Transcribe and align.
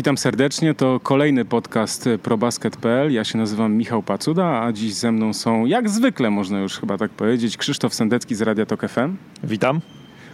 Witam 0.00 0.18
serdecznie, 0.18 0.74
to 0.74 1.00
kolejny 1.00 1.44
podcast 1.44 2.08
ProBasket.pl. 2.22 3.12
Ja 3.12 3.24
się 3.24 3.38
nazywam 3.38 3.74
Michał 3.74 4.02
Pacuda, 4.02 4.62
a 4.62 4.72
dziś 4.72 4.94
ze 4.94 5.12
mną 5.12 5.32
są, 5.32 5.66
jak 5.66 5.88
zwykle 5.88 6.30
można 6.30 6.60
już 6.60 6.78
chyba 6.78 6.98
tak 6.98 7.10
powiedzieć, 7.10 7.56
Krzysztof 7.56 7.94
Sendecki 7.94 8.34
z 8.34 8.42
Radia 8.42 8.66
Tok 8.66 8.88
FM. 8.88 9.16
Witam. 9.44 9.80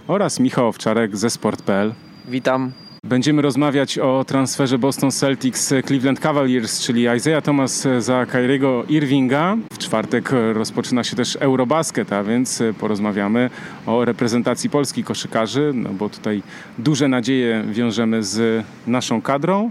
Oraz 0.08 0.40
Michał 0.40 0.68
Owczarek 0.68 1.16
ze 1.16 1.30
Sport.pl. 1.30 1.94
Witam. 2.29 2.72
Będziemy 3.09 3.43
rozmawiać 3.43 3.98
o 3.98 4.25
transferze 4.25 4.79
Boston 4.79 5.11
Celtics 5.11 5.75
Cleveland 5.86 6.20
Cavaliers, 6.20 6.80
czyli 6.80 7.07
Isaiah 7.16 7.45
Thomas 7.45 7.89
za 7.98 8.27
Kyriego 8.27 8.84
Irvinga. 8.89 9.57
W 9.72 9.79
czwartek 9.79 10.30
rozpoczyna 10.52 11.04
się 11.04 11.16
też 11.16 11.36
Eurobasket, 11.36 12.13
a 12.13 12.25
więc 12.25 12.63
porozmawiamy 12.80 13.50
o 13.86 14.04
reprezentacji 14.04 14.71
Polski 14.71 15.04
koszykarzy, 15.04 15.72
no 15.75 15.90
bo 15.90 16.08
tutaj 16.08 16.43
duże 16.79 17.08
nadzieje 17.08 17.64
wiążemy 17.71 18.22
z 18.22 18.64
naszą 18.86 19.22
kadrą. 19.22 19.71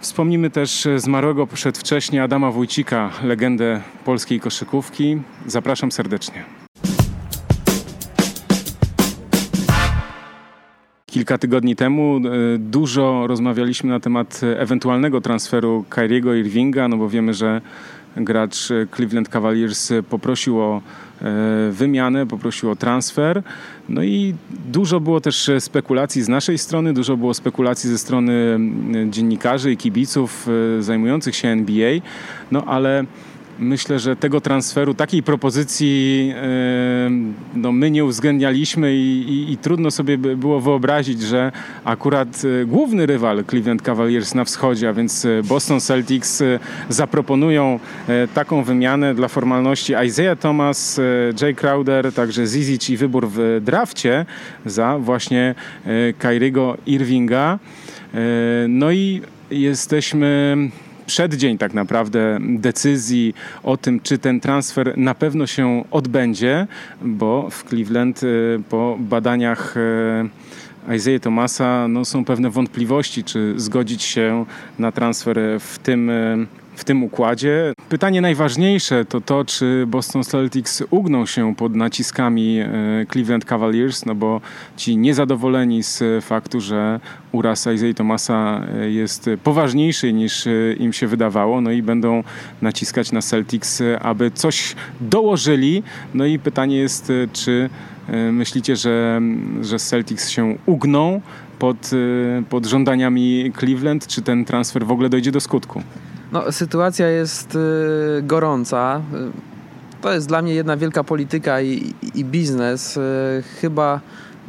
Wspomnimy 0.00 0.50
też 0.50 0.88
zmarłego 0.96 1.46
przedwcześnie 1.46 2.22
Adama 2.22 2.50
Wójcika, 2.50 3.10
legendę 3.24 3.80
polskiej 4.04 4.40
koszykówki. 4.40 5.18
Zapraszam 5.46 5.92
serdecznie. 5.92 6.55
Kilka 11.16 11.38
tygodni 11.38 11.76
temu 11.76 12.16
e, 12.16 12.58
dużo 12.58 13.26
rozmawialiśmy 13.26 13.90
na 13.90 14.00
temat 14.00 14.40
ewentualnego 14.56 15.20
transferu 15.20 15.84
Kyriego 15.90 16.34
Irvinga, 16.34 16.88
no 16.88 16.96
bo 16.96 17.08
wiemy, 17.08 17.34
że 17.34 17.60
gracz 18.16 18.68
Cleveland 18.96 19.28
Cavaliers 19.28 19.92
poprosił 20.10 20.60
o 20.60 20.82
e, 21.22 21.22
wymianę, 21.72 22.26
poprosił 22.26 22.70
o 22.70 22.76
transfer. 22.76 23.42
No 23.88 24.02
i 24.02 24.34
dużo 24.72 25.00
było 25.00 25.20
też 25.20 25.50
spekulacji 25.58 26.22
z 26.22 26.28
naszej 26.28 26.58
strony, 26.58 26.92
dużo 26.92 27.16
było 27.16 27.34
spekulacji 27.34 27.90
ze 27.90 27.98
strony 27.98 28.58
dziennikarzy 29.10 29.72
i 29.72 29.76
kibiców 29.76 30.48
e, 30.78 30.82
zajmujących 30.82 31.36
się 31.36 31.48
NBA, 31.48 32.00
no 32.50 32.64
ale 32.64 33.04
Myślę, 33.58 33.98
że 33.98 34.16
tego 34.16 34.40
transferu, 34.40 34.94
takiej 34.94 35.22
propozycji 35.22 36.34
no, 37.54 37.72
my 37.72 37.90
nie 37.90 38.04
uwzględnialiśmy 38.04 38.94
i, 38.94 39.30
i, 39.30 39.52
i, 39.52 39.56
trudno 39.56 39.90
sobie 39.90 40.18
było 40.18 40.60
wyobrazić, 40.60 41.22
że 41.22 41.52
akurat 41.84 42.42
e, 42.62 42.66
główny 42.66 43.06
rywal 43.06 43.44
Cleveland 43.44 43.82
Cavaliers 43.82 44.34
na 44.34 44.44
wschodzie, 44.44 44.88
a 44.88 44.92
więc 44.92 45.24
e, 45.24 45.42
Boston 45.42 45.80
Celtics 45.80 46.40
e, 46.40 46.58
zaproponują 46.88 47.80
taką 48.34 48.62
wymianę 48.62 49.14
dla 49.14 49.28
formalności 49.28 49.94
Isaiah 50.06 50.38
Thomas, 50.38 51.00
Jay 51.40 51.54
Crowder, 51.54 52.12
także 52.12 52.46
Zizic 52.46 52.90
i 52.90 52.96
wybór 52.96 53.28
w 53.30 53.60
drafcie 53.64 54.26
za 54.66 54.98
właśnie 54.98 55.54
Kyriego 56.18 56.76
Irvinga. 56.86 57.58
No 58.68 58.92
i 58.92 59.22
jesteśmy 59.50 60.56
przeddzień 61.06 61.58
tak 61.58 61.74
naprawdę 61.74 62.38
decyzji 62.40 63.34
o 63.62 63.76
tym, 63.76 64.00
czy 64.00 64.18
ten 64.18 64.40
transfer 64.40 64.98
na 64.98 65.14
pewno 65.14 65.46
się 65.46 65.84
odbędzie, 65.90 66.66
bo 67.02 67.50
w 67.50 67.64
Cleveland 67.64 68.22
y, 68.22 68.62
po 68.68 68.96
badaniach 69.00 69.76
y, 69.76 70.94
Isaiah 70.94 71.22
Thomasa 71.22 71.88
no, 71.88 72.04
są 72.04 72.24
pewne 72.24 72.50
wątpliwości, 72.50 73.24
czy 73.24 73.54
zgodzić 73.56 74.02
się 74.02 74.44
na 74.78 74.92
transfer 74.92 75.38
w 75.60 75.78
tym 75.78 76.10
y, 76.10 76.46
w 76.76 76.84
tym 76.84 77.02
układzie. 77.02 77.72
Pytanie 77.88 78.20
najważniejsze 78.20 79.04
to 79.04 79.20
to, 79.20 79.44
czy 79.44 79.84
Boston 79.86 80.24
Celtics 80.24 80.82
ugną 80.90 81.26
się 81.26 81.54
pod 81.54 81.74
naciskami 81.74 82.58
e, 82.58 82.68
Cleveland 83.12 83.44
Cavaliers, 83.44 84.06
no 84.06 84.14
bo 84.14 84.40
ci 84.76 84.96
niezadowoleni 84.96 85.82
z 85.82 86.24
faktu, 86.24 86.60
że 86.60 87.00
uraz 87.32 87.68
Isaiah 87.74 87.96
Thomasa 87.96 88.66
e, 88.80 88.90
jest 88.90 89.30
poważniejszy 89.44 90.12
niż 90.12 90.46
e, 90.46 90.50
im 90.78 90.92
się 90.92 91.06
wydawało, 91.06 91.60
no 91.60 91.70
i 91.70 91.82
będą 91.82 92.22
naciskać 92.62 93.12
na 93.12 93.22
Celtics, 93.22 93.82
aby 94.00 94.30
coś 94.30 94.74
dołożyli. 95.00 95.82
No 96.14 96.24
i 96.24 96.38
pytanie 96.38 96.76
jest, 96.76 97.12
czy 97.32 97.70
myślicie, 98.32 98.76
że, 98.76 99.20
że 99.62 99.78
Celtics 99.78 100.28
się 100.28 100.56
ugną 100.66 101.20
pod, 101.58 101.90
pod 102.48 102.66
żądaniami 102.66 103.52
Cleveland, 103.58 104.06
czy 104.06 104.22
ten 104.22 104.44
transfer 104.44 104.86
w 104.86 104.90
ogóle 104.90 105.08
dojdzie 105.08 105.32
do 105.32 105.40
skutku? 105.40 105.82
No, 106.32 106.52
sytuacja 106.52 107.08
jest 107.08 107.54
y, 107.54 108.22
gorąca. 108.22 109.00
To 110.00 110.12
jest 110.12 110.28
dla 110.28 110.42
mnie 110.42 110.54
jedna 110.54 110.76
wielka 110.76 111.04
polityka 111.04 111.60
i, 111.60 111.94
i 112.14 112.24
biznes. 112.24 112.96
Y, 112.96 113.00
chyba 113.60 114.00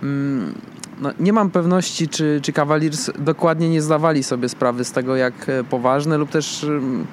mm, 0.03 0.53
no, 1.01 1.11
nie 1.19 1.33
mam 1.33 1.51
pewności, 1.51 2.07
czy, 2.07 2.39
czy 2.43 2.53
Cavaliers 2.53 3.11
dokładnie 3.19 3.69
nie 3.69 3.81
zdawali 3.81 4.23
sobie 4.23 4.49
sprawy 4.49 4.83
z 4.83 4.91
tego, 4.91 5.15
jak 5.15 5.33
e, 5.49 5.63
poważny 5.63 6.17
lub 6.17 6.29
też 6.29 6.63
mm, 6.63 7.05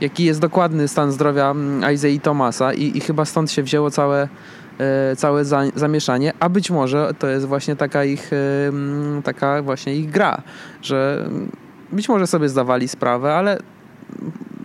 jaki 0.00 0.24
jest 0.24 0.40
dokładny 0.40 0.88
stan 0.88 1.12
zdrowia 1.12 1.50
mm, 1.50 1.94
Isaiah 1.94 2.22
Thomasa 2.22 2.72
i, 2.72 2.96
i 2.96 3.00
chyba 3.00 3.24
stąd 3.24 3.50
się 3.50 3.62
wzięło 3.62 3.90
całe, 3.90 4.28
e, 4.78 5.16
całe 5.16 5.44
za, 5.44 5.62
zamieszanie, 5.74 6.32
a 6.40 6.48
być 6.48 6.70
może 6.70 7.14
to 7.18 7.26
jest 7.26 7.46
właśnie 7.46 7.76
taka 7.76 8.04
ich, 8.04 8.32
e, 8.32 9.22
taka 9.22 9.62
właśnie 9.62 9.96
ich 9.96 10.10
gra, 10.10 10.42
że 10.82 11.28
być 11.92 12.08
może 12.08 12.26
sobie 12.26 12.48
zdawali 12.48 12.88
sprawę, 12.88 13.34
ale 13.34 13.58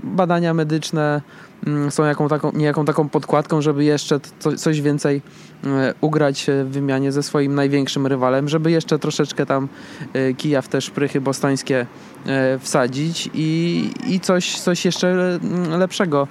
badania 0.03 0.53
medyczne 0.53 1.21
mm, 1.67 1.91
są 1.91 2.03
jaką 2.03 2.27
taką, 2.27 2.51
niejaką 2.51 2.85
taką 2.85 3.09
podkładką, 3.09 3.61
żeby 3.61 3.83
jeszcze 3.83 4.19
coś 4.57 4.81
więcej 4.81 5.21
e, 5.63 5.93
ugrać 6.01 6.47
w 6.65 6.67
wymianie 6.67 7.11
ze 7.11 7.23
swoim 7.23 7.55
największym 7.55 8.07
rywalem, 8.07 8.49
żeby 8.49 8.71
jeszcze 8.71 8.99
troszeczkę 8.99 9.45
tam 9.45 9.67
e, 10.13 10.33
kija 10.33 10.61
w 10.61 10.67
te 10.67 10.81
szprychy 10.81 11.21
bostońskie 11.21 11.85
e, 12.25 12.59
wsadzić 12.59 13.29
i, 13.33 13.89
i 14.07 14.19
coś, 14.19 14.59
coś 14.59 14.85
jeszcze 14.85 15.39
mm, 15.43 15.79
lepszego 15.79 16.27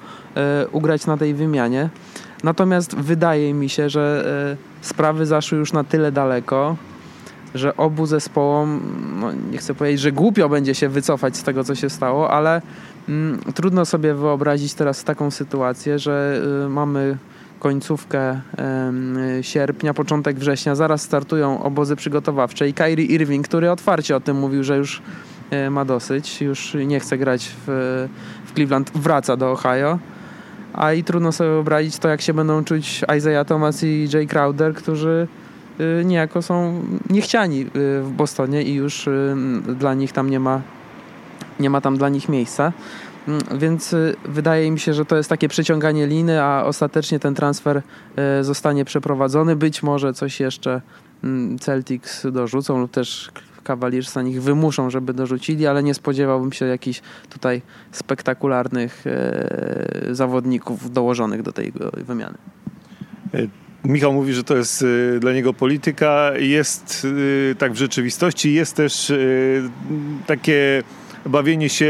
ugrać 0.72 1.06
na 1.06 1.16
tej 1.16 1.34
wymianie. 1.34 1.88
Natomiast 2.44 2.96
wydaje 2.96 3.54
mi 3.54 3.68
się, 3.68 3.90
że 3.90 4.24
sprawy 4.80 5.26
zaszły 5.26 5.58
już 5.58 5.72
na 5.72 5.84
tyle 5.84 6.12
daleko, 6.12 6.76
że 7.54 7.76
obu 7.76 8.06
zespołom, 8.06 8.80
no 9.20 9.32
nie 9.32 9.58
chcę 9.58 9.74
powiedzieć, 9.74 10.00
że 10.00 10.12
głupio 10.12 10.48
będzie 10.48 10.74
się 10.74 10.88
wycofać 10.88 11.36
z 11.36 11.42
tego, 11.42 11.64
co 11.64 11.74
się 11.74 11.90
stało, 11.90 12.30
ale 12.30 12.62
trudno 13.54 13.84
sobie 13.84 14.14
wyobrazić 14.14 14.74
teraz 14.74 15.04
taką 15.04 15.30
sytuację, 15.30 15.98
że 15.98 16.42
y, 16.66 16.68
mamy 16.68 17.16
końcówkę 17.58 18.40
sierpnia, 19.42 19.94
początek 19.94 20.38
września, 20.38 20.74
zaraz 20.74 21.02
startują 21.02 21.62
obozy 21.62 21.96
przygotowawcze 21.96 22.68
i 22.68 22.74
Kyrie 22.74 23.06
Irving, 23.06 23.48
który 23.48 23.70
otwarcie 23.70 24.16
o 24.16 24.20
tym 24.20 24.36
mówił, 24.36 24.64
że 24.64 24.76
już 24.76 25.02
y, 25.66 25.70
ma 25.70 25.84
dosyć, 25.84 26.40
już 26.42 26.76
nie 26.86 27.00
chce 27.00 27.18
grać 27.18 27.56
w, 27.66 28.08
w 28.46 28.54
Cleveland, 28.54 28.90
wraca 28.94 29.36
do 29.36 29.50
Ohio. 29.50 29.98
A 30.72 30.92
i 30.92 31.04
trudno 31.04 31.32
sobie 31.32 31.50
wyobrazić 31.50 31.98
to, 31.98 32.08
jak 32.08 32.20
się 32.20 32.34
będą 32.34 32.64
czuć 32.64 33.04
Isaiah 33.18 33.46
Thomas 33.46 33.82
i 33.84 34.08
Jay 34.12 34.26
Crowder, 34.26 34.74
którzy 34.74 35.28
Y, 35.80 36.04
niejako 36.04 36.42
są 36.42 36.82
niechciani 37.10 37.60
y, 37.60 37.66
w 38.02 38.10
Bostonie 38.16 38.62
i 38.62 38.74
już 38.74 39.08
dla 39.78 39.94
nich 39.94 40.12
tam 40.12 40.30
nie 40.30 40.40
ma, 40.40 40.60
nie 41.60 41.70
ma 41.70 41.80
tam 41.80 41.96
dla 41.96 42.08
nich 42.08 42.28
miejsca. 42.28 42.72
Mm, 43.28 43.42
więc 43.58 43.94
wydaje 44.24 44.70
mi 44.70 44.80
się, 44.80 44.94
że 44.94 45.04
to 45.04 45.16
jest 45.16 45.30
takie 45.30 45.48
przeciąganie 45.48 46.06
liny, 46.06 46.42
a 46.42 46.64
ostatecznie 46.64 47.18
ten 47.18 47.34
transfer 47.34 47.82
zostanie 48.40 48.84
przeprowadzony. 48.84 49.56
Być 49.56 49.82
może 49.82 50.12
coś 50.12 50.40
jeszcze 50.40 50.80
mm, 51.24 51.58
Celtics 51.58 52.26
dorzucą 52.32 52.80
lub 52.80 52.90
też 52.90 53.30
Cavaliers 53.64 54.14
na 54.14 54.22
nich 54.22 54.42
wymuszą, 54.42 54.90
żeby 54.90 55.14
dorzucili, 55.14 55.66
ale 55.66 55.82
nie 55.82 55.94
spodziewałbym 55.94 56.52
się 56.52 56.66
jakichś 56.66 57.02
tutaj 57.30 57.62
spektakularnych 57.92 59.04
zawodników 60.10 60.92
dołożonych 60.92 61.42
do 61.42 61.52
tej 61.52 61.72
wymiany. 61.96 62.38
Michał 63.84 64.12
mówi, 64.12 64.32
że 64.32 64.44
to 64.44 64.56
jest 64.56 64.82
y, 64.82 65.18
dla 65.20 65.32
niego 65.32 65.54
polityka. 65.54 66.32
Jest 66.38 67.04
y, 67.04 67.56
tak 67.58 67.72
w 67.72 67.76
rzeczywistości, 67.76 68.54
jest 68.54 68.76
też 68.76 69.10
y, 69.10 69.70
takie 70.26 70.82
bawienie 71.26 71.68
się 71.68 71.86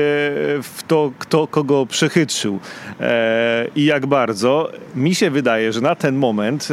w 0.62 0.80
to, 0.86 1.12
kto 1.18 1.46
kogo 1.46 1.86
przechytrzył 1.86 2.58
e, 3.00 3.66
i 3.76 3.84
jak 3.84 4.06
bardzo. 4.06 4.72
Mi 4.94 5.14
się 5.14 5.30
wydaje, 5.30 5.72
że 5.72 5.80
na 5.80 5.94
ten 5.94 6.16
moment 6.16 6.68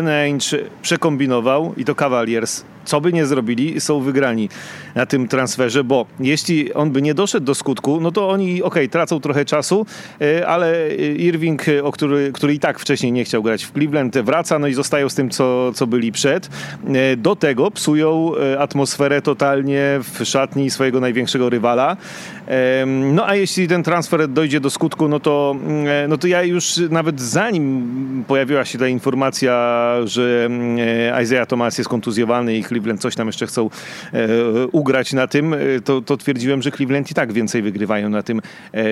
e, 0.00 0.20
Ainge 0.20 0.58
przekombinował 0.82 1.74
i 1.76 1.84
to 1.84 1.94
Cavaliers 1.94 2.64
co 2.84 3.00
by 3.00 3.12
nie 3.12 3.26
zrobili, 3.26 3.80
są 3.80 4.00
wygrani 4.00 4.48
na 4.94 5.06
tym 5.06 5.28
transferze, 5.28 5.84
bo 5.84 6.06
jeśli 6.20 6.72
on 6.72 6.90
by 6.90 7.02
nie 7.02 7.14
doszedł 7.14 7.46
do 7.46 7.54
skutku, 7.54 8.00
no 8.00 8.12
to 8.12 8.28
oni, 8.28 8.62
ok, 8.62 8.74
tracą 8.90 9.20
trochę 9.20 9.44
czasu, 9.44 9.86
e, 10.20 10.46
ale 10.46 10.94
Irving, 10.96 11.62
o 11.82 11.92
który, 11.92 12.32
który 12.32 12.54
i 12.54 12.58
tak 12.58 12.78
wcześniej 12.78 13.12
nie 13.12 13.24
chciał 13.24 13.42
grać 13.42 13.64
w 13.64 13.72
Cleveland, 13.72 14.18
wraca, 14.18 14.58
no 14.58 14.66
i 14.66 14.74
zostają 14.74 15.08
z 15.08 15.14
tym, 15.14 15.30
co, 15.30 15.72
co 15.72 15.86
byli 15.86 16.12
przed. 16.12 16.48
Do 17.16 17.36
tego 17.36 17.70
psują 17.70 18.32
atmosferę 18.58 19.22
totalnie 19.22 20.00
w 20.02 20.24
szatni 20.24 20.70
swojego 20.70 21.00
największego 21.00 21.50
rywala. 21.50 21.96
No 22.86 23.28
a 23.28 23.34
jeśli 23.34 23.68
ten 23.68 23.82
transfer 23.82 24.28
dojdzie 24.28 24.60
do 24.60 24.70
skutku, 24.70 25.08
no 25.08 25.20
to, 25.20 25.56
mm, 25.66 26.10
no 26.10 26.18
to 26.18 26.26
ja 26.26 26.42
już 26.42 26.76
nawet 26.90 27.20
zanim 27.20 28.24
pojawiła 28.26 28.64
się 28.64 28.78
ta 28.78 28.88
informacja, 28.88 29.94
że 30.04 30.48
Isaiah 31.22 31.46
Thomas 31.46 31.78
jest 31.78 31.90
kontuzjowany 31.90 32.56
i 32.56 32.64
Cleveland 32.64 33.00
coś 33.00 33.14
tam 33.14 33.26
jeszcze 33.26 33.46
chcą 33.46 33.70
ugrać 34.72 34.83
na 35.12 35.26
tym, 35.26 35.54
to, 35.84 36.00
to 36.00 36.16
twierdziłem, 36.16 36.62
że 36.62 36.70
Cleveland 36.70 37.10
i 37.10 37.14
tak 37.14 37.32
więcej 37.32 37.62
wygrywają 37.62 38.08
na 38.08 38.22
tym 38.22 38.40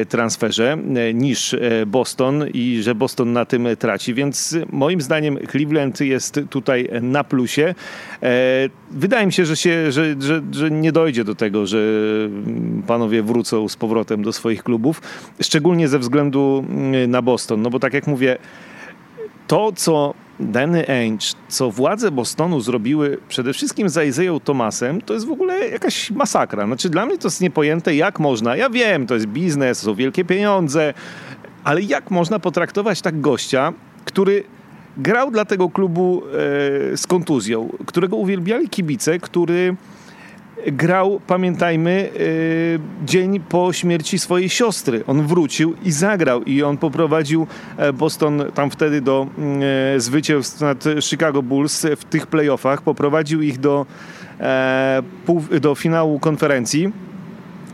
transferze 0.08 0.78
niż 1.14 1.56
Boston 1.86 2.44
i 2.54 2.82
że 2.82 2.94
Boston 2.94 3.32
na 3.32 3.44
tym 3.44 3.68
traci, 3.78 4.14
więc 4.14 4.56
moim 4.72 5.00
zdaniem 5.00 5.38
Cleveland 5.50 6.00
jest 6.00 6.40
tutaj 6.50 6.88
na 7.02 7.24
plusie. 7.24 7.74
E, 8.22 8.68
wydaje 8.90 9.26
mi 9.26 9.32
się, 9.32 9.46
że, 9.46 9.56
się 9.56 9.92
że, 9.92 10.14
że, 10.20 10.42
że 10.52 10.70
nie 10.70 10.92
dojdzie 10.92 11.24
do 11.24 11.34
tego, 11.34 11.66
że 11.66 11.78
panowie 12.86 13.22
wrócą 13.22 13.68
z 13.68 13.76
powrotem 13.76 14.22
do 14.22 14.32
swoich 14.32 14.62
klubów, 14.62 15.02
szczególnie 15.40 15.88
ze 15.88 15.98
względu 15.98 16.64
mm, 16.68 17.10
na 17.10 17.22
Boston, 17.22 17.62
no 17.62 17.70
bo 17.70 17.80
tak 17.80 17.94
jak 17.94 18.06
mówię, 18.06 18.38
to 19.46 19.72
co 19.76 20.14
Danny 20.40 20.88
Ainge, 20.88 21.26
co 21.48 21.70
władze 21.70 22.10
Bostonu 22.10 22.60
zrobiły 22.60 23.18
przede 23.28 23.52
wszystkim 23.52 23.88
za 23.88 24.04
Isaiah 24.04 24.42
Thomasem, 24.44 25.00
to 25.00 25.14
jest 25.14 25.26
w 25.26 25.30
ogóle 25.30 25.68
jakaś 25.68 26.10
masakra. 26.10 26.66
Znaczy 26.66 26.90
dla 26.90 27.06
mnie 27.06 27.18
to 27.18 27.28
jest 27.28 27.40
niepojęte, 27.40 27.94
jak 27.94 28.20
można, 28.20 28.56
ja 28.56 28.70
wiem, 28.70 29.06
to 29.06 29.14
jest 29.14 29.26
biznes, 29.26 29.80
to 29.80 29.84
są 29.84 29.94
wielkie 29.94 30.24
pieniądze, 30.24 30.94
ale 31.64 31.82
jak 31.82 32.10
można 32.10 32.38
potraktować 32.38 33.02
tak 33.02 33.20
gościa, 33.20 33.72
który 34.04 34.44
grał 34.96 35.30
dla 35.30 35.44
tego 35.44 35.70
klubu 35.70 36.22
e, 36.92 36.96
z 36.96 37.06
kontuzją, 37.06 37.68
którego 37.86 38.16
uwielbiali 38.16 38.68
kibice, 38.68 39.18
który 39.18 39.76
grał, 40.66 41.20
pamiętajmy, 41.26 42.10
e, 43.02 43.06
dzień 43.06 43.40
po 43.40 43.72
śmierci 43.72 44.18
swojej 44.18 44.48
siostry. 44.48 45.04
On 45.06 45.26
wrócił 45.26 45.74
i 45.84 45.92
zagrał 45.92 46.42
i 46.42 46.62
on 46.62 46.76
poprowadził 46.76 47.46
e, 47.76 47.92
Boston 47.92 48.42
tam 48.54 48.70
wtedy 48.70 49.00
do 49.00 49.26
e, 49.96 50.00
zwycięstw 50.00 50.60
nad 50.60 50.84
Chicago 51.00 51.42
Bulls 51.42 51.86
w 51.96 52.04
tych 52.04 52.26
playoffach. 52.26 52.82
Poprowadził 52.82 53.42
ich 53.42 53.60
do, 53.60 53.86
do 55.60 55.74
finału 55.74 56.18
konferencji. 56.18 56.92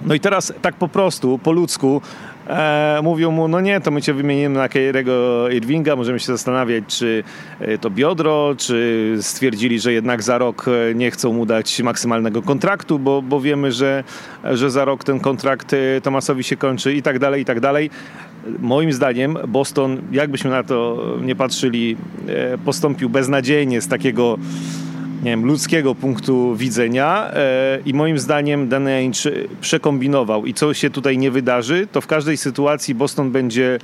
No 0.06 0.14
i 0.14 0.20
teraz 0.20 0.52
tak 0.62 0.75
po 0.75 0.88
prostu, 0.88 1.38
po 1.38 1.52
ludzku, 1.52 2.02
e, 2.48 3.00
mówią 3.02 3.30
mu, 3.30 3.48
no 3.48 3.60
nie, 3.60 3.80
to 3.80 3.90
my 3.90 4.02
cię 4.02 4.14
wymienimy 4.14 4.58
na 4.58 4.68
Kyriego 4.68 5.48
Irvinga, 5.48 5.96
możemy 5.96 6.20
się 6.20 6.26
zastanawiać, 6.26 6.84
czy 6.86 7.24
e, 7.60 7.78
to 7.78 7.90
biodro, 7.90 8.54
czy 8.58 9.16
stwierdzili, 9.20 9.80
że 9.80 9.92
jednak 9.92 10.22
za 10.22 10.38
rok 10.38 10.66
e, 10.68 10.94
nie 10.94 11.10
chcą 11.10 11.32
mu 11.32 11.46
dać 11.46 11.82
maksymalnego 11.82 12.42
kontraktu, 12.42 12.98
bo, 12.98 13.22
bo 13.22 13.40
wiemy, 13.40 13.72
że, 13.72 14.04
że 14.44 14.70
za 14.70 14.84
rok 14.84 15.04
ten 15.04 15.20
kontrakt 15.20 15.72
e, 15.72 16.00
Tomasowi 16.00 16.44
się 16.44 16.56
kończy 16.56 16.94
i 16.94 17.02
tak 17.02 17.18
dalej, 17.18 17.42
i 17.42 17.44
tak 17.44 17.60
dalej. 17.60 17.90
Moim 18.58 18.92
zdaniem 18.92 19.38
Boston, 19.48 20.02
jakbyśmy 20.12 20.50
na 20.50 20.62
to 20.62 21.04
nie 21.22 21.36
patrzyli, 21.36 21.96
postąpił 22.64 23.08
beznadziejnie 23.08 23.80
z 23.80 23.88
takiego 23.88 24.38
nie 25.22 25.30
wiem, 25.30 25.44
ludzkiego 25.44 25.94
punktu 25.94 26.56
widzenia 26.56 27.30
e, 27.32 27.78
i 27.86 27.94
moim 27.94 28.18
zdaniem 28.18 28.70
Ainge 28.86 29.30
przekombinował. 29.60 30.46
I 30.46 30.54
co 30.54 30.74
się 30.74 30.90
tutaj 30.90 31.18
nie 31.18 31.30
wydarzy, 31.30 31.86
to 31.92 32.00
w 32.00 32.06
każdej 32.06 32.36
sytuacji 32.36 32.94
Boston 32.94 33.30
będzie 33.30 33.78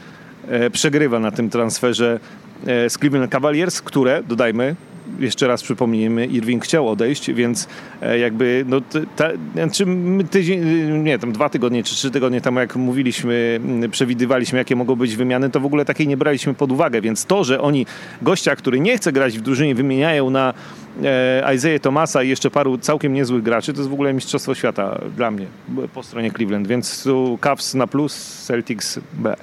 e, 0.49 0.71
przegrywa 0.71 1.21
na 1.21 1.31
tym 1.31 1.51
transferze 1.51 2.21
e, 2.67 2.91
z 2.91 2.99
Cleveland 2.99 3.33
Cavaliers, 3.33 3.83
które, 3.83 4.23
dodajmy, 4.29 4.77
jeszcze 5.19 5.47
raz 5.47 5.63
przypomnijmy, 5.63 6.27
Irving 6.27 6.65
chciał 6.65 6.89
odejść, 6.89 7.33
więc 7.33 7.69
e, 8.03 8.19
jakby 8.19 8.65
no, 8.69 8.81
ta, 9.17 9.29
znaczy 9.55 9.87
tydzień, 10.31 10.61
nie 11.03 11.19
tam 11.19 11.33
dwa 11.33 11.49
tygodnie 11.49 11.83
czy 11.83 11.95
trzy 11.95 12.11
tygodnie 12.11 12.41
temu 12.41 12.61
jak 12.61 12.77
mówiliśmy, 12.77 13.61
przewidywaliśmy 13.91 14.59
jakie 14.59 14.77
mogą 14.77 14.97
być 14.97 15.17
wymiany, 15.17 15.51
to 15.51 15.61
w 15.61 15.67
ogóle 15.67 15.85
takiej 15.85 16.09
nie 16.09 16.17
braliśmy 16.17 16.55
pod 16.55 16.73
uwagę, 16.73 17.01
więc 17.01 17.27
to, 17.27 17.45
że 17.45 17.61
oni 17.61 17.87
gościa, 18.23 18.57
który 18.57 18.81
nie 18.81 18.97
chce 18.97 19.13
grać 19.13 19.39
w 19.39 19.41
drużynie 19.41 19.75
wymieniają 19.75 20.31
na 20.31 20.55
e, 21.03 21.55
Isaiah 21.55 21.81
Thomasa 21.81 22.23
i 22.23 22.29
jeszcze 22.29 22.51
paru 22.51 22.79
całkiem 22.79 23.13
niezłych 23.13 23.43
graczy, 23.43 23.73
to 23.73 23.79
jest 23.79 23.91
w 23.91 23.93
ogóle 23.93 24.13
mistrzostwo 24.13 24.55
świata 24.55 25.01
dla 25.17 25.31
mnie 25.31 25.47
po 25.95 26.03
stronie 26.03 26.31
Cleveland, 26.31 26.67
więc 26.67 27.03
tu 27.03 27.39
Cavs 27.41 27.75
na 27.75 27.87
plus, 27.87 28.45
Celtics 28.47 29.01
B. 29.13 29.37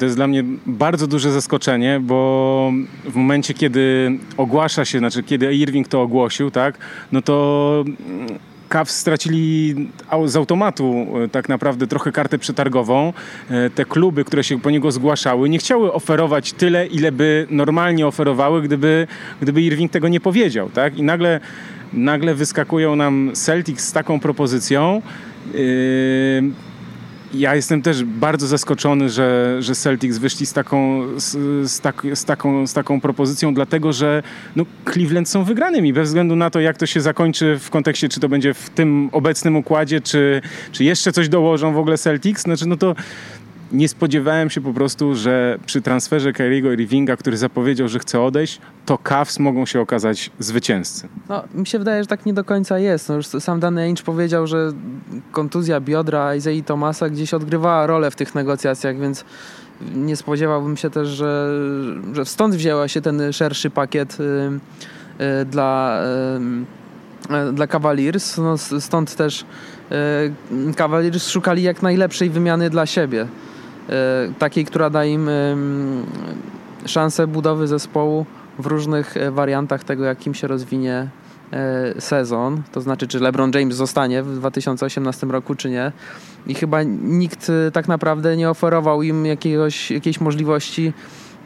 To 0.00 0.04
jest 0.06 0.16
dla 0.16 0.26
mnie 0.26 0.44
bardzo 0.66 1.06
duże 1.06 1.32
zaskoczenie, 1.32 2.00
bo 2.02 2.72
w 3.04 3.14
momencie, 3.14 3.54
kiedy 3.54 4.12
ogłasza 4.36 4.84
się, 4.84 4.98
znaczy 4.98 5.22
kiedy 5.22 5.54
Irving 5.54 5.88
to 5.88 6.02
ogłosił, 6.02 6.50
tak, 6.50 6.78
no 7.12 7.22
to 7.22 7.84
Cavs 8.74 8.96
stracili 8.96 9.74
z 10.26 10.36
automatu 10.36 11.06
e, 11.24 11.28
tak 11.28 11.48
naprawdę 11.48 11.86
trochę 11.86 12.12
kartę 12.12 12.38
przetargową. 12.38 13.12
E, 13.50 13.70
te 13.70 13.84
kluby, 13.84 14.24
które 14.24 14.44
się 14.44 14.60
po 14.60 14.70
niego 14.70 14.92
zgłaszały, 14.92 15.48
nie 15.48 15.58
chciały 15.58 15.92
oferować 15.92 16.52
tyle, 16.52 16.86
ile 16.86 17.12
by 17.12 17.46
normalnie 17.50 18.06
oferowały, 18.06 18.62
gdyby, 18.62 19.06
gdyby 19.42 19.62
Irving 19.62 19.92
tego 19.92 20.08
nie 20.08 20.20
powiedział. 20.20 20.70
Tak? 20.70 20.98
I 20.98 21.02
nagle, 21.02 21.40
nagle 21.92 22.34
wyskakują 22.34 22.96
nam 22.96 23.30
Celtics 23.34 23.88
z 23.88 23.92
taką 23.92 24.20
propozycją. 24.20 25.02
Yy, 25.54 26.42
ja 27.34 27.54
jestem 27.54 27.82
też 27.82 28.04
bardzo 28.04 28.46
zaskoczony, 28.46 29.08
że, 29.08 29.56
że 29.60 29.74
Celtics 29.74 30.18
wyszli 30.18 30.46
z 30.46 30.52
taką, 30.52 31.02
z, 31.16 31.32
z, 31.70 31.80
tak, 31.80 32.02
z, 32.14 32.24
taką, 32.24 32.66
z 32.66 32.72
taką 32.72 33.00
propozycją, 33.00 33.54
dlatego 33.54 33.92
że 33.92 34.22
no, 34.56 34.64
Cleveland 34.92 35.28
są 35.28 35.44
wygranymi, 35.44 35.92
bez 35.92 36.08
względu 36.08 36.36
na 36.36 36.50
to, 36.50 36.60
jak 36.60 36.78
to 36.78 36.86
się 36.86 37.00
zakończy 37.00 37.58
w 37.58 37.70
kontekście, 37.70 38.08
czy 38.08 38.20
to 38.20 38.28
będzie 38.28 38.54
w 38.54 38.70
tym 38.70 39.08
obecnym 39.12 39.56
układzie, 39.56 40.00
czy, 40.00 40.42
czy 40.72 40.84
jeszcze 40.84 41.12
coś 41.12 41.28
dołożą 41.28 41.72
w 41.72 41.78
ogóle 41.78 41.98
Celtics. 41.98 42.42
Znaczy, 42.42 42.66
no 42.66 42.76
to 42.76 42.94
nie 43.72 43.88
spodziewałem 43.88 44.50
się 44.50 44.60
po 44.60 44.72
prostu, 44.72 45.14
że 45.14 45.58
przy 45.66 45.82
transferze 45.82 46.32
Kyriego 46.32 46.72
Irvinga, 46.72 47.16
który 47.16 47.36
zapowiedział, 47.36 47.88
że 47.88 47.98
chce 47.98 48.20
odejść, 48.20 48.60
to 48.86 48.98
Cavs 48.98 49.38
mogą 49.38 49.66
się 49.66 49.80
okazać 49.80 50.30
zwycięzcy. 50.38 51.08
No, 51.28 51.44
mi 51.54 51.66
się 51.66 51.78
wydaje, 51.78 52.02
że 52.02 52.06
tak 52.06 52.26
nie 52.26 52.34
do 52.34 52.44
końca 52.44 52.78
jest. 52.78 53.08
No, 53.08 53.14
już 53.14 53.26
sam 53.26 53.60
Danny 53.60 53.82
Ainge 53.82 54.02
powiedział, 54.02 54.46
że 54.46 54.72
kontuzja 55.32 55.80
biodra 55.80 56.34
Isaiah 56.34 56.64
Thomasa 56.66 57.08
gdzieś 57.08 57.34
odgrywała 57.34 57.86
rolę 57.86 58.10
w 58.10 58.16
tych 58.16 58.34
negocjacjach, 58.34 58.98
więc 58.98 59.24
nie 59.94 60.16
spodziewałbym 60.16 60.76
się 60.76 60.90
też, 60.90 61.08
że, 61.08 61.50
że 62.12 62.24
stąd 62.24 62.54
wzięła 62.54 62.88
się 62.88 63.00
ten 63.00 63.32
szerszy 63.32 63.70
pakiet 63.70 64.20
y, 64.20 64.24
y, 65.24 65.44
dla, 65.44 66.02
y, 67.48 67.52
dla 67.52 67.66
Cavaliers. 67.66 68.38
No, 68.38 68.58
stąd 68.80 69.16
też 69.16 69.44
Cavaliers 70.76 71.28
szukali 71.28 71.62
jak 71.62 71.82
najlepszej 71.82 72.30
wymiany 72.30 72.70
dla 72.70 72.86
siebie. 72.86 73.26
E, 73.88 74.32
takiej, 74.38 74.64
która 74.64 74.90
da 74.90 75.04
im 75.04 75.30
szansę 76.86 77.26
budowy 77.26 77.66
zespołu 77.66 78.26
w 78.58 78.66
różnych 78.66 79.16
e, 79.16 79.30
wariantach 79.30 79.84
tego, 79.84 80.04
jakim 80.04 80.34
się 80.34 80.46
rozwinie 80.46 81.08
e, 81.52 82.00
sezon, 82.00 82.62
to 82.72 82.80
znaczy 82.80 83.08
czy 83.08 83.20
LeBron 83.20 83.50
James 83.54 83.76
zostanie 83.76 84.22
w 84.22 84.34
2018 84.34 85.26
roku, 85.26 85.54
czy 85.54 85.70
nie. 85.70 85.92
I 86.46 86.54
chyba 86.54 86.82
nikt 87.02 87.52
tak 87.72 87.88
naprawdę 87.88 88.36
nie 88.36 88.50
oferował 88.50 89.02
im 89.02 89.26
jakiegoś, 89.26 89.90
jakiejś 89.90 90.20
możliwości 90.20 90.92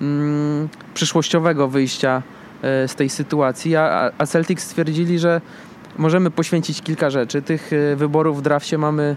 mm, 0.00 0.68
przyszłościowego 0.94 1.68
wyjścia 1.68 2.22
z 2.62 2.94
tej 2.94 3.08
sytuacji, 3.08 3.76
a, 3.76 4.10
a 4.18 4.26
Celtics 4.26 4.64
stwierdzili, 4.64 5.18
że 5.18 5.40
możemy 5.98 6.30
poświęcić 6.30 6.82
kilka 6.82 7.10
rzeczy. 7.10 7.42
Tych 7.42 7.70
wyborów 7.96 8.38
w 8.38 8.42
drafcie 8.42 8.78
mamy 8.78 9.16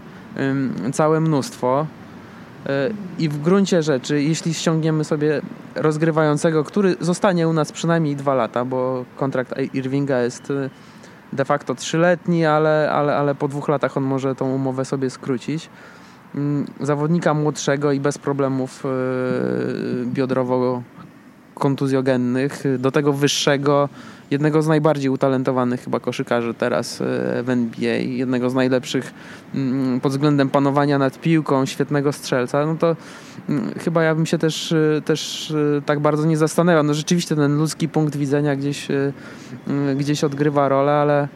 całe 0.92 1.20
mnóstwo. 1.20 1.86
I 3.18 3.28
w 3.28 3.42
gruncie 3.42 3.82
rzeczy, 3.82 4.22
jeśli 4.22 4.54
ściągniemy 4.54 5.04
sobie 5.04 5.42
rozgrywającego, 5.74 6.64
który 6.64 6.96
zostanie 7.00 7.48
u 7.48 7.52
nas 7.52 7.72
przynajmniej 7.72 8.16
dwa 8.16 8.34
lata, 8.34 8.64
bo 8.64 9.04
kontrakt 9.16 9.54
Irvinga 9.74 10.20
jest 10.20 10.50
y, 10.50 10.70
de 11.32 11.44
facto 11.44 11.74
trzyletni, 11.74 12.46
ale, 12.46 12.90
ale, 12.92 13.16
ale 13.16 13.34
po 13.34 13.48
dwóch 13.48 13.68
latach 13.68 13.96
on 13.96 14.02
może 14.02 14.34
tą 14.34 14.54
umowę 14.54 14.84
sobie 14.84 15.10
skrócić. 15.10 15.70
Mm, 16.34 16.66
zawodnika 16.80 17.34
młodszego 17.34 17.92
i 17.92 18.00
bez 18.00 18.18
problemów 18.18 18.84
y, 18.84 18.88
biodrowo 20.06 20.82
kontuzjogennych, 21.54 22.64
do 22.78 22.90
tego 22.90 23.12
wyższego, 23.12 23.88
jednego 24.32 24.62
z 24.62 24.68
najbardziej 24.68 25.10
utalentowanych 25.10 25.84
chyba 25.84 26.00
koszykarzy 26.00 26.54
teraz 26.54 27.00
e, 27.00 27.04
w 27.42 27.50
NBA, 27.50 27.94
jednego 27.94 28.50
z 28.50 28.54
najlepszych 28.54 29.14
mm, 29.54 30.00
pod 30.00 30.12
względem 30.12 30.50
panowania 30.50 30.98
nad 30.98 31.20
piłką, 31.20 31.66
świetnego 31.66 32.12
strzelca, 32.12 32.66
no 32.66 32.74
to 32.74 32.96
mm, 33.48 33.74
chyba 33.84 34.02
ja 34.02 34.14
bym 34.14 34.26
się 34.26 34.38
też, 34.38 34.72
e, 34.72 35.02
też 35.04 35.50
e, 35.50 35.82
tak 35.82 36.00
bardzo 36.00 36.26
nie 36.26 36.36
zastanawiał. 36.36 36.82
No 36.82 36.94
rzeczywiście 36.94 37.36
ten 37.36 37.56
ludzki 37.56 37.88
punkt 37.88 38.16
widzenia 38.16 38.56
gdzieś, 38.56 38.88
mm, 38.90 39.96
gdzieś 39.96 40.24
odgrywa 40.24 40.68
rolę, 40.68 40.92
ale 40.92 41.28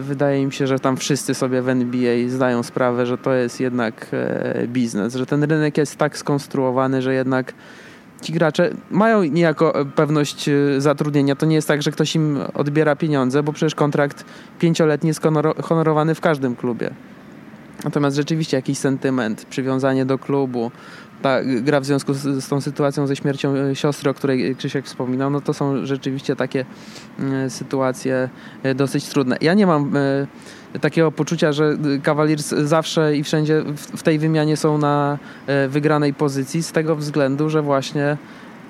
wydaje 0.00 0.46
mi 0.46 0.52
się, 0.52 0.66
że 0.66 0.78
tam 0.78 0.96
wszyscy 0.96 1.34
sobie 1.34 1.62
w 1.62 1.68
NBA 1.68 2.28
zdają 2.28 2.62
sprawę, 2.62 3.06
że 3.06 3.18
to 3.18 3.34
jest 3.34 3.60
jednak 3.60 4.06
biznes, 4.66 5.14
że 5.14 5.26
ten 5.26 5.42
rynek 5.44 5.78
jest 5.78 5.96
tak 5.96 6.18
skonstruowany, 6.18 7.02
że 7.02 7.14
jednak 7.14 7.52
ci 8.24 8.32
gracze 8.32 8.70
mają 8.90 9.22
niejako 9.22 9.80
e, 9.80 9.84
pewność 9.84 10.48
e, 10.48 10.80
zatrudnienia. 10.80 11.36
To 11.36 11.46
nie 11.46 11.54
jest 11.54 11.68
tak, 11.68 11.82
że 11.82 11.90
ktoś 11.90 12.14
im 12.14 12.38
odbiera 12.54 12.96
pieniądze, 12.96 13.42
bo 13.42 13.52
przecież 13.52 13.74
kontrakt 13.74 14.24
pięcioletni 14.58 15.08
jest 15.08 15.20
honorowany 15.62 16.14
w 16.14 16.20
każdym 16.20 16.56
klubie. 16.56 16.90
Natomiast 17.84 18.16
rzeczywiście 18.16 18.56
jakiś 18.56 18.78
sentyment, 18.78 19.44
przywiązanie 19.44 20.06
do 20.06 20.18
klubu, 20.18 20.70
ta 21.24 21.40
gra 21.44 21.80
w 21.80 21.84
związku 21.84 22.14
z, 22.14 22.44
z, 22.44 22.48
tą 22.48 22.60
sytuacją 22.60 23.06
ze 23.06 23.16
śmiercią 23.16 23.54
e, 23.54 23.76
siostry, 23.76 24.10
o 24.10 24.14
której 24.14 24.56
Krzysiek 24.56 24.86
wspominał, 24.86 25.30
no 25.30 25.40
to 25.40 25.54
są 25.54 25.86
rzeczywiście 25.86 26.36
takie 26.36 26.64
y, 27.46 27.50
sytuacje 27.50 28.28
y, 28.66 28.74
dosyć 28.74 29.04
trudne. 29.04 29.36
Ja 29.40 29.54
nie 29.54 29.66
mam 29.66 29.96
y, 29.96 30.26
takiego 30.80 31.12
poczucia, 31.12 31.52
że 31.52 31.76
Cavaliers 32.02 32.48
zawsze 32.48 33.16
i 33.16 33.24
wszędzie 33.24 33.62
w, 33.62 33.80
w 33.80 34.02
tej 34.02 34.18
wymianie 34.18 34.56
są 34.56 34.78
na 34.78 35.18
wygranej 35.68 36.14
pozycji 36.14 36.62
z 36.62 36.72
tego 36.72 36.96
względu, 36.96 37.50
że 37.50 37.62
właśnie 37.62 38.16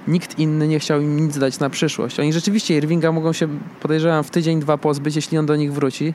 nikt 0.08 0.38
inny 0.38 0.68
nie 0.68 0.78
chciał 0.78 1.00
im 1.00 1.16
nic 1.16 1.38
dać 1.38 1.58
na 1.58 1.70
przyszłość. 1.70 2.20
Oni 2.20 2.32
rzeczywiście 2.32 2.76
Irvinga 2.76 3.12
mogą 3.12 3.32
się, 3.32 3.48
podejrzewam, 3.82 4.24
w 4.24 4.30
tydzień, 4.30 4.60
dwa 4.60 4.78
pozbyć, 4.78 5.16
jeśli 5.16 5.38
on 5.38 5.46
do 5.46 5.56
nich 5.56 5.72
wróci 5.72 6.14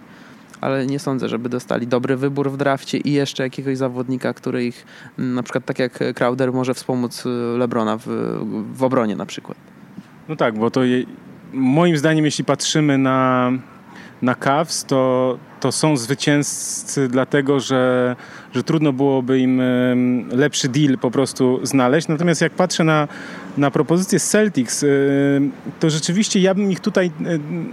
ale 0.61 0.85
nie 0.85 0.99
sądzę, 0.99 1.29
żeby 1.29 1.49
dostali 1.49 1.87
dobry 1.87 2.15
wybór 2.15 2.51
w 2.51 2.57
drafcie 2.57 2.97
i 2.97 3.11
jeszcze 3.11 3.43
jakiegoś 3.43 3.77
zawodnika, 3.77 4.33
który 4.33 4.65
ich, 4.65 4.85
mm, 5.19 5.33
na 5.33 5.43
przykład 5.43 5.65
tak 5.65 5.79
jak 5.79 5.99
Crowder, 6.15 6.53
może 6.53 6.73
wspomóc 6.73 7.25
y, 7.25 7.29
Lebrona 7.57 7.97
w, 7.97 8.07
w 8.73 8.83
obronie 8.83 9.15
na 9.15 9.25
przykład. 9.25 9.57
No 10.29 10.35
tak, 10.35 10.59
bo 10.59 10.71
to 10.71 10.83
je, 10.83 11.05
moim 11.53 11.97
zdaniem, 11.97 12.25
jeśli 12.25 12.45
patrzymy 12.45 12.97
na, 12.97 13.51
na 14.21 14.35
Cavs, 14.35 14.85
to, 14.85 15.37
to 15.59 15.71
są 15.71 15.97
zwycięzcy 15.97 17.07
dlatego, 17.07 17.59
że, 17.59 18.15
że 18.53 18.63
trudno 18.63 18.93
byłoby 18.93 19.39
im 19.39 19.61
lepszy 20.31 20.69
deal 20.69 20.97
po 20.97 21.11
prostu 21.11 21.59
znaleźć. 21.63 22.07
Natomiast 22.07 22.41
jak 22.41 22.53
patrzę 22.53 22.83
na, 22.83 23.07
na 23.59 23.71
propozycję 23.71 24.19
Celtics, 24.19 24.85
to 25.79 25.89
rzeczywiście 25.89 26.39
ja 26.39 26.53
bym 26.53 26.71
ich 26.71 26.79
tutaj 26.79 27.11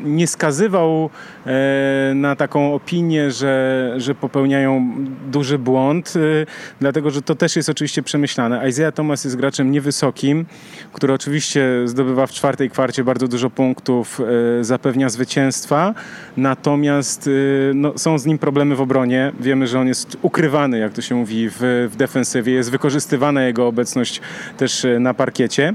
nie 0.04 0.26
skazywał 0.26 1.10
e, 1.46 2.12
na 2.14 2.36
taką 2.36 2.74
opinię, 2.74 3.30
że, 3.30 3.94
że 3.96 4.14
popełniają 4.14 4.94
duży 5.30 5.58
błąd, 5.58 6.14
e, 6.16 6.46
dlatego 6.80 7.10
że 7.10 7.22
to 7.22 7.34
też 7.34 7.56
jest 7.56 7.68
oczywiście 7.68 8.02
przemyślane. 8.02 8.68
Isaiah 8.68 8.94
Thomas 8.94 9.24
jest 9.24 9.36
graczem 9.36 9.70
niewysokim, 9.70 10.46
który 10.92 11.12
oczywiście 11.12 11.66
zdobywa 11.84 12.26
w 12.26 12.32
czwartej 12.32 12.70
kwarcie 12.70 13.04
bardzo 13.04 13.28
dużo 13.28 13.50
punktów, 13.50 14.20
e, 14.60 14.64
zapewnia 14.64 15.08
zwycięstwa, 15.08 15.94
natomiast 16.36 17.30
no, 17.74 17.98
są 17.98 18.18
z 18.18 18.26
nim 18.26 18.38
problemy 18.38 18.76
w 18.76 18.80
obronie. 18.80 19.32
Wiemy, 19.40 19.66
że 19.66 19.80
on 19.80 19.86
jest 19.86 20.16
ukrywany, 20.22 20.78
jak 20.78 20.92
to 20.92 21.02
się 21.02 21.14
mówi, 21.14 21.48
w, 21.50 21.88
w 21.92 21.96
defensywie. 21.96 22.52
Jest 22.52 22.70
wykorzystywana 22.70 23.42
jego 23.42 23.66
obecność 23.66 24.20
też 24.56 24.84
e, 24.84 25.00
na 25.00 25.14
parkiecie. 25.14 25.74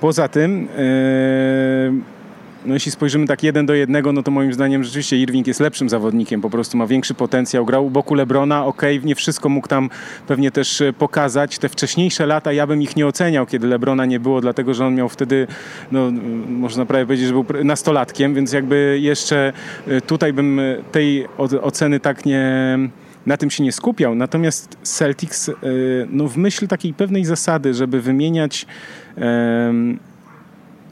Poza 0.00 0.28
tym 0.28 0.68
yy, 0.78 2.18
no 2.66 2.74
jeśli 2.74 2.92
spojrzymy 2.92 3.26
tak 3.26 3.42
jeden 3.42 3.66
do 3.66 3.74
jednego, 3.74 4.12
no 4.12 4.22
to 4.22 4.30
moim 4.30 4.52
zdaniem 4.52 4.84
rzeczywiście 4.84 5.16
Irving 5.16 5.46
jest 5.46 5.60
lepszym 5.60 5.88
zawodnikiem, 5.88 6.40
po 6.40 6.50
prostu 6.50 6.76
ma 6.76 6.86
większy 6.86 7.14
potencjał. 7.14 7.64
Grał 7.64 7.86
u 7.86 7.90
boku 7.90 8.14
Lebrona, 8.14 8.66
ok, 8.66 8.82
nie 9.04 9.14
wszystko 9.14 9.48
mógł 9.48 9.68
tam 9.68 9.90
pewnie 10.26 10.50
też 10.50 10.80
e, 10.80 10.92
pokazać. 10.92 11.58
Te 11.58 11.68
wcześniejsze 11.68 12.26
lata 12.26 12.52
ja 12.52 12.66
bym 12.66 12.82
ich 12.82 12.96
nie 12.96 13.06
oceniał, 13.06 13.46
kiedy 13.46 13.66
Lebrona 13.66 14.06
nie 14.06 14.20
było, 14.20 14.40
dlatego 14.40 14.74
że 14.74 14.86
on 14.86 14.94
miał 14.94 15.08
wtedy, 15.08 15.46
no 15.92 16.10
można 16.48 16.86
prawie 16.86 17.04
powiedzieć, 17.06 17.26
że 17.26 17.32
był 17.32 17.44
nastolatkiem, 17.64 18.34
więc 18.34 18.52
jakby 18.52 18.98
jeszcze 19.00 19.52
e, 19.86 20.00
tutaj 20.00 20.32
bym 20.32 20.60
e, 20.60 20.76
tej 20.92 21.26
oceny 21.62 22.00
tak 22.00 22.26
nie 22.26 22.78
na 23.26 23.36
tym 23.36 23.50
się 23.50 23.64
nie 23.64 23.72
skupiał. 23.72 24.14
Natomiast 24.14 24.78
Celtics, 24.82 25.50
no 26.10 26.28
w 26.28 26.36
myśl 26.36 26.66
takiej 26.66 26.94
pewnej 26.94 27.24
zasady, 27.24 27.74
żeby 27.74 28.00
wymieniać 28.00 28.66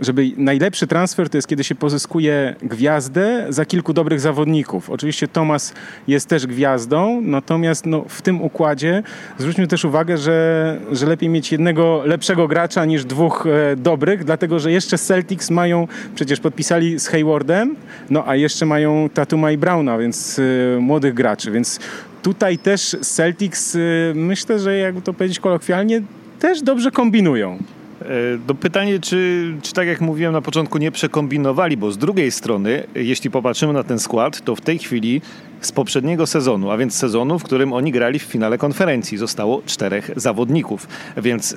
żeby 0.00 0.30
najlepszy 0.37 0.87
transfer 0.87 1.30
to 1.30 1.38
jest, 1.38 1.49
kiedy 1.49 1.64
się 1.64 1.75
pozyskuje 1.75 2.54
gwiazdę 2.62 3.47
za 3.49 3.64
kilku 3.64 3.92
dobrych 3.92 4.21
zawodników. 4.21 4.90
Oczywiście 4.90 5.28
Thomas 5.28 5.75
jest 6.09 6.28
też 6.28 6.47
gwiazdą, 6.47 7.21
natomiast 7.21 7.87
no, 7.87 8.04
w 8.09 8.23
tym 8.23 8.42
układzie 8.42 9.02
zwróćmy 9.38 9.66
też 9.66 9.85
uwagę, 9.85 10.18
że, 10.18 10.78
że 10.92 11.06
lepiej 11.06 11.28
mieć 11.28 11.52
jednego 11.52 12.02
lepszego 12.04 12.49
gracza 12.49 12.85
niż 12.85 13.04
dwóch 13.04 13.47
e, 13.47 13.76
dobrych, 13.76 14.25
dlatego 14.25 14.59
że 14.59 14.73
jeszcze 14.73 14.99
Celtics 14.99 15.50
mają, 15.50 15.88
przecież 16.14 16.40
podpisali 16.40 16.99
z 16.99 17.09
Haywardem, 17.09 17.76
no 18.11 18.25
a 18.28 18.37
jeszcze 18.37 18.66
mają 18.66 19.09
Tatuma 19.14 19.50
i 19.50 19.59
Browna, 19.59 19.99
więc 19.99 20.38
e, 20.38 20.80
młodych 20.80 21.14
graczy, 21.14 21.50
więc 21.50 21.80
tutaj 22.23 22.59
też 22.59 22.97
Celtics, 23.02 23.76
e, 23.76 23.78
myślę, 24.14 24.59
że 24.59 24.76
jakby 24.76 25.02
to 25.02 25.12
powiedzieć 25.12 25.40
kolokwialnie, 25.40 26.02
też 26.38 26.62
dobrze 26.62 26.90
kombinują. 26.90 27.59
E, 28.03 28.38
do 28.47 28.55
pytanie, 28.55 29.00
czy, 29.00 29.53
czy 29.62 29.73
tak 29.73 29.88
jak 29.88 30.00
mówiłem 30.00 30.33
na 30.33 30.41
początku, 30.41 30.79
nie 30.79 30.93
przekombinowali, 30.93 31.76
bo 31.76 31.93
z 31.93 31.99
drugiej 31.99 32.31
strony, 32.31 32.85
jeśli 32.95 33.31
popatrzymy 33.31 33.73
na 33.73 33.83
ten 33.83 33.99
skład, 33.99 34.45
to 34.45 34.57
w 34.57 34.61
tej 34.61 34.79
chwili 34.79 35.21
z 35.66 35.73
poprzedniego 35.73 36.26
sezonu, 36.26 36.70
a 36.70 36.76
więc 36.76 36.94
sezonu, 36.94 37.38
w 37.38 37.42
którym 37.42 37.73
oni 37.73 37.92
grali 37.92 38.18
w 38.18 38.23
finale 38.23 38.58
konferencji. 38.58 39.18
Zostało 39.18 39.62
czterech 39.66 40.11
zawodników, 40.16 40.88
więc 41.16 41.52
e, 41.52 41.56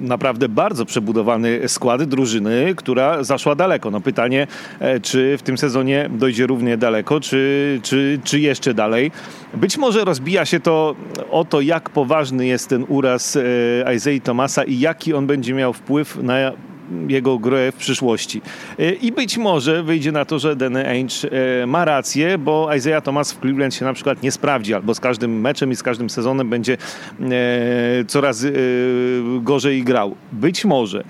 naprawdę 0.00 0.48
bardzo 0.48 0.84
przebudowany 0.84 1.60
skład 1.68 2.02
drużyny, 2.02 2.74
która 2.76 3.24
zaszła 3.24 3.54
daleko. 3.54 3.90
No 3.90 4.00
pytanie, 4.00 4.46
e, 4.80 5.00
czy 5.00 5.38
w 5.38 5.42
tym 5.42 5.58
sezonie 5.58 6.10
dojdzie 6.12 6.46
równie 6.46 6.76
daleko, 6.76 7.20
czy, 7.20 7.80
czy, 7.82 8.20
czy 8.24 8.40
jeszcze 8.40 8.74
dalej. 8.74 9.10
Być 9.54 9.78
może 9.78 10.04
rozbija 10.04 10.44
się 10.44 10.60
to 10.60 10.94
o 11.30 11.44
to, 11.44 11.60
jak 11.60 11.90
poważny 11.90 12.46
jest 12.46 12.68
ten 12.68 12.84
uraz 12.88 13.36
e, 13.36 13.94
Isaiah 13.94 14.22
Thomasa 14.22 14.64
i 14.64 14.78
jaki 14.78 15.14
on 15.14 15.26
będzie 15.26 15.54
miał 15.54 15.72
wpływ 15.72 16.22
na 16.22 16.52
jego 17.08 17.38
grę 17.38 17.72
w 17.72 17.76
przyszłości. 17.76 18.42
E, 18.78 18.92
I 18.92 19.12
być 19.12 19.38
może 19.38 19.82
wyjdzie 19.82 20.12
na 20.12 20.24
to, 20.24 20.38
że 20.38 20.56
Danny 20.56 20.88
Ainge 20.88 21.24
e, 21.62 21.66
ma 21.66 21.84
rację, 21.84 22.38
bo 22.38 22.74
Isaiah 22.76 23.02
Thomas 23.02 23.32
w 23.32 23.40
Cleveland 23.40 23.74
się 23.74 23.84
na 23.84 23.92
przykład 23.92 24.22
nie 24.22 24.32
sprawdzi, 24.32 24.74
albo 24.74 24.94
z 24.94 25.00
każdym 25.00 25.40
meczem 25.40 25.70
i 25.70 25.76
z 25.76 25.82
każdym 25.82 26.10
sezonem 26.10 26.50
będzie 26.50 26.76
e, 27.20 28.04
coraz 28.06 28.46
gorzej 29.40 29.82
grał. 29.82 30.14
Być 30.32 30.64
może. 30.64 31.04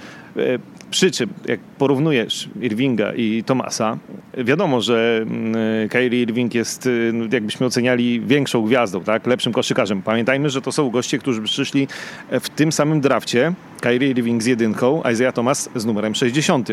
Przy 0.91 1.11
czym, 1.11 1.29
jak 1.47 1.61
porównujesz 1.61 2.49
Irvinga 2.61 3.13
i 3.15 3.45
Tomasa, 3.45 3.99
wiadomo, 4.39 4.81
że 4.81 5.21
mm, 5.23 5.89
Kyrie 5.89 6.23
Irving 6.23 6.55
jest, 6.55 6.89
no, 7.13 7.25
jakbyśmy 7.33 7.67
oceniali, 7.67 8.21
większą 8.21 8.63
gwiazdą, 8.63 9.01
tak? 9.01 9.27
lepszym 9.27 9.53
koszykarzem. 9.53 10.03
Pamiętajmy, 10.03 10.51
że 10.51 10.63
to 10.63 10.73
są 10.73 10.91
goście, 10.91 11.19
którzy 11.19 11.43
przyszli 11.43 11.89
w 12.31 12.49
tym 12.49 12.73
samym 12.73 13.01
drafcie. 13.01 13.53
Kyrie 13.81 14.11
Irving 14.11 14.43
z 14.43 14.47
jedynką, 14.47 15.03
Isaiah 15.13 15.35
Thomas 15.35 15.71
z 15.75 15.87
numerem 15.87 16.15
60, 16.15 16.69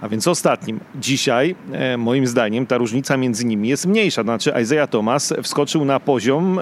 a 0.00 0.08
więc 0.08 0.28
ostatnim. 0.28 0.80
Dzisiaj, 0.94 1.54
e, 1.72 1.96
moim 1.96 2.26
zdaniem, 2.26 2.66
ta 2.66 2.78
różnica 2.78 3.16
między 3.16 3.44
nimi 3.44 3.68
jest 3.68 3.86
mniejsza. 3.86 4.22
Znaczy, 4.22 4.52
Isaiah 4.62 4.90
Thomas 4.90 5.34
wskoczył 5.42 5.84
na 5.84 6.00
poziom, 6.00 6.60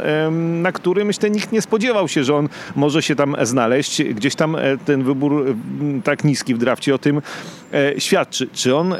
na 0.62 0.72
który 0.72 1.04
myślę 1.04 1.30
nikt 1.30 1.52
nie 1.52 1.62
spodziewał 1.62 2.08
się, 2.08 2.24
że 2.24 2.34
on 2.34 2.48
może 2.76 3.02
się 3.02 3.16
tam 3.16 3.36
znaleźć. 3.42 4.02
Gdzieś 4.02 4.34
tam 4.34 4.56
e, 4.56 4.78
ten 4.78 5.04
wybór 5.04 5.54
tak 6.04 6.24
niski 6.24 6.54
w 6.54 6.58
drafcie 6.58 6.94
o 6.94 6.98
tym 6.98 7.22
e, 7.72 8.00
świadczy. 8.00 8.48
Czy 8.52 8.76
on 8.76 8.94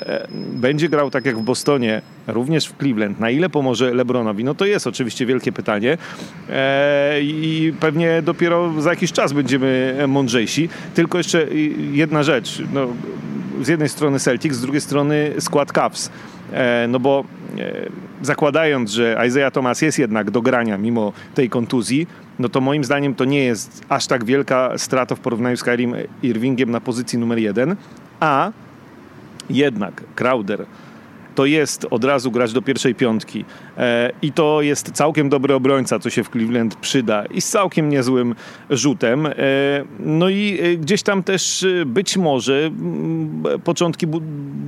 będzie 0.53 0.89
grał 0.89 1.11
tak 1.11 1.27
jak 1.27 1.39
w 1.39 1.43
Bostonie, 1.43 2.03
również 2.26 2.66
w 2.66 2.78
Cleveland? 2.78 3.21
Na 3.21 3.31
ile 3.31 3.49
pomoże 3.49 3.95
LeBronowi? 3.95 4.45
No 4.45 4.54
to 4.54 4.66
jest 4.66 4.87
oczywiście 4.87 5.26
wielkie 5.26 5.52
pytanie 5.52 5.99
i 7.23 7.73
pewnie 7.81 8.23
dopiero 8.23 8.83
za 8.83 8.90
jakiś 8.90 9.12
czas 9.12 9.33
będziemy 9.33 9.99
mądrzejsi. 10.09 10.69
Tylko 10.95 11.19
jeszcze 11.19 11.47
jedna 11.93 12.23
rzecz. 12.23 12.62
No, 12.73 12.87
z 13.62 13.69
jednej 13.69 13.88
strony 13.88 14.19
Celtics, 14.19 14.57
z 14.57 14.61
drugiej 14.61 14.81
strony 14.81 15.33
skład 15.38 15.73
Cavs. 15.73 16.11
E, 16.52 16.87
no 16.88 17.00
bo 17.00 17.25
e, 17.59 17.88
zakładając, 18.23 18.90
że 18.90 19.16
Isaiah 19.26 19.52
Thomas 19.52 19.83
jest 19.83 19.99
jednak 19.99 20.31
do 20.31 20.43
grania 20.43 20.78
mimo 20.78 21.12
tej 21.35 21.50
kontuzji, 21.50 22.07
no 22.38 22.49
to 22.49 22.61
moim 22.61 22.85
zdaniem 22.85 23.14
to 23.14 23.25
nie 23.25 23.45
jest 23.45 23.85
aż 23.88 24.07
tak 24.07 24.25
wielka 24.25 24.78
strata 24.78 25.14
w 25.14 25.21
porównaniu 25.21 25.57
z 25.57 25.62
Kyrie 25.62 25.88
Irvingiem 26.23 26.71
na 26.71 26.81
pozycji 26.81 27.19
numer 27.19 27.38
jeden, 27.38 27.76
a 28.21 28.52
jednak 29.50 30.02
Crowder 30.14 30.66
to 31.35 31.47
jest 31.47 31.87
od 31.91 32.05
razu 32.05 32.31
grać 32.31 32.53
do 32.53 32.62
pierwszej 32.62 32.95
piątki. 32.95 33.45
E, 33.79 34.11
I 34.23 34.33
to 34.33 34.62
jest 34.62 34.93
całkiem 34.93 35.29
dobry 35.29 35.55
obrońca, 35.55 35.99
co 35.99 36.11
się 36.11 36.25
w 36.25 36.31
Cleveland 36.31 36.76
przyda 36.76 37.25
i 37.25 37.41
z 37.41 37.49
całkiem 37.49 37.88
niezłym 37.88 38.35
rzutem. 38.71 39.26
E, 39.26 39.33
no 40.00 40.29
i 40.29 40.59
e, 40.62 40.76
gdzieś 40.76 41.03
tam 41.03 41.23
też 41.23 41.67
być 41.87 42.17
może 42.17 42.71
początki 43.64 44.07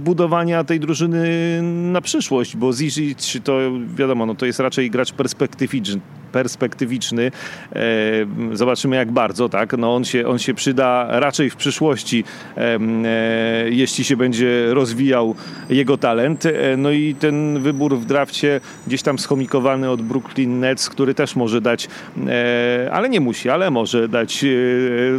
budowania 0.05 0.65
tej 0.65 0.81
drużyny 0.81 1.27
na 1.63 2.01
przyszłość, 2.01 2.57
bo 2.57 2.73
Zizic 2.73 3.39
to 3.45 3.59
wiadomo, 3.97 4.27
no 4.27 4.35
to 4.35 4.47
jest 4.47 4.61
raczej 4.61 4.91
gracz 4.91 5.13
perspektywiczny, 5.13 6.01
perspektywiczny. 6.37 7.31
Zobaczymy 8.53 8.97
jak 8.97 9.13
bardzo, 9.13 9.49
tak? 9.49 9.79
No 9.79 9.95
on 9.95 10.05
się, 10.05 10.27
on 10.27 10.39
się 10.39 10.55
przyda 10.55 11.07
raczej 11.11 11.51
w 11.51 11.57
przyszłości, 11.57 12.25
jeśli 13.71 14.05
się 14.05 14.17
będzie 14.17 14.75
rozwijał 14.75 15.35
jego 15.71 15.97
talent. 15.97 16.45
No 16.77 16.91
i 16.91 17.15
ten 17.15 17.63
wybór 17.63 17.97
w 17.99 18.05
drafcie 18.05 18.61
gdzieś 18.87 19.03
tam 19.03 19.19
schomikowany 19.19 19.91
od 19.91 20.03
Brooklyn 20.03 20.61
Nets, 20.61 20.89
który 20.89 21.15
też 21.15 21.37
może 21.37 21.61
dać, 21.61 21.89
e, 22.27 22.89
ale 22.93 23.09
nie 23.09 23.21
musi, 23.21 23.51
ale 23.51 23.71
może 23.71 24.09
dać 24.09 24.45
e, 24.45 24.49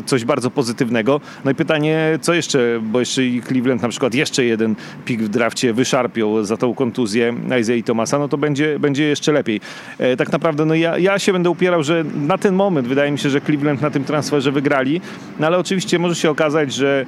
coś 0.05 0.25
bardzo 0.25 0.49
pozytywnego. 0.51 1.21
No 1.45 1.51
i 1.51 1.55
pytanie, 1.55 2.19
co 2.21 2.33
jeszcze, 2.33 2.79
bo 2.83 2.99
jeszcze 2.99 3.23
i 3.23 3.41
Cleveland 3.41 3.81
na 3.81 3.89
przykład 3.89 4.13
jeszcze 4.13 4.45
jeden 4.45 4.75
pik 5.05 5.21
w 5.21 5.29
drafcie 5.29 5.73
wyszarpią 5.73 6.43
za 6.43 6.57
tą 6.57 6.73
kontuzję 6.73 7.33
Isaiah 7.61 7.85
Thomasa, 7.85 8.19
no 8.19 8.27
to 8.27 8.37
będzie, 8.37 8.79
będzie 8.79 9.03
jeszcze 9.03 9.31
lepiej. 9.31 9.61
E, 9.97 10.17
tak 10.17 10.31
naprawdę 10.31 10.65
no 10.65 10.75
ja, 10.75 10.97
ja 10.97 11.06
się 11.17 11.33
będę 11.33 11.49
upierał, 11.49 11.83
że 11.83 12.03
na 12.15 12.37
ten 12.37 12.55
moment 12.55 12.87
wydaje 12.87 13.11
mi 13.11 13.19
się, 13.19 13.29
że 13.29 13.41
Cleveland 13.41 13.81
na 13.81 13.89
tym 13.91 14.03
transferze 14.03 14.51
wygrali, 14.51 15.01
no 15.39 15.47
ale 15.47 15.57
oczywiście 15.57 15.99
może 15.99 16.15
się 16.15 16.29
okazać, 16.29 16.73
że 16.73 17.05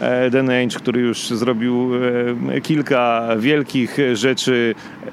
e, 0.00 0.30
Dan 0.30 0.50
Ainge, 0.50 0.76
który 0.76 1.00
już 1.00 1.28
zrobił 1.28 1.90
e, 2.54 2.60
kilka 2.60 3.28
wielkich 3.38 3.98
rzeczy, 4.12 4.74
e, 5.06 5.10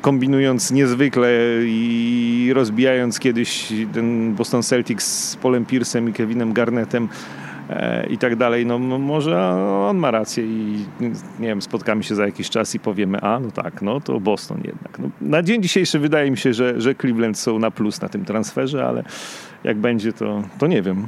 kombinując 0.00 0.70
niezwykle 0.70 1.30
i 1.62 2.50
rozbijając 2.54 3.18
kiedyś 3.18 3.72
ten 3.94 4.34
Boston 4.34 4.62
Celtics 4.62 5.30
z 5.30 5.36
Polem 5.36 5.64
Pierce'em 5.64 6.08
i 6.08 6.12
Kevinem 6.12 6.52
Garnettem, 6.52 7.08
i 8.10 8.18
tak 8.18 8.36
dalej, 8.36 8.66
no 8.66 8.78
może 8.78 9.50
on 9.88 9.96
ma 9.96 10.10
rację 10.10 10.44
i 10.44 10.86
nie 11.40 11.48
wiem, 11.48 11.62
spotkamy 11.62 12.02
się 12.02 12.14
za 12.14 12.26
jakiś 12.26 12.50
czas 12.50 12.74
i 12.74 12.80
powiemy, 12.80 13.20
a 13.20 13.40
no 13.40 13.50
tak, 13.50 13.82
no 13.82 14.00
to 14.00 14.20
Boston 14.20 14.60
jednak. 14.64 14.98
No, 14.98 15.10
na 15.20 15.42
dzień 15.42 15.62
dzisiejszy 15.62 15.98
wydaje 15.98 16.30
mi 16.30 16.36
się, 16.36 16.54
że, 16.54 16.80
że 16.80 16.94
Cleveland 16.94 17.38
są 17.38 17.58
na 17.58 17.70
plus 17.70 18.00
na 18.00 18.08
tym 18.08 18.24
transferze, 18.24 18.86
ale 18.86 19.04
jak 19.64 19.78
będzie, 19.78 20.12
to, 20.12 20.42
to 20.58 20.66
nie 20.66 20.82
wiem. 20.82 21.06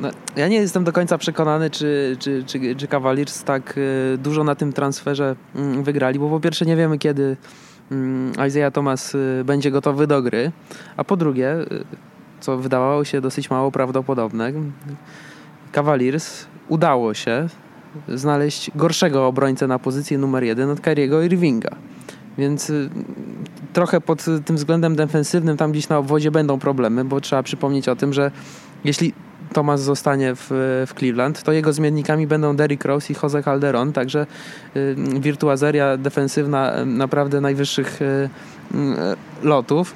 No, 0.00 0.10
ja 0.36 0.48
nie 0.48 0.56
jestem 0.56 0.84
do 0.84 0.92
końca 0.92 1.18
przekonany, 1.18 1.70
czy, 1.70 2.16
czy, 2.18 2.44
czy, 2.46 2.76
czy 2.76 2.88
Cavaliers 2.88 3.44
tak 3.44 3.78
y, 3.78 4.18
dużo 4.18 4.44
na 4.44 4.54
tym 4.54 4.72
transferze 4.72 5.36
mm, 5.54 5.84
wygrali, 5.84 6.18
bo 6.18 6.30
po 6.30 6.40
pierwsze 6.40 6.66
nie 6.66 6.76
wiemy, 6.76 6.98
kiedy 6.98 7.36
mm, 7.90 8.32
Isaiah 8.48 8.72
Thomas 8.72 9.14
y, 9.14 9.42
będzie 9.44 9.70
gotowy 9.70 10.06
do 10.06 10.22
gry, 10.22 10.52
a 10.96 11.04
po 11.04 11.16
drugie, 11.16 11.56
co 12.40 12.56
wydawało 12.56 13.04
się 13.04 13.20
dosyć 13.20 13.50
mało 13.50 13.70
prawdopodobne, 13.70 14.52
Cavaliers 15.74 16.46
udało 16.68 17.14
się 17.14 17.48
znaleźć 18.08 18.70
gorszego 18.74 19.26
obrońcę 19.26 19.66
na 19.66 19.78
pozycję 19.78 20.18
numer 20.18 20.44
jeden 20.44 20.70
od 20.70 20.80
Kyriego 20.80 21.22
Irvinga. 21.22 21.70
Więc 22.38 22.70
y, 22.70 22.90
trochę 23.72 24.00
pod 24.00 24.24
tym 24.44 24.56
względem 24.56 24.96
defensywnym 24.96 25.56
tam 25.56 25.72
gdzieś 25.72 25.88
na 25.88 25.98
obwodzie 25.98 26.30
będą 26.30 26.58
problemy, 26.58 27.04
bo 27.04 27.20
trzeba 27.20 27.42
przypomnieć 27.42 27.88
o 27.88 27.96
tym, 27.96 28.12
że 28.12 28.30
jeśli 28.84 29.12
Thomas 29.52 29.80
zostanie 29.80 30.34
w, 30.34 30.46
w 30.86 30.94
Cleveland, 30.98 31.42
to 31.42 31.52
jego 31.52 31.72
zmiennikami 31.72 32.26
będą 32.26 32.56
Derrick 32.56 32.84
Rose 32.84 33.12
i 33.12 33.16
Jose 33.22 33.42
Calderon, 33.42 33.92
także 33.92 34.26
y, 34.76 34.96
wirtuazeria 35.20 35.96
defensywna 35.96 36.80
y, 36.82 36.86
naprawdę 36.86 37.40
najwyższych 37.40 38.02
y, 38.02 38.04
y, 38.04 38.28
lotów. 39.42 39.94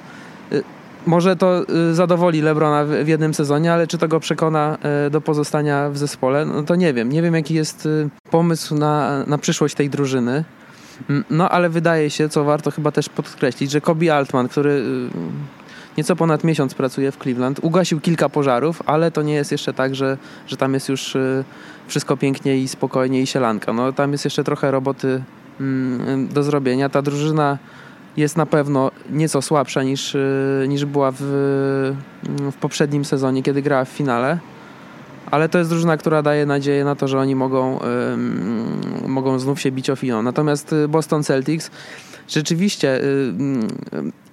Może 1.05 1.35
to 1.35 1.63
y, 1.91 1.95
zadowoli 1.95 2.41
Lebrona 2.41 2.85
w 3.03 3.07
jednym 3.07 3.33
sezonie, 3.33 3.73
ale 3.73 3.87
czy 3.87 3.97
to 3.97 4.07
go 4.07 4.19
przekona 4.19 4.77
y, 5.07 5.09
do 5.09 5.21
pozostania 5.21 5.89
w 5.89 5.97
zespole, 5.97 6.45
no 6.45 6.63
to 6.63 6.75
nie 6.75 6.93
wiem. 6.93 7.09
Nie 7.11 7.21
wiem, 7.21 7.35
jaki 7.35 7.53
jest 7.53 7.85
y, 7.85 8.09
pomysł 8.31 8.75
na, 8.75 9.23
na 9.27 9.37
przyszłość 9.37 9.75
tej 9.75 9.89
drużyny. 9.89 10.43
No, 11.29 11.49
ale 11.49 11.69
wydaje 11.69 12.09
się, 12.09 12.29
co 12.29 12.43
warto 12.43 12.71
chyba 12.71 12.91
też 12.91 13.09
podkreślić, 13.09 13.71
że 13.71 13.81
Kobe 13.81 14.15
Altman, 14.15 14.47
który 14.47 14.83
nieco 15.97 16.15
ponad 16.15 16.43
miesiąc 16.43 16.73
pracuje 16.73 17.11
w 17.11 17.17
Cleveland, 17.17 17.59
ugasił 17.61 17.99
kilka 17.99 18.29
pożarów, 18.29 18.81
ale 18.85 19.11
to 19.11 19.21
nie 19.21 19.33
jest 19.33 19.51
jeszcze 19.51 19.73
tak, 19.73 19.95
że, 19.95 20.17
że 20.47 20.57
tam 20.57 20.73
jest 20.73 20.89
już 20.89 21.17
wszystko 21.87 22.17
pięknie 22.17 22.57
i 22.57 22.67
spokojnie 22.67 23.21
i 23.21 23.27
sielanka. 23.27 23.73
No, 23.73 23.93
tam 23.93 24.11
jest 24.11 24.25
jeszcze 24.25 24.43
trochę 24.43 24.71
roboty 24.71 25.23
mm, 25.59 26.27
do 26.27 26.43
zrobienia. 26.43 26.89
Ta 26.89 27.01
drużyna 27.01 27.57
jest 28.19 28.37
na 28.37 28.45
pewno 28.45 28.91
nieco 29.09 29.41
słabsza 29.41 29.83
niż, 29.83 30.15
y, 30.15 30.65
niż 30.67 30.85
była 30.85 31.11
w, 31.11 31.21
w 32.51 32.55
poprzednim 32.61 33.05
sezonie, 33.05 33.43
kiedy 33.43 33.61
grała 33.61 33.85
w 33.85 33.89
finale. 33.89 34.39
Ale 35.31 35.49
to 35.49 35.57
jest 35.57 35.69
drużyna, 35.69 35.97
która 35.97 36.21
daje 36.21 36.45
nadzieję 36.45 36.85
na 36.85 36.95
to, 36.95 37.07
że 37.07 37.19
oni 37.19 37.35
mogą, 37.35 37.79
mogą 39.07 39.39
znów 39.39 39.61
się 39.61 39.71
bić 39.71 39.89
o 39.89 39.95
finał. 39.95 40.23
Natomiast 40.23 40.73
y, 40.73 40.87
Boston 40.87 41.23
Celtics 41.23 41.71
rzeczywiście 42.27 43.03
y, 43.03 43.33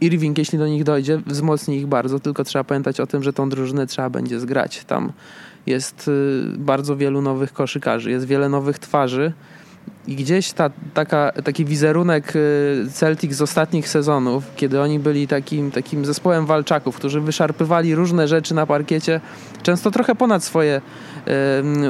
Irving, 0.01 0.39
jeśli 0.39 0.59
do 0.59 0.67
nich 0.67 0.85
dojdzie, 0.85 1.21
wzmocni 1.27 1.77
ich 1.77 1.87
bardzo, 1.87 2.21
tylko 2.21 2.45
trzeba 2.45 2.65
pamiętać 2.65 3.01
o 3.01 3.07
tym, 3.07 3.23
że 3.23 3.33
tą 3.33 3.49
drużynę 3.49 3.87
trzeba 3.87 4.11
będzie 4.11 4.41
zgrać. 4.41 4.85
Tam 4.85 5.13
jest 5.67 6.11
bardzo 6.59 6.97
wielu 6.97 7.23
nowych 7.23 7.53
koszykarzy, 7.53 8.11
jest 8.11 8.27
wiele 8.27 8.49
nowych 8.49 8.79
twarzy 8.79 9.33
i 10.07 10.17
gdzieś 10.17 10.53
ta, 10.53 10.71
taka, 10.95 11.33
taki 11.45 11.65
wizerunek 11.65 12.37
y, 12.37 12.87
Celtic 12.93 13.35
z 13.35 13.43
ostatnich 13.43 13.89
sezonów, 13.89 14.45
kiedy 14.57 14.81
oni 14.81 14.99
byli 14.99 15.29
takim, 15.29 15.71
takim 15.71 16.05
zespołem 16.05 16.47
walczaków, 16.47 16.97
którzy 16.97 17.21
wyszarpywali 17.21 17.95
różne 17.95 18.29
rzeczy 18.29 18.55
na 18.55 18.67
parkiecie, 18.67 19.21
często 19.63 19.91
trochę 19.91 20.15
ponad 20.15 20.45
swoje 20.45 20.81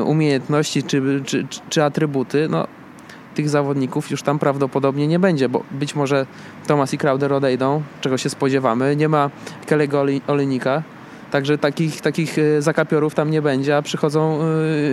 umiejętności 0.05 0.83
czy, 0.83 1.23
czy, 1.25 1.47
czy 1.69 1.85
atrybuty, 1.85 2.49
no, 2.51 2.67
tych 3.35 3.49
zawodników 3.49 4.11
już 4.11 4.23
tam 4.23 4.39
prawdopodobnie 4.39 5.07
nie 5.07 5.19
będzie, 5.19 5.49
bo 5.49 5.63
być 5.71 5.95
może 5.95 6.27
Thomas 6.67 6.95
i 6.95 6.99
Crowder 6.99 7.33
odejdą, 7.33 7.83
czego 8.01 8.19
się 8.19 8.31
spodziewamy. 8.31 8.97
Nie 8.97 9.09
ma 9.09 9.31
Kelego 9.67 10.05
Olinika, 10.27 10.83
Także 11.31 11.59
takich, 11.59 12.01
takich 12.01 12.39
y, 12.39 12.63
zakapiorów 12.63 13.15
tam 13.15 13.31
nie 13.31 13.43
będzie, 13.43 13.77
a 13.77 13.83
przychodzą 13.83 14.39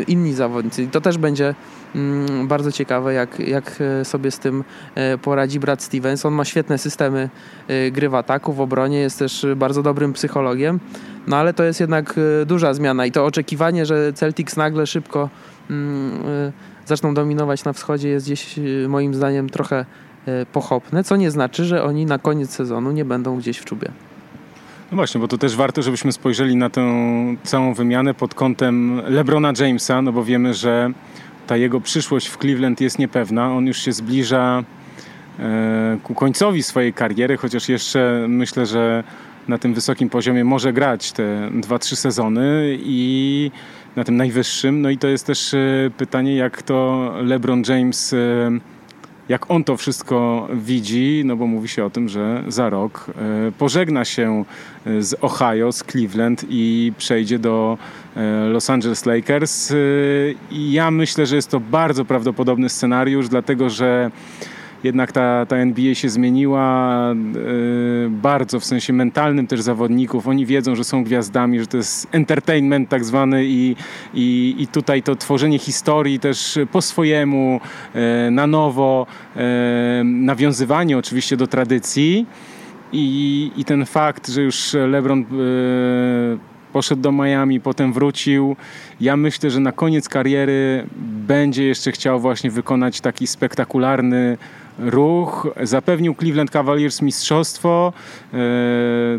inni 0.07 0.33
zawodnicy. 0.33 0.83
I 0.83 0.87
to 0.87 1.01
też 1.01 1.17
będzie 1.17 1.55
Mm, 1.95 2.47
bardzo 2.47 2.71
ciekawe, 2.71 3.13
jak, 3.13 3.39
jak 3.39 3.81
e, 3.81 4.05
sobie 4.05 4.31
z 4.31 4.39
tym 4.39 4.63
e, 4.95 5.17
poradzi 5.17 5.59
brat 5.59 5.83
Stevens. 5.83 6.25
On 6.25 6.33
ma 6.33 6.45
świetne 6.45 6.77
systemy 6.77 7.29
e, 7.67 7.91
gry 7.91 8.09
w 8.09 8.15
ataku, 8.15 8.53
w 8.53 8.61
obronie, 8.61 8.99
jest 8.99 9.19
też 9.19 9.45
bardzo 9.55 9.83
dobrym 9.83 10.13
psychologiem, 10.13 10.79
no 11.27 11.37
ale 11.37 11.53
to 11.53 11.63
jest 11.63 11.79
jednak 11.79 12.19
duża 12.45 12.73
zmiana 12.73 13.05
i 13.05 13.11
to 13.11 13.25
oczekiwanie, 13.25 13.85
że 13.85 14.13
Celtics 14.13 14.57
nagle 14.57 14.87
szybko 14.87 15.29
mm, 15.69 16.51
zaczną 16.85 17.13
dominować 17.13 17.63
na 17.63 17.73
wschodzie 17.73 18.09
jest 18.09 18.25
gdzieś 18.25 18.59
moim 18.87 19.13
zdaniem 19.13 19.49
trochę 19.49 19.85
pochopne, 20.53 21.03
co 21.03 21.15
nie 21.15 21.31
znaczy, 21.31 21.65
że 21.65 21.83
oni 21.83 22.05
na 22.05 22.19
koniec 22.19 22.51
sezonu 22.51 22.91
nie 22.91 23.05
będą 23.05 23.37
gdzieś 23.37 23.57
w 23.57 23.65
czubie. 23.65 23.91
No 24.93 24.97
właśnie, 24.97 25.21
bo 25.21 25.27
to 25.27 25.37
też 25.37 25.55
warto, 25.55 25.81
żebyśmy 25.81 26.11
spojrzeli 26.11 26.55
na 26.55 26.69
tę 26.69 26.81
całą 27.43 27.73
wymianę 27.73 28.13
pod 28.13 28.33
kątem 28.33 29.01
LeBrona 29.07 29.53
Jamesa, 29.59 30.01
no 30.01 30.11
bo 30.11 30.23
wiemy, 30.23 30.53
że 30.53 30.91
ta 31.47 31.57
jego 31.57 31.81
przyszłość 31.81 32.27
w 32.27 32.37
Cleveland 32.37 32.81
jest 32.81 32.99
niepewna. 32.99 33.53
On 33.53 33.67
już 33.67 33.77
się 33.77 33.91
zbliża 33.91 34.63
e, 35.39 35.97
ku 36.03 36.13
końcowi 36.15 36.63
swojej 36.63 36.93
kariery, 36.93 37.37
chociaż 37.37 37.69
jeszcze 37.69 38.25
myślę, 38.27 38.65
że 38.65 39.03
na 39.47 39.57
tym 39.57 39.73
wysokim 39.73 40.09
poziomie 40.09 40.43
może 40.43 40.73
grać 40.73 41.11
te 41.11 41.49
2-3 41.51 41.95
sezony 41.95 42.77
i 42.79 43.51
na 43.95 44.03
tym 44.03 44.17
najwyższym. 44.17 44.81
No 44.81 44.89
i 44.89 44.97
to 44.97 45.07
jest 45.07 45.25
też 45.25 45.53
e, 45.53 45.91
pytanie, 45.97 46.35
jak 46.35 46.63
to 46.63 47.11
LeBron 47.21 47.63
James 47.67 48.13
e, 48.13 48.51
jak 49.29 49.51
on 49.51 49.63
to 49.63 49.77
wszystko 49.77 50.47
widzi, 50.53 51.21
no 51.25 51.35
bo 51.35 51.47
mówi 51.47 51.67
się 51.67 51.85
o 51.85 51.89
tym, 51.89 52.09
że 52.09 52.43
za 52.47 52.69
rok 52.69 53.05
e, 53.47 53.51
pożegna 53.51 54.05
się 54.05 54.45
e, 54.85 55.01
z 55.03 55.15
Ohio, 55.21 55.71
z 55.71 55.83
Cleveland 55.83 56.45
i 56.49 56.93
przejdzie 56.97 57.39
do 57.39 57.77
e, 58.15 58.21
Los 58.47 58.69
Angeles 58.69 59.05
Lakers. 59.05 59.73
I 60.51 60.71
ja 60.71 60.91
myślę, 60.91 61.25
że 61.25 61.35
jest 61.35 61.49
to 61.49 61.59
bardzo 61.59 62.05
prawdopodobny 62.05 62.69
scenariusz, 62.69 63.29
dlatego 63.29 63.69
że 63.69 64.11
jednak 64.83 65.11
ta, 65.11 65.45
ta 65.45 65.55
NBA 65.55 65.95
się 65.95 66.09
zmieniła 66.09 67.11
e, 67.11 67.15
bardzo 68.09 68.59
w 68.59 68.65
sensie 68.65 68.93
mentalnym 68.93 69.47
też 69.47 69.61
zawodników. 69.61 70.27
Oni 70.27 70.45
wiedzą, 70.45 70.75
że 70.75 70.83
są 70.83 71.03
gwiazdami, 71.03 71.59
że 71.59 71.67
to 71.67 71.77
jest 71.77 72.07
entertainment 72.11 72.89
tak 72.89 73.05
zwany 73.05 73.45
i, 73.45 73.75
i, 74.13 74.55
i 74.59 74.67
tutaj 74.67 75.03
to 75.03 75.15
tworzenie 75.15 75.59
historii 75.59 76.19
też 76.19 76.59
po 76.71 76.81
swojemu, 76.81 77.59
e, 77.93 78.31
na 78.31 78.47
nowo, 78.47 79.07
e, 79.35 80.01
nawiązywanie 80.03 80.97
oczywiście 80.97 81.37
do 81.37 81.47
tradycji. 81.47 82.25
I, 82.95 83.51
I 83.57 83.65
ten 83.65 83.85
fakt, 83.85 84.29
że 84.29 84.41
już 84.41 84.73
LeBron 84.73 85.25
poszedł 86.73 87.01
do 87.01 87.11
Miami, 87.11 87.59
potem 87.59 87.93
wrócił. 87.93 88.55
Ja 89.01 89.17
myślę, 89.17 89.49
że 89.49 89.59
na 89.59 89.71
koniec 89.71 90.09
kariery 90.09 90.87
będzie 91.27 91.63
jeszcze 91.63 91.91
chciał 91.91 92.19
właśnie 92.19 92.51
wykonać 92.51 93.01
taki 93.01 93.27
spektakularny 93.27 94.37
ruch, 94.79 95.47
zapewnił 95.63 96.15
Cleveland 96.15 96.51
Cavaliers 96.51 97.01
mistrzostwo, 97.01 97.93
e, 98.33 98.37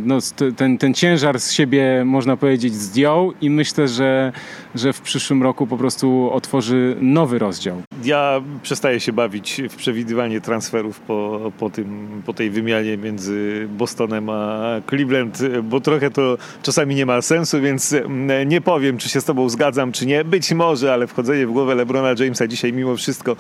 no, 0.00 0.18
ten, 0.56 0.78
ten 0.78 0.94
ciężar 0.94 1.40
z 1.40 1.52
siebie 1.52 2.02
można 2.04 2.36
powiedzieć 2.36 2.74
zdjął 2.74 3.32
i 3.40 3.50
myślę, 3.50 3.88
że, 3.88 4.32
że 4.74 4.92
w 4.92 5.00
przyszłym 5.00 5.42
roku 5.42 5.66
po 5.66 5.76
prostu 5.76 6.30
otworzy 6.32 6.96
nowy 7.00 7.38
rozdział. 7.38 7.82
Ja 8.04 8.42
przestaję 8.62 9.00
się 9.00 9.12
bawić 9.12 9.62
w 9.70 9.76
przewidywanie 9.76 10.40
transferów 10.40 11.00
po, 11.00 11.52
po, 11.58 11.70
tym, 11.70 12.22
po 12.26 12.34
tej 12.34 12.50
wymianie 12.50 12.96
między 12.96 13.68
Bostonem 13.70 14.30
a 14.30 14.62
Cleveland, 14.88 15.38
bo 15.62 15.80
trochę 15.80 16.10
to 16.10 16.38
czasami 16.62 16.94
nie 16.94 17.06
ma 17.06 17.22
sensu, 17.22 17.60
więc 17.60 17.92
mm, 17.92 18.48
nie 18.48 18.60
powiem, 18.60 18.98
czy 18.98 19.08
się 19.08 19.20
z 19.20 19.24
tobą 19.24 19.48
zgadzam, 19.48 19.92
czy 19.92 20.06
nie. 20.06 20.24
Być 20.24 20.52
może, 20.52 20.92
ale 20.92 21.06
wchodzenie 21.06 21.46
w 21.46 21.52
głowę 21.52 21.74
LeBrona 21.74 22.14
Jamesa 22.18 22.46
dzisiaj 22.46 22.72
mimo 22.72 22.96
wszystko 22.96 23.36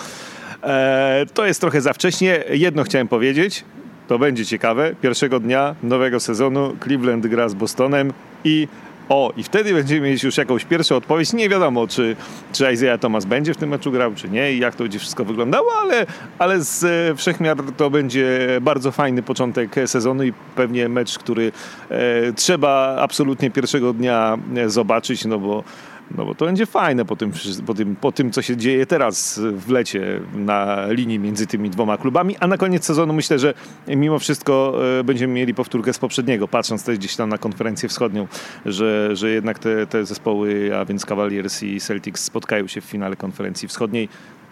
E, 0.64 1.26
to 1.34 1.46
jest 1.46 1.60
trochę 1.60 1.80
za 1.80 1.92
wcześnie. 1.92 2.44
Jedno 2.50 2.84
chciałem 2.84 3.08
powiedzieć. 3.08 3.64
To 4.08 4.18
będzie 4.18 4.46
ciekawe. 4.46 4.94
Pierwszego 5.02 5.40
dnia 5.40 5.74
nowego 5.82 6.20
sezonu 6.20 6.76
Cleveland 6.84 7.26
gra 7.26 7.48
z 7.48 7.54
Bostonem 7.54 8.12
i 8.44 8.68
O, 9.08 9.32
i 9.36 9.42
wtedy 9.42 9.74
będziemy 9.74 10.08
mieć 10.10 10.22
już 10.22 10.36
jakąś 10.36 10.64
pierwszą 10.64 10.96
odpowiedź. 10.96 11.32
Nie 11.32 11.48
wiadomo, 11.48 11.86
czy, 11.86 12.16
czy 12.52 12.72
Isaiah 12.72 13.00
Thomas 13.00 13.24
będzie 13.24 13.54
w 13.54 13.56
tym 13.56 13.68
meczu 13.68 13.92
grał, 13.92 14.14
czy 14.14 14.28
nie 14.28 14.52
i 14.52 14.58
jak 14.58 14.74
to 14.74 14.84
będzie 14.84 14.98
wszystko 14.98 15.24
wyglądało, 15.24 15.66
ale, 15.82 16.06
ale 16.38 16.60
z 16.60 16.84
e, 16.84 17.16
wszechmiar 17.16 17.56
to 17.76 17.90
będzie 17.90 18.48
bardzo 18.60 18.92
fajny 18.92 19.22
początek 19.22 19.74
sezonu 19.86 20.24
i 20.24 20.32
pewnie 20.56 20.88
mecz, 20.88 21.18
który 21.18 21.52
e, 21.90 22.32
trzeba 22.32 22.96
absolutnie 23.00 23.50
pierwszego 23.50 23.92
dnia 23.92 24.38
e, 24.56 24.70
zobaczyć, 24.70 25.24
no 25.24 25.38
bo 25.38 25.64
no 26.10 26.24
bo 26.24 26.34
to 26.34 26.44
będzie 26.44 26.66
fajne 26.66 27.04
po 27.04 27.16
tym, 27.16 27.32
po, 27.66 27.74
tym, 27.74 27.96
po 27.96 28.12
tym, 28.12 28.30
co 28.30 28.42
się 28.42 28.56
dzieje 28.56 28.86
teraz 28.86 29.40
w 29.42 29.70
lecie 29.70 30.20
na 30.34 30.86
linii 30.88 31.18
między 31.18 31.46
tymi 31.46 31.70
dwoma 31.70 31.98
klubami. 31.98 32.36
A 32.40 32.46
na 32.46 32.56
koniec 32.56 32.84
sezonu 32.84 33.12
myślę, 33.12 33.38
że 33.38 33.54
mimo 33.88 34.18
wszystko 34.18 34.80
e, 35.00 35.04
będziemy 35.04 35.32
mieli 35.32 35.54
powtórkę 35.54 35.92
z 35.92 35.98
poprzedniego, 35.98 36.48
patrząc 36.48 36.84
też 36.84 36.98
gdzieś 36.98 37.16
tam 37.16 37.28
na 37.28 37.38
konferencję 37.38 37.88
wschodnią, 37.88 38.28
że, 38.66 39.16
że 39.16 39.30
jednak 39.30 39.58
te, 39.58 39.86
te 39.86 40.06
zespoły, 40.06 40.76
a 40.76 40.84
więc 40.84 41.06
Cavaliers 41.06 41.62
i 41.62 41.80
Celtics 41.80 42.24
spotkają 42.24 42.66
się 42.66 42.80
w 42.80 42.84
finale 42.84 43.16
konferencji 43.16 43.68
wschodniej. 43.68 44.08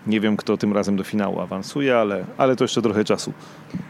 Nie 0.07 0.21
wiem, 0.21 0.37
kto 0.37 0.57
tym 0.57 0.73
razem 0.73 0.97
do 0.97 1.05
finału 1.05 1.41
awansuje, 1.41 1.99
ale, 1.99 2.25
ale 2.39 2.57
to 2.57 2.65
jeszcze 2.65 2.83
trochę 2.83 3.05
czasu. 3.05 3.33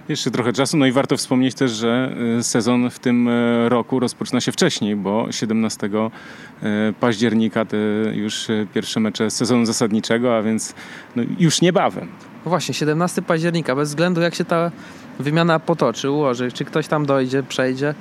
Jeszcze 0.08 0.30
trochę 0.30 0.52
czasu. 0.52 0.76
No 0.76 0.86
i 0.86 0.92
warto 0.92 1.16
wspomnieć 1.16 1.54
też, 1.54 1.70
że 1.70 2.16
y, 2.38 2.42
sezon 2.42 2.90
w 2.90 2.98
tym 2.98 3.28
y, 3.28 3.68
roku 3.68 4.00
rozpoczyna 4.00 4.40
się 4.40 4.52
wcześniej, 4.52 4.96
bo 4.96 5.32
17 5.32 5.86
y, 5.86 5.90
października 7.00 7.64
te 7.64 7.76
już 8.12 8.46
pierwsze 8.74 9.00
mecze 9.00 9.30
sezonu 9.30 9.64
zasadniczego, 9.64 10.36
a 10.36 10.42
więc 10.42 10.74
no 11.16 11.22
już 11.38 11.60
niebawem. 11.60 12.08
No 12.44 12.48
właśnie, 12.48 12.74
17 12.74 13.22
października, 13.22 13.76
bez 13.76 13.88
względu 13.88 14.20
jak 14.20 14.34
się 14.34 14.44
ta 14.44 14.70
wymiana 15.18 15.58
potoczy, 15.58 16.10
ułoży, 16.10 16.52
czy 16.52 16.64
ktoś 16.64 16.88
tam 16.88 17.06
dojdzie, 17.06 17.42
przejdzie, 17.42 17.94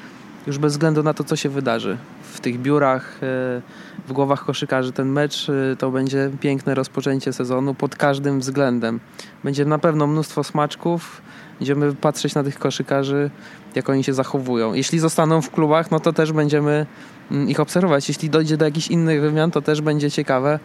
już 0.47 0.57
bez 0.57 0.73
względu 0.73 1.03
na 1.03 1.13
to, 1.13 1.23
co 1.23 1.35
się 1.35 1.49
wydarzy 1.49 1.97
w 2.33 2.39
tych 2.39 2.61
biurach, 2.61 3.19
w 4.07 4.13
głowach 4.13 4.45
koszykarzy 4.45 4.91
ten 4.91 5.09
mecz 5.09 5.49
y, 5.49 5.75
to 5.79 5.91
będzie 5.91 6.31
piękne 6.39 6.75
rozpoczęcie 6.75 7.33
sezonu 7.33 7.73
pod 7.73 7.95
każdym 7.95 8.39
względem. 8.39 8.99
Będzie 9.43 9.65
na 9.65 9.79
pewno 9.79 10.07
mnóstwo 10.07 10.43
smaczków. 10.43 11.21
Będziemy 11.59 11.95
patrzeć 11.95 12.35
na 12.35 12.43
tych 12.43 12.59
koszykarzy, 12.59 13.29
jak 13.75 13.89
oni 13.89 14.03
się 14.03 14.13
zachowują. 14.13 14.73
Jeśli 14.73 14.99
zostaną 14.99 15.41
w 15.41 15.51
klubach, 15.51 15.91
no 15.91 15.99
to 15.99 16.13
też 16.13 16.31
będziemy 16.31 16.85
mm, 17.31 17.49
ich 17.49 17.59
obserwować. 17.59 18.07
Jeśli 18.07 18.29
dojdzie 18.29 18.57
do 18.57 18.65
jakichś 18.65 18.87
innych 18.87 19.21
wymian, 19.21 19.51
to 19.51 19.61
też 19.61 19.81
będzie 19.81 20.11
ciekawe, 20.11 20.59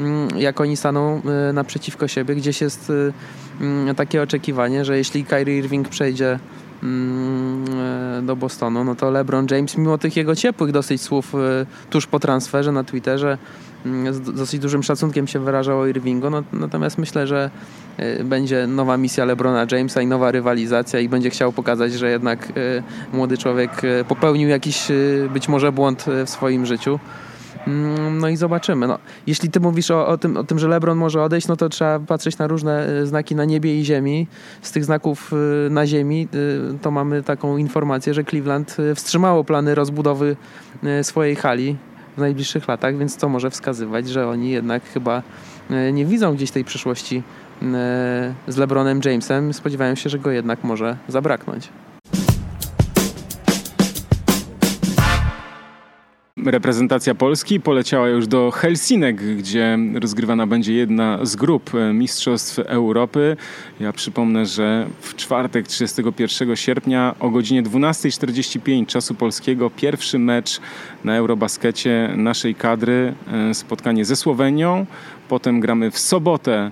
mm, 0.00 0.28
jak 0.38 0.60
oni 0.60 0.76
staną 0.76 1.22
y, 1.50 1.52
naprzeciwko 1.52 2.08
siebie. 2.08 2.34
Gdzieś 2.34 2.60
jest 2.60 2.92
mm, 3.60 3.94
takie 3.94 4.22
oczekiwanie, 4.22 4.84
że 4.84 4.98
jeśli 4.98 5.24
Kyrie 5.24 5.58
Irving 5.58 5.88
przejdzie 5.88 6.32
e, 6.32 6.38
do 8.22 8.36
Bostonu, 8.36 8.84
no 8.84 8.94
to 8.94 9.10
LeBron 9.10 9.46
James, 9.50 9.76
mimo 9.78 9.98
tych 9.98 10.16
jego 10.16 10.36
ciepłych 10.36 10.72
dosyć 10.72 11.02
słów 11.02 11.34
e, 11.34 11.66
tuż 11.90 12.06
po 12.06 12.20
transferze 12.20 12.72
na 12.72 12.84
Twitterze, 12.84 13.38
mm, 13.86 14.14
z 14.14 14.20
dosyć 14.20 14.60
dużym 14.60 14.82
szacunkiem 14.82 15.26
się 15.26 15.38
wyrażał 15.38 15.80
o 15.80 15.86
no, 16.30 16.42
natomiast 16.52 16.98
myślę, 16.98 17.26
że 17.26 17.50
e, 17.96 18.24
będzie 18.24 18.66
nowa 18.66 18.96
misja 18.96 19.24
LeBrona 19.24 19.66
Jamesa 19.72 20.02
i 20.02 20.06
nowa 20.06 20.30
rywalizacja 20.30 21.00
i 21.00 21.08
będzie 21.08 21.30
chciał 21.30 21.52
pokazać, 21.52 21.92
że 21.92 22.10
jednak 22.10 22.52
młody 23.12 23.38
człowiek 23.38 23.82
popełnił 24.08 24.48
jakiś 24.48 24.88
być 25.32 25.48
może 25.48 25.72
błąd 25.72 26.04
w 26.26 26.30
swoim 26.30 26.66
życiu. 26.66 26.98
Mm, 27.66 28.18
no 28.18 28.28
i 28.28 28.36
zobaczymy. 28.36 28.86
No, 28.86 28.98
jeśli 29.26 29.50
ty 29.50 29.60
mówisz 29.60 29.90
o, 29.90 30.06
o, 30.06 30.18
tym, 30.18 30.36
o 30.36 30.44
tym, 30.44 30.58
że 30.58 30.68
LeBron 30.68 30.98
może 30.98 31.22
odejść, 31.22 31.48
no 31.48 31.56
to 31.56 31.68
trzeba 31.68 31.98
patrzeć 31.98 32.38
na 32.38 32.46
różne 32.46 32.86
e, 32.86 33.06
znaki 33.06 33.34
na 33.34 33.44
niebie 33.44 33.80
i 33.80 33.84
ziemi. 33.84 34.26
Z 34.62 34.72
tych 34.72 34.84
znaków 34.84 35.32
e, 35.32 35.70
na 35.70 35.86
ziemi 35.86 36.28
e, 36.74 36.78
to 36.78 36.90
mamy 36.90 37.22
taką 37.22 37.56
informację, 37.56 38.14
że 38.14 38.24
Cleveland 38.24 38.76
wstrzymało 38.94 39.44
plany 39.44 39.74
rozbudowy 39.74 40.36
swojej 41.02 41.36
hali 41.36 41.76
w 42.16 42.20
najbliższych 42.20 42.68
latach, 42.68 42.98
więc 42.98 43.16
to 43.16 43.28
może 43.28 43.50
wskazywać, 43.50 44.08
że 44.08 44.28
oni 44.28 44.50
jednak 44.50 44.82
chyba 44.84 45.22
nie 45.92 46.06
widzą 46.06 46.34
gdzieś 46.34 46.50
tej 46.50 46.64
przyszłości 46.64 47.22
z 48.48 48.56
LeBronem 48.56 49.00
Jamesem. 49.04 49.54
Spodziewają 49.54 49.94
się, 49.94 50.10
że 50.10 50.18
go 50.18 50.30
jednak 50.30 50.64
może 50.64 50.96
zabraknąć. 51.08 51.68
Reprezentacja 56.44 57.14
Polski 57.14 57.60
poleciała 57.60 58.08
już 58.08 58.26
do 58.26 58.50
Helsinek, 58.50 59.36
gdzie 59.36 59.78
rozgrywana 60.00 60.46
będzie 60.46 60.74
jedna 60.74 61.18
z 61.22 61.36
grup 61.36 61.70
Mistrzostw 61.94 62.58
Europy. 62.58 63.36
Ja 63.80 63.92
przypomnę, 63.92 64.46
że 64.46 64.86
w 65.00 65.14
czwartek 65.14 65.66
31 65.66 66.56
sierpnia 66.56 67.14
o 67.20 67.30
godzinie 67.30 67.62
12.45 67.62 68.86
czasu 68.86 69.14
polskiego 69.14 69.70
pierwszy 69.70 70.18
mecz 70.18 70.60
na 71.04 71.16
Eurobaskecie 71.16 72.10
naszej 72.16 72.54
kadry, 72.54 73.14
e, 73.32 73.54
spotkanie 73.54 74.04
ze 74.04 74.16
Słowenią. 74.16 74.86
Potem 75.28 75.60
gramy 75.60 75.90
w 75.90 75.98
sobotę 75.98 76.54
E, 76.54 76.70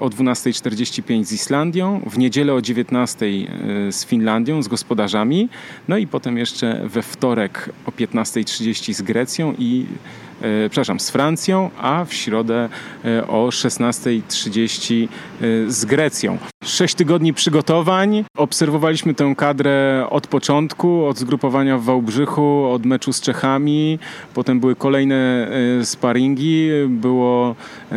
o 0.00 0.08
12.45 0.08 1.24
z 1.24 1.32
Islandią, 1.32 2.00
w 2.06 2.18
niedzielę 2.18 2.54
o 2.54 2.58
19.00 2.58 3.48
e, 3.88 3.92
z 3.92 4.04
Finlandią, 4.04 4.62
z 4.62 4.68
gospodarzami, 4.68 5.48
no 5.88 5.96
i 5.96 6.06
potem 6.06 6.38
jeszcze 6.38 6.80
we 6.84 7.02
wtorek 7.02 7.70
o 7.86 7.90
15.30 7.90 8.94
z 8.94 9.02
Grecją 9.02 9.54
i 9.58 9.86
e, 10.42 10.68
przepraszam, 10.70 11.00
z 11.00 11.10
Francją, 11.10 11.70
a 11.78 12.04
w 12.04 12.14
środę 12.14 12.68
o 13.28 13.46
16.30 13.46 15.08
z 15.68 15.84
Grecją. 15.84 16.38
Sześć 16.68 16.94
tygodni 16.94 17.34
przygotowań. 17.34 18.24
Obserwowaliśmy 18.36 19.14
tę 19.14 19.34
kadrę 19.36 20.06
od 20.10 20.26
początku, 20.26 21.06
od 21.06 21.18
zgrupowania 21.18 21.78
w 21.78 21.84
Wałbrzychu, 21.84 22.64
od 22.64 22.86
meczu 22.86 23.12
z 23.12 23.20
Czechami. 23.20 23.98
Potem 24.34 24.60
były 24.60 24.76
kolejne 24.76 25.48
e, 25.80 25.84
sparingi. 25.84 26.68
Było, 26.88 27.56
e, 27.92 27.96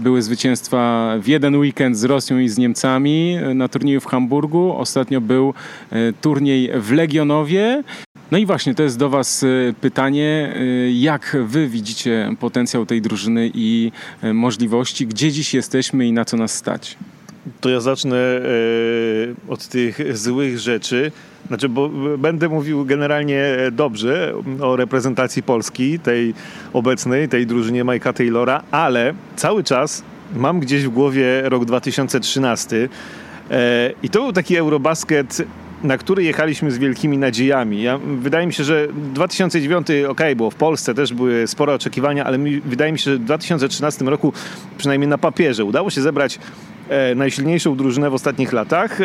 były 0.00 0.22
zwycięstwa 0.22 1.12
w 1.22 1.28
jeden 1.28 1.56
weekend 1.56 1.98
z 1.98 2.04
Rosją 2.04 2.38
i 2.38 2.48
z 2.48 2.58
Niemcami 2.58 3.36
na 3.54 3.68
turnieju 3.68 4.00
w 4.00 4.06
Hamburgu. 4.06 4.74
Ostatnio 4.76 5.20
był 5.20 5.54
e, 5.90 6.12
turniej 6.12 6.70
w 6.80 6.92
Legionowie. 6.92 7.82
No 8.30 8.38
i 8.38 8.46
właśnie, 8.46 8.74
to 8.74 8.82
jest 8.82 8.98
do 8.98 9.10
Was 9.10 9.44
pytanie, 9.80 10.54
jak 10.92 11.36
Wy 11.44 11.68
widzicie 11.68 12.30
potencjał 12.40 12.86
tej 12.86 13.02
drużyny 13.02 13.50
i 13.54 13.92
możliwości, 14.34 15.06
gdzie 15.06 15.32
dziś 15.32 15.54
jesteśmy 15.54 16.06
i 16.06 16.12
na 16.12 16.24
co 16.24 16.36
nas 16.36 16.54
stać? 16.54 16.96
To 17.60 17.68
ja 17.68 17.80
zacznę 17.80 18.16
e, 18.16 18.40
od 19.48 19.68
tych 19.68 20.16
złych 20.18 20.58
rzeczy. 20.58 21.12
Znaczy, 21.48 21.68
bo 21.68 21.88
będę 22.18 22.48
mówił 22.48 22.84
generalnie 22.84 23.56
dobrze 23.72 24.34
o 24.60 24.76
reprezentacji 24.76 25.42
Polski, 25.42 25.98
tej 25.98 26.34
obecnej, 26.72 27.28
tej 27.28 27.46
drużynie 27.46 27.84
Majka 27.84 28.12
Taylora, 28.12 28.62
ale 28.70 29.14
cały 29.36 29.64
czas 29.64 30.02
mam 30.36 30.60
gdzieś 30.60 30.84
w 30.84 30.88
głowie 30.88 31.42
rok 31.44 31.64
2013 31.64 32.88
e, 33.50 33.90
i 34.02 34.08
to 34.08 34.22
był 34.22 34.32
taki 34.32 34.56
Eurobasket 34.56 35.42
na 35.82 35.98
który 35.98 36.24
jechaliśmy 36.24 36.70
z 36.70 36.78
wielkimi 36.78 37.18
nadziejami. 37.18 37.82
Ja, 37.82 37.98
wydaje 37.98 38.46
mi 38.46 38.52
się, 38.52 38.64
że 38.64 38.88
2009 39.14 39.86
ok, 40.08 40.20
było 40.36 40.50
w 40.50 40.54
Polsce, 40.54 40.94
też 40.94 41.14
były 41.14 41.46
spore 41.46 41.74
oczekiwania, 41.74 42.24
ale 42.24 42.38
mi, 42.38 42.60
wydaje 42.60 42.92
mi 42.92 42.98
się, 42.98 43.10
że 43.10 43.16
w 43.16 43.24
2013 43.24 44.04
roku, 44.04 44.32
przynajmniej 44.78 45.08
na 45.08 45.18
papierze, 45.18 45.64
udało 45.64 45.90
się 45.90 46.00
zebrać 46.00 46.38
najsilniejszą 47.16 47.76
drużynę 47.76 48.10
w 48.10 48.14
ostatnich 48.14 48.52
latach. 48.52 49.00
E, 49.00 49.04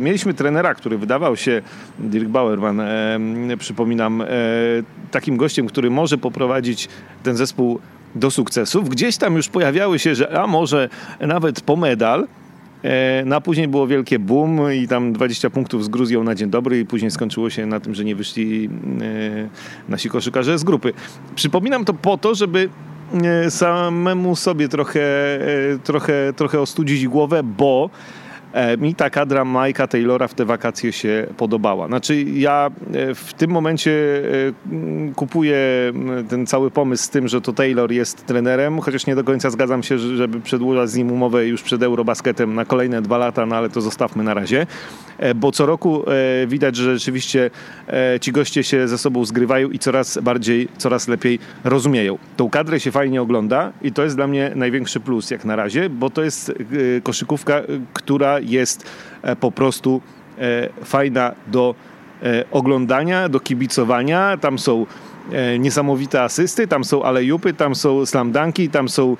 mieliśmy 0.00 0.34
trenera, 0.34 0.74
który 0.74 0.98
wydawał 0.98 1.36
się, 1.36 1.62
Dirk 1.98 2.28
Bauerman, 2.28 2.80
e, 2.80 3.18
przypominam, 3.58 4.22
e, 4.22 4.26
takim 5.10 5.36
gościem, 5.36 5.66
który 5.66 5.90
może 5.90 6.18
poprowadzić 6.18 6.88
ten 7.22 7.36
zespół 7.36 7.80
do 8.14 8.30
sukcesów. 8.30 8.88
Gdzieś 8.88 9.16
tam 9.16 9.36
już 9.36 9.48
pojawiały 9.48 9.98
się, 9.98 10.14
że 10.14 10.40
a 10.40 10.46
może 10.46 10.88
nawet 11.20 11.60
po 11.60 11.76
medal, 11.76 12.26
E, 12.84 13.22
no 13.26 13.40
później 13.40 13.68
było 13.68 13.86
wielkie 13.86 14.18
boom 14.18 14.72
i 14.72 14.88
tam 14.88 15.12
20 15.12 15.50
punktów 15.50 15.84
z 15.84 15.88
Gruzją 15.88 16.24
na 16.24 16.34
dzień 16.34 16.50
dobry 16.50 16.80
i 16.80 16.86
później 16.86 17.10
skończyło 17.10 17.50
się 17.50 17.66
na 17.66 17.80
tym, 17.80 17.94
że 17.94 18.04
nie 18.04 18.16
wyszli 18.16 18.68
e, 19.02 19.48
nasi 19.88 20.08
koszykarze 20.08 20.58
z 20.58 20.64
grupy. 20.64 20.92
Przypominam 21.34 21.84
to 21.84 21.94
po 21.94 22.18
to, 22.18 22.34
żeby 22.34 22.68
e, 22.68 22.91
samemu 23.50 24.36
sobie 24.36 24.68
trochę, 24.68 25.38
trochę, 25.84 26.32
trochę 26.36 26.60
ostudzić 26.60 27.08
głowę, 27.08 27.42
bo 27.42 27.90
E, 27.90 28.21
mi 28.78 28.94
ta 28.94 29.10
kadra 29.10 29.44
Majka 29.44 29.86
Taylora 29.86 30.28
w 30.28 30.34
te 30.34 30.44
wakacje 30.44 30.92
się 30.92 31.26
podobała. 31.36 31.86
Znaczy 31.86 32.22
ja 32.22 32.70
e, 32.94 33.14
w 33.14 33.32
tym 33.32 33.50
momencie 33.50 33.90
e, 33.90 35.12
kupuję 35.14 35.58
ten 36.28 36.46
cały 36.46 36.70
pomysł 36.70 37.04
z 37.04 37.10
tym, 37.10 37.28
że 37.28 37.40
to 37.40 37.52
Taylor 37.52 37.92
jest 37.92 38.26
trenerem, 38.26 38.80
chociaż 38.80 39.06
nie 39.06 39.14
do 39.14 39.24
końca 39.24 39.50
zgadzam 39.50 39.82
się, 39.82 39.98
żeby 39.98 40.40
przedłużać 40.40 40.90
z 40.90 40.96
nim 40.96 41.12
umowę 41.12 41.46
już 41.46 41.62
przed 41.62 41.82
Eurobasketem 41.82 42.54
na 42.54 42.64
kolejne 42.64 43.02
dwa 43.02 43.18
lata, 43.18 43.46
no 43.46 43.56
ale 43.56 43.70
to 43.70 43.80
zostawmy 43.80 44.24
na 44.24 44.34
razie. 44.34 44.66
Bo 45.34 45.52
co 45.52 45.66
roku 45.66 46.04
widać, 46.46 46.76
że 46.76 46.98
rzeczywiście 46.98 47.50
ci 48.20 48.32
goście 48.32 48.62
się 48.62 48.88
ze 48.88 48.98
sobą 48.98 49.24
zgrywają 49.24 49.70
i 49.70 49.78
coraz 49.78 50.18
bardziej, 50.18 50.68
coraz 50.78 51.08
lepiej 51.08 51.38
rozumieją. 51.64 52.18
Tą 52.36 52.50
kadrę 52.50 52.80
się 52.80 52.90
fajnie 52.90 53.22
ogląda 53.22 53.72
i 53.82 53.92
to 53.92 54.04
jest 54.04 54.16
dla 54.16 54.26
mnie 54.26 54.52
największy 54.54 55.00
plus 55.00 55.30
jak 55.30 55.44
na 55.44 55.56
razie, 55.56 55.90
bo 55.90 56.10
to 56.10 56.22
jest 56.22 56.52
koszykówka, 57.02 57.62
która 57.92 58.40
jest 58.42 58.84
e, 59.22 59.36
po 59.36 59.52
prostu 59.52 60.00
e, 60.38 60.68
fajna 60.84 61.34
do 61.46 61.74
e, 62.22 62.44
oglądania, 62.50 63.28
do 63.28 63.40
kibicowania. 63.40 64.36
Tam 64.36 64.58
są 64.58 64.86
niesamowite 65.58 66.22
asysty, 66.22 66.66
tam 66.66 66.84
są 66.84 67.02
alejupy, 67.02 67.54
tam 67.54 67.74
są 67.74 68.06
slamdanki, 68.06 68.68
tam 68.68 68.88
są 68.88 69.16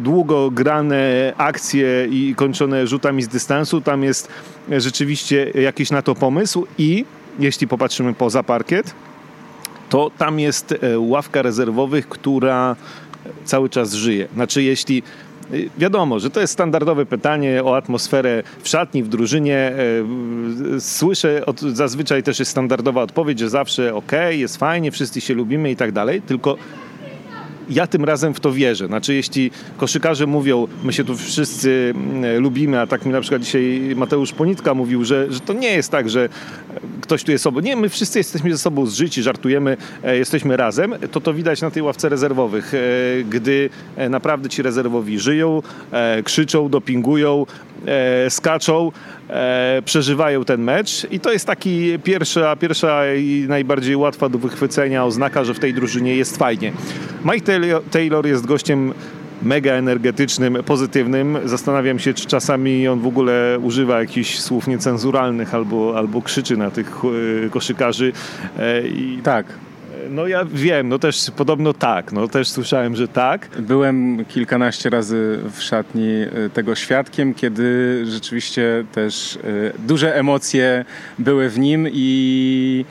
długo 0.00 0.50
grane 0.50 1.32
akcje 1.36 2.06
i 2.10 2.34
kończone 2.36 2.86
rzutami 2.86 3.22
z 3.22 3.28
dystansu, 3.28 3.80
tam 3.80 4.02
jest 4.02 4.28
rzeczywiście 4.70 5.50
jakiś 5.54 5.90
na 5.90 6.02
to 6.02 6.14
pomysł 6.14 6.66
i 6.78 7.04
jeśli 7.38 7.68
popatrzymy 7.68 8.14
poza 8.14 8.42
parkiet, 8.42 8.94
to 9.88 10.10
tam 10.18 10.40
jest 10.40 10.74
ławka 10.96 11.42
rezerwowych, 11.42 12.08
która 12.08 12.76
cały 13.44 13.68
czas 13.68 13.94
żyje. 13.94 14.28
Znaczy, 14.34 14.62
jeśli 14.62 15.02
Wiadomo, 15.78 16.20
że 16.20 16.30
to 16.30 16.40
jest 16.40 16.52
standardowe 16.52 17.06
pytanie 17.06 17.64
o 17.64 17.76
atmosferę 17.76 18.42
w 18.62 18.68
szatni, 18.68 19.02
w 19.02 19.08
drużynie. 19.08 19.56
E, 20.76 20.80
słyszę, 20.80 21.46
od, 21.46 21.60
zazwyczaj 21.60 22.22
też 22.22 22.38
jest 22.38 22.50
standardowa 22.50 23.02
odpowiedź, 23.02 23.38
że 23.38 23.50
zawsze 23.50 23.94
ok, 23.94 24.12
jest 24.30 24.56
fajnie, 24.56 24.90
wszyscy 24.90 25.20
się 25.20 25.34
lubimy 25.34 25.70
i 25.70 25.76
tak 25.76 25.92
dalej, 25.92 26.22
tylko 26.22 26.56
ja 27.70 27.86
tym 27.86 28.04
razem 28.04 28.34
w 28.34 28.40
to 28.40 28.52
wierzę. 28.52 28.86
Znaczy, 28.86 29.14
jeśli 29.14 29.50
koszykarze 29.76 30.26
mówią, 30.26 30.66
my 30.84 30.92
się 30.92 31.04
tu 31.04 31.16
wszyscy 31.16 31.94
mm, 31.96 32.42
lubimy, 32.42 32.80
a 32.80 32.86
tak 32.86 33.06
mi 33.06 33.12
na 33.12 33.20
przykład 33.20 33.42
dzisiaj 33.42 33.92
Mateusz 33.96 34.32
Ponitka 34.32 34.74
mówił, 34.74 35.04
że, 35.04 35.32
że 35.32 35.40
to 35.40 35.52
nie 35.52 35.72
jest 35.72 35.90
tak, 35.90 36.10
że 36.10 36.28
ktoś 37.00 37.24
tu 37.24 37.32
jest 37.32 37.44
sobą. 37.44 37.60
Nie, 37.60 37.76
my 37.76 37.88
wszyscy 37.88 38.18
jesteśmy 38.18 38.52
ze 38.52 38.58
sobą 38.58 38.86
zżyci, 38.86 39.22
żartujemy, 39.22 39.76
e, 40.04 40.16
jesteśmy 40.16 40.56
razem. 40.56 40.94
To 41.10 41.20
to 41.20 41.34
widać 41.34 41.60
na 41.60 41.70
tej 41.70 41.82
ławce 41.82 42.08
rezerwowych, 42.08 42.74
e, 42.74 42.78
gdy 43.24 43.70
e, 43.96 44.08
naprawdę 44.08 44.48
ci 44.48 44.62
rezerwowi 44.62 45.18
żyją, 45.18 45.62
krzyczą, 46.24 46.68
dopingują, 46.68 47.46
skaczą, 48.28 48.92
przeżywają 49.84 50.44
ten 50.44 50.62
mecz 50.62 51.06
i 51.10 51.20
to 51.20 51.32
jest 51.32 51.46
taki 51.46 51.98
pierwsza, 52.04 52.56
pierwsza 52.56 53.14
i 53.14 53.44
najbardziej 53.48 53.96
łatwa 53.96 54.28
do 54.28 54.38
wychwycenia 54.38 55.04
oznaka, 55.04 55.44
że 55.44 55.54
w 55.54 55.58
tej 55.58 55.74
drużynie 55.74 56.16
jest 56.16 56.36
fajnie. 56.36 56.72
Mike 57.24 57.60
Taylor 57.90 58.26
jest 58.26 58.46
gościem 58.46 58.92
mega 59.42 59.72
energetycznym, 59.72 60.58
pozytywnym. 60.66 61.38
Zastanawiam 61.44 61.98
się, 61.98 62.14
czy 62.14 62.26
czasami 62.26 62.88
on 62.88 63.00
w 63.00 63.06
ogóle 63.06 63.58
używa 63.62 64.00
jakichś 64.00 64.38
słów 64.38 64.66
niecenzuralnych 64.66 65.54
albo, 65.54 65.98
albo 65.98 66.22
krzyczy 66.22 66.56
na 66.56 66.70
tych 66.70 67.02
e, 67.46 67.50
koszykarzy. 67.50 68.12
E, 68.58 68.88
I 68.88 69.18
tak. 69.22 69.46
No 70.12 70.26
ja 70.26 70.44
wiem, 70.44 70.88
no 70.88 70.98
też 70.98 71.30
podobno 71.36 71.72
tak, 71.72 72.12
no 72.12 72.28
też 72.28 72.48
słyszałem, 72.48 72.96
że 72.96 73.08
tak. 73.08 73.48
Byłem 73.58 74.24
kilkanaście 74.24 74.90
razy 74.90 75.38
w 75.52 75.62
szatni 75.62 76.10
e, 76.10 76.50
tego 76.50 76.74
świadkiem, 76.74 77.34
kiedy 77.34 78.02
rzeczywiście 78.06 78.84
też 78.92 79.38
duże 79.78 80.16
emocje 80.16 80.84
były 81.18 81.48
w 81.48 81.58
nim 81.58 81.88
i 81.92 82.84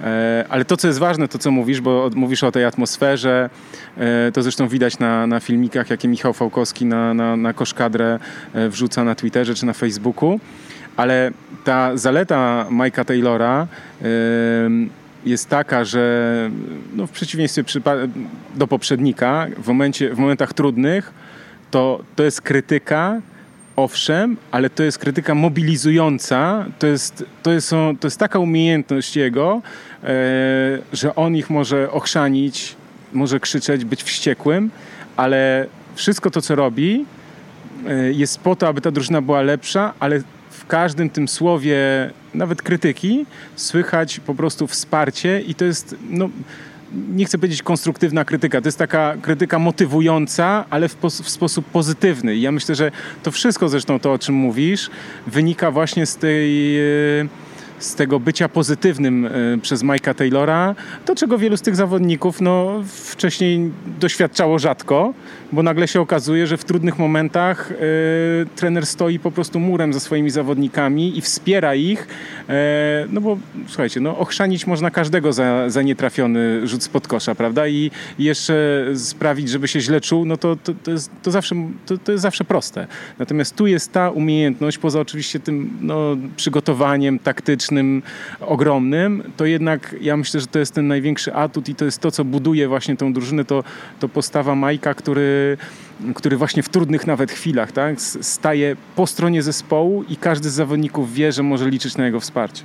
E, 0.00 0.44
ale 0.48 0.64
to, 0.64 0.76
co 0.76 0.86
jest 0.86 0.98
ważne, 0.98 1.28
to 1.28 1.38
co 1.38 1.50
mówisz, 1.50 1.80
bo 1.80 2.10
mówisz 2.14 2.44
o 2.44 2.52
tej 2.52 2.64
atmosferze, 2.64 3.50
e, 3.96 4.32
to 4.32 4.42
zresztą 4.42 4.68
widać 4.68 4.98
na, 4.98 5.26
na 5.26 5.40
filmikach, 5.40 5.90
jakie 5.90 6.08
Michał 6.08 6.32
Fałkowski 6.32 6.86
na, 6.86 7.14
na, 7.14 7.36
na 7.36 7.52
koszkadrę 7.52 8.18
e, 8.54 8.68
wrzuca 8.68 9.04
na 9.04 9.14
Twitterze 9.14 9.54
czy 9.54 9.66
na 9.66 9.72
Facebooku, 9.72 10.40
ale 10.96 11.30
ta 11.64 11.96
zaleta 11.96 12.66
Mike'a 12.70 13.04
Taylora 13.04 13.66
jest 15.24 15.48
taka, 15.48 15.84
że 15.84 16.50
no 16.96 17.06
w 17.06 17.10
przeciwieństwie 17.10 17.64
do 18.54 18.66
poprzednika, 18.66 19.46
w, 19.58 19.68
momencie, 19.68 20.14
w 20.14 20.18
momentach 20.18 20.52
trudnych, 20.52 21.12
to, 21.70 22.04
to 22.16 22.22
jest 22.22 22.40
krytyka, 22.40 23.20
owszem, 23.76 24.36
ale 24.50 24.70
to 24.70 24.82
jest 24.82 24.98
krytyka 24.98 25.34
mobilizująca, 25.34 26.66
to 26.78 26.86
jest, 26.86 27.24
to 27.42 27.52
jest, 27.52 27.70
to 27.70 28.06
jest 28.06 28.18
taka 28.18 28.38
umiejętność 28.38 29.16
jego, 29.16 29.62
e, 30.04 30.08
że 30.92 31.14
on 31.14 31.36
ich 31.36 31.50
może 31.50 31.90
ochrzanić, 31.92 32.76
może 33.12 33.40
krzyczeć, 33.40 33.84
być 33.84 34.02
wściekłym, 34.02 34.70
ale 35.16 35.66
wszystko 35.94 36.30
to, 36.30 36.42
co 36.42 36.54
robi, 36.54 37.04
e, 37.86 38.12
jest 38.12 38.40
po 38.40 38.56
to, 38.56 38.68
aby 38.68 38.80
ta 38.80 38.90
drużyna 38.90 39.22
była 39.22 39.42
lepsza, 39.42 39.94
ale 40.00 40.20
w 40.50 40.66
każdym 40.66 41.10
tym 41.10 41.28
słowie, 41.28 41.76
nawet 42.34 42.62
krytyki, 42.62 43.26
słychać 43.56 44.20
po 44.20 44.34
prostu 44.34 44.66
wsparcie 44.66 45.40
i 45.40 45.54
to 45.54 45.64
jest, 45.64 45.96
no, 46.10 46.28
nie 46.92 47.24
chcę 47.24 47.38
powiedzieć 47.38 47.62
konstruktywna 47.62 48.24
krytyka, 48.24 48.60
to 48.60 48.68
jest 48.68 48.78
taka 48.78 49.16
krytyka 49.22 49.58
motywująca, 49.58 50.64
ale 50.70 50.88
w, 50.88 50.96
w, 51.02 51.30
sposób 51.30 51.64
pozytywny. 51.64 52.36
I 52.36 52.40
ja 52.40 52.52
myślę, 52.52 52.74
że 52.74 52.92
to 53.22 53.30
wszystko 53.30 53.68
zresztą 53.68 53.98
to, 53.98 54.12
o 54.12 54.18
czym 54.18 54.34
mówisz, 54.34 54.90
wynika 55.26 55.70
właśnie 55.70 56.06
z 56.06 56.16
tej 56.16 56.78
e, 56.80 57.28
z 57.78 57.94
tego 57.94 58.20
bycia 58.20 58.48
pozytywnym 58.48 59.26
e, 59.26 59.30
przez 59.62 59.84
Mike'a 59.84 60.14
Taylora, 60.14 60.74
to 61.04 61.14
czego 61.14 61.38
wielu 61.38 61.56
z 61.56 61.62
tych 61.62 61.76
zawodników 61.76 62.40
no, 62.40 62.82
wcześniej 62.86 63.70
doświadczało 64.00 64.58
rzadko, 64.58 65.14
bo 65.52 65.62
nagle 65.62 65.88
się 65.88 66.00
okazuje, 66.00 66.46
że 66.46 66.56
w 66.56 66.64
trudnych 66.64 66.98
momentach 66.98 67.70
y, 67.70 67.74
trener 68.56 68.86
stoi 68.86 69.18
po 69.18 69.30
prostu 69.30 69.60
murem 69.60 69.92
za 69.92 70.00
swoimi 70.00 70.30
zawodnikami 70.30 71.18
i 71.18 71.20
wspiera 71.20 71.74
ich, 71.74 72.02
y, 72.02 72.52
no 73.10 73.20
bo 73.20 73.38
słuchajcie, 73.66 74.00
no, 74.00 74.18
ochrzanić 74.18 74.66
można 74.66 74.90
każdego 74.90 75.32
za, 75.32 75.70
za 75.70 75.82
nietrafiony 75.82 76.66
rzut 76.66 76.82
spod 76.82 77.08
kosza, 77.08 77.34
prawda? 77.34 77.68
I 77.68 77.90
jeszcze 78.18 78.84
sprawić, 78.94 79.48
żeby 79.48 79.68
się 79.68 79.80
źle 79.80 80.00
czuł, 80.00 80.24
no 80.24 80.36
to, 80.36 80.56
to, 80.56 80.72
to, 80.82 80.90
jest, 80.90 81.10
to, 81.22 81.30
zawsze, 81.30 81.54
to, 81.86 81.98
to 81.98 82.12
jest 82.12 82.22
zawsze 82.22 82.44
proste. 82.44 82.86
Natomiast 83.18 83.56
tu 83.56 83.66
jest 83.66 83.92
ta 83.92 84.10
umiejętność, 84.10 84.78
poza 84.78 85.00
oczywiście 85.00 85.40
tym 85.40 85.70
no, 85.80 86.16
przygotowaniem 86.36 87.18
taktycznym 87.18 87.67
ogromnym, 88.40 89.22
to 89.36 89.44
jednak 89.44 89.94
ja 90.00 90.16
myślę, 90.16 90.40
że 90.40 90.46
to 90.46 90.58
jest 90.58 90.74
ten 90.74 90.88
największy 90.88 91.34
atut 91.34 91.68
i 91.68 91.74
to 91.74 91.84
jest 91.84 91.98
to, 91.98 92.10
co 92.10 92.24
buduje 92.24 92.68
właśnie 92.68 92.96
tą 92.96 93.12
drużynę, 93.12 93.44
to, 93.44 93.64
to 94.00 94.08
postawa 94.08 94.54
Majka, 94.54 94.94
który 94.94 95.56
który 96.14 96.36
właśnie 96.36 96.62
w 96.62 96.68
trudnych 96.68 97.06
nawet 97.06 97.32
chwilach 97.32 97.72
tak, 97.72 98.00
staje 98.00 98.76
po 98.96 99.06
stronie 99.06 99.42
zespołu 99.42 100.04
i 100.08 100.16
każdy 100.16 100.50
z 100.50 100.52
zawodników 100.52 101.14
wie, 101.14 101.32
że 101.32 101.42
może 101.42 101.70
liczyć 101.70 101.96
na 101.96 102.06
jego 102.06 102.20
wsparcie. 102.20 102.62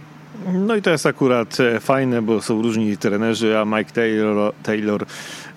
No 0.53 0.75
i 0.75 0.81
to 0.81 0.89
jest 0.89 1.05
akurat 1.05 1.59
e, 1.59 1.79
fajne, 1.79 2.21
bo 2.21 2.41
są 2.41 2.61
różni 2.61 2.97
trenerzy, 2.97 3.57
a 3.57 3.65
Mike 3.65 3.91
Taylor, 3.91 4.53
Taylor 4.63 5.05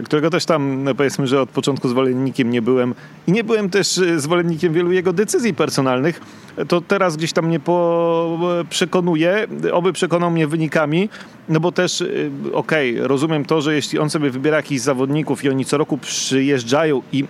którego 0.05 0.31
też 0.31 0.45
tam 0.45 0.89
powiedzmy, 0.97 1.27
że 1.27 1.41
od 1.41 1.51
początku 1.51 1.89
zwolennikiem 1.89 2.51
nie 2.51 2.63
byłem 2.63 2.95
i 3.27 3.33
nie 3.33 3.45
byłem 3.45 3.71
też 3.71 3.99
e, 3.99 4.21
zwolennikiem 4.21 4.73
wielu 4.73 4.93
jego 4.93 5.13
decyzji 5.13 5.55
personalnych, 5.55 6.21
to 6.69 6.81
teraz 6.81 7.17
gdzieś 7.17 7.33
tam 7.33 7.47
mnie 7.47 7.61
po, 7.61 8.65
przekonuje, 8.71 9.47
oby 9.73 9.93
przekonał 9.93 10.31
mnie 10.31 10.47
wynikami, 10.47 11.09
no 11.49 11.61
bo 11.61 11.73
też 11.73 12.01
e, 12.01 12.07
okej, 12.53 12.97
okay, 12.97 13.09
rozumiem 13.09 13.45
to, 13.45 13.61
że 13.61 13.75
jeśli 13.75 13.99
on 13.99 14.11
sobie 14.11 14.31
wybiera 14.31 14.57
jakichś 14.57 14.81
zawodników 14.81 15.45
i 15.45 15.49
oni 15.49 15.65
co 15.65 15.79
roku 15.79 15.99
przyjeżdżają 15.99 17.03
i 17.13 17.25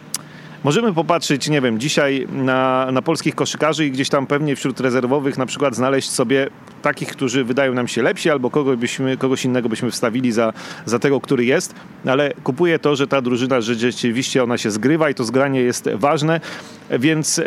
Możemy 0.64 0.92
popatrzeć, 0.92 1.48
nie 1.48 1.60
wiem, 1.60 1.80
dzisiaj 1.80 2.26
na, 2.32 2.88
na 2.92 3.02
polskich 3.02 3.34
koszykarzy 3.34 3.86
i 3.86 3.90
gdzieś 3.90 4.08
tam 4.08 4.26
pewnie 4.26 4.56
wśród 4.56 4.80
rezerwowych 4.80 5.38
na 5.38 5.46
przykład 5.46 5.74
znaleźć 5.74 6.10
sobie 6.10 6.48
takich, 6.86 7.08
którzy 7.08 7.44
wydają 7.44 7.74
nam 7.74 7.88
się 7.88 8.02
lepsi, 8.02 8.30
albo 8.30 8.50
kogoś, 8.50 8.76
byśmy, 8.76 9.16
kogoś 9.16 9.44
innego 9.44 9.68
byśmy 9.68 9.90
wstawili 9.90 10.32
za, 10.32 10.52
za 10.84 10.98
tego, 10.98 11.20
który 11.20 11.44
jest, 11.44 11.74
ale 12.06 12.32
kupuję 12.44 12.78
to, 12.78 12.96
że 12.96 13.06
ta 13.06 13.22
drużyna, 13.22 13.60
że 13.60 13.74
rzeczywiście 13.74 14.42
ona 14.42 14.58
się 14.58 14.70
zgrywa 14.70 15.10
i 15.10 15.14
to 15.14 15.24
zgranie 15.24 15.60
jest 15.60 15.88
ważne, 15.94 16.40
więc, 16.90 17.38
e, 17.38 17.44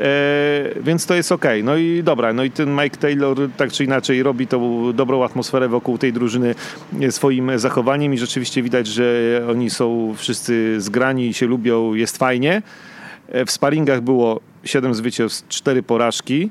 więc 0.81 1.05
to 1.05 1.15
jest 1.15 1.31
ok. 1.31 1.45
No 1.63 1.77
i 1.77 2.03
dobra, 2.03 2.33
no 2.33 2.43
i 2.43 2.51
ten 2.51 2.75
Mike 2.75 2.97
Taylor 2.97 3.37
tak 3.57 3.71
czy 3.71 3.83
inaczej 3.83 4.23
robi 4.23 4.47
tą 4.47 4.93
dobrą 4.93 5.23
atmosferę 5.23 5.67
wokół 5.67 5.97
tej 5.97 6.13
drużyny 6.13 6.55
swoim 7.09 7.59
zachowaniem 7.59 8.13
i 8.13 8.17
rzeczywiście 8.17 8.63
widać, 8.63 8.87
że 8.87 9.05
oni 9.49 9.69
są 9.69 10.13
wszyscy 10.17 10.81
zgrani 10.81 11.27
i 11.27 11.33
się 11.33 11.45
lubią, 11.45 11.93
jest 11.93 12.17
fajnie. 12.17 12.61
E, 13.27 13.45
w 13.45 13.51
sparingach 13.51 14.01
było 14.01 14.39
7 14.63 14.93
zwycięstw, 14.93 15.47
4 15.47 15.83
porażki. 15.83 16.49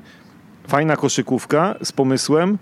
Fajna 0.67 0.95
koszykówka 0.95 1.75
z 1.83 1.91
pomysłem. 1.91 2.57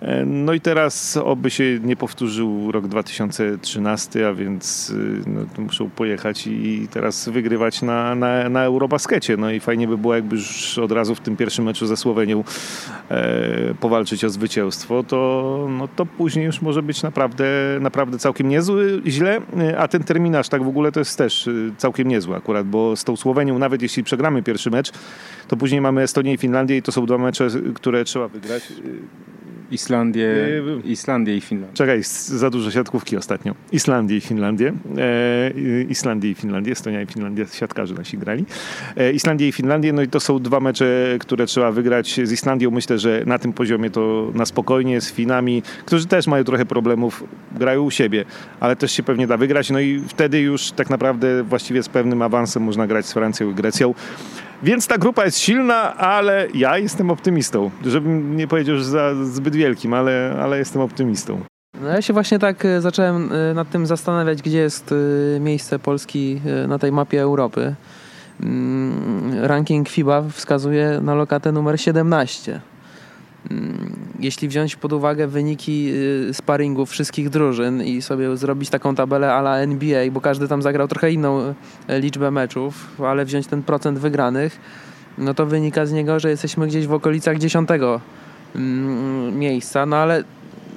E, 0.00 0.24
no 0.24 0.52
i 0.52 0.60
teraz 0.60 1.16
oby 1.16 1.50
się 1.50 1.64
nie 1.82 1.96
powtórzył 1.96 2.72
rok 2.72 2.86
2013, 2.86 4.28
a 4.28 4.34
więc 4.34 4.90
y, 4.90 5.22
no, 5.26 5.62
muszą 5.62 5.90
pojechać 5.90 6.46
i 6.46 6.88
teraz 6.90 7.28
wygrywać 7.28 7.82
na, 7.82 8.14
na, 8.14 8.48
na 8.48 8.64
Eurobaskecie. 8.64 9.36
No 9.36 9.50
i 9.50 9.60
fajnie 9.60 9.88
by 9.88 9.98
było, 9.98 10.14
jakby 10.14 10.36
już 10.36 10.78
od 10.78 10.92
razu 10.92 11.14
w 11.14 11.20
tym 11.20 11.36
pierwszym 11.36 11.64
meczu 11.64 11.86
ze 11.86 11.96
Słowenią 11.96 12.44
e, 13.10 13.74
powalczyć 13.80 14.24
o 14.24 14.30
zwycięstwo, 14.30 15.02
to, 15.02 15.66
no, 15.70 15.88
to 15.88 16.06
później 16.06 16.44
już 16.44 16.62
może 16.62 16.82
być 16.82 17.02
naprawdę, 17.02 17.46
naprawdę 17.80 18.18
całkiem 18.18 18.48
niezły, 18.48 19.02
źle, 19.06 19.40
e, 19.58 19.78
a 19.78 19.88
ten 19.88 20.04
terminarz 20.04 20.48
tak 20.48 20.64
w 20.64 20.68
ogóle 20.68 20.92
to 20.92 21.00
jest 21.00 21.18
też 21.18 21.48
całkiem 21.76 22.08
niezły 22.08 22.36
akurat, 22.36 22.66
bo 22.66 22.96
z 22.96 23.04
tą 23.04 23.16
Słowenią, 23.16 23.58
nawet 23.58 23.82
jeśli 23.82 24.04
przegramy 24.04 24.42
pierwszy 24.42 24.70
mecz, 24.70 24.92
to 25.48 25.56
później 25.56 25.80
mamy 25.80 26.02
Estonię 26.02 26.32
i 26.32 26.36
Finlandię 26.36 26.76
i 26.76 26.82
to 26.82 26.92
są 26.92 27.06
dwa 27.06 27.18
mecze, 27.18 27.48
które 27.74 28.04
trzeba 28.04 28.28
wygrać 28.28 28.72
Islandię, 29.70 30.34
Islandię 30.84 31.36
i 31.36 31.40
Finlandię. 31.40 31.76
Czekaj, 31.76 32.00
za 32.26 32.50
dużo 32.50 32.70
siatkówki 32.70 33.16
ostatnio. 33.16 33.54
Islandię 33.72 34.16
i 34.16 34.20
Finlandię. 34.20 34.72
E, 34.98 35.50
Islandię 35.88 36.30
i 36.30 36.34
Finlandię, 36.34 36.72
Estonia 36.72 37.02
i 37.02 37.06
Finlandia, 37.06 37.46
siatkarze 37.46 37.94
nasi 37.94 38.18
grali. 38.18 38.44
E, 38.96 39.12
Islandię 39.12 39.48
i 39.48 39.52
Finlandię, 39.52 39.92
no 39.92 40.02
i 40.02 40.08
to 40.08 40.20
są 40.20 40.38
dwa 40.38 40.60
mecze, 40.60 41.16
które 41.20 41.46
trzeba 41.46 41.72
wygrać. 41.72 42.20
Z 42.24 42.32
Islandią 42.32 42.70
myślę, 42.70 42.98
że 42.98 43.22
na 43.26 43.38
tym 43.38 43.52
poziomie 43.52 43.90
to 43.90 44.30
na 44.34 44.46
spokojnie, 44.46 45.00
z 45.00 45.12
Finami, 45.12 45.62
którzy 45.86 46.06
też 46.06 46.26
mają 46.26 46.44
trochę 46.44 46.66
problemów, 46.66 47.24
grają 47.58 47.82
u 47.82 47.90
siebie, 47.90 48.24
ale 48.60 48.76
też 48.76 48.92
się 48.92 49.02
pewnie 49.02 49.26
da 49.26 49.36
wygrać. 49.36 49.70
No 49.70 49.80
i 49.80 50.02
wtedy 50.08 50.40
już 50.40 50.70
tak 50.70 50.90
naprawdę 50.90 51.42
właściwie 51.42 51.82
z 51.82 51.88
pewnym 51.88 52.22
awansem 52.22 52.62
można 52.62 52.86
grać 52.86 53.06
z 53.06 53.12
Francją 53.12 53.50
i 53.50 53.54
Grecją. 53.54 53.94
Więc 54.62 54.86
ta 54.86 54.98
grupa 54.98 55.24
jest 55.24 55.38
silna, 55.38 55.96
ale 55.96 56.46
ja 56.54 56.78
jestem 56.78 57.10
optymistą. 57.10 57.70
Żebym 57.84 58.36
nie 58.36 58.48
powiedział, 58.48 58.76
że 58.76 58.84
za 58.84 59.24
zbyt 59.24 59.56
wielkim, 59.56 59.94
ale, 59.94 60.36
ale 60.42 60.58
jestem 60.58 60.82
optymistą. 60.82 61.40
No 61.80 61.88
ja 61.88 62.02
się 62.02 62.12
właśnie 62.12 62.38
tak 62.38 62.64
e, 62.64 62.80
zacząłem 62.80 63.32
e, 63.32 63.54
nad 63.54 63.70
tym 63.70 63.86
zastanawiać, 63.86 64.42
gdzie 64.42 64.58
jest 64.58 64.94
e, 65.36 65.40
miejsce 65.40 65.78
Polski 65.78 66.40
na 66.68 66.78
tej 66.78 66.92
mapie 66.92 67.20
Europy. 67.20 67.74
Mm, 68.40 69.44
ranking 69.44 69.88
FIBA 69.88 70.22
wskazuje 70.32 71.00
na 71.02 71.14
lokatę 71.14 71.52
numer 71.52 71.80
17. 71.80 72.60
Mm, 73.50 73.96
jeśli 74.20 74.48
wziąć 74.48 74.76
pod 74.76 74.92
uwagę 74.92 75.26
wyniki 75.26 75.90
y, 76.28 76.34
sparingów 76.34 76.90
wszystkich 76.90 77.30
drużyn 77.30 77.82
i 77.82 78.02
sobie 78.02 78.36
zrobić 78.36 78.70
taką 78.70 78.94
tabelę 78.94 79.32
ala 79.32 79.58
NBA, 79.58 80.10
bo 80.10 80.20
każdy 80.20 80.48
tam 80.48 80.62
zagrał 80.62 80.88
trochę 80.88 81.12
inną 81.12 81.40
y, 81.40 81.54
liczbę 81.88 82.30
meczów, 82.30 83.00
ale 83.00 83.24
wziąć 83.24 83.46
ten 83.46 83.62
procent 83.62 83.98
wygranych, 83.98 84.60
no 85.18 85.34
to 85.34 85.46
wynika 85.46 85.86
z 85.86 85.92
niego, 85.92 86.20
że 86.20 86.30
jesteśmy 86.30 86.66
gdzieś 86.66 86.86
w 86.86 86.92
okolicach 86.92 87.38
dziesiątego 87.38 88.00
mm, 88.54 89.38
miejsca, 89.38 89.86
no 89.86 89.96
ale 89.96 90.24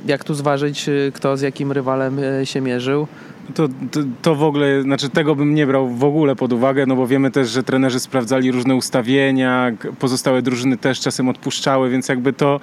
jak 0.06 0.24
tu 0.24 0.34
zważyć, 0.34 0.90
y, 0.90 1.12
kto 1.16 1.38
z 1.38 1.42
jakim 1.42 1.72
rywalem 1.72 2.20
się 2.44 2.62
mierzył? 2.62 3.08
To, 3.56 3.68
to, 3.68 4.00
to, 4.22 4.36
w 4.36 4.44
ogóle, 4.44 4.82
znaczy 4.82 5.10
tego 5.10 5.36
bym 5.36 5.56
nie 5.56 5.68
brał 5.68 5.90
w 5.90 6.04
ogóle 6.04 6.36
pod 6.36 6.54
uwagę, 6.54 6.86
no 6.86 6.96
bo 6.96 7.08
wiemy 7.08 7.32
też, 7.32 7.50
że 7.50 7.64
trenerzy 7.64 8.00
sprawdzali 8.00 8.52
różne 8.52 8.76
ustawienia, 8.76 9.72
pozostałe 10.00 10.42
drużyny 10.42 10.78
też 10.78 11.00
czasem 11.00 11.30
odpuszczały, 11.30 11.90
więc 11.90 12.10
jakby 12.10 12.34
to 12.34 12.60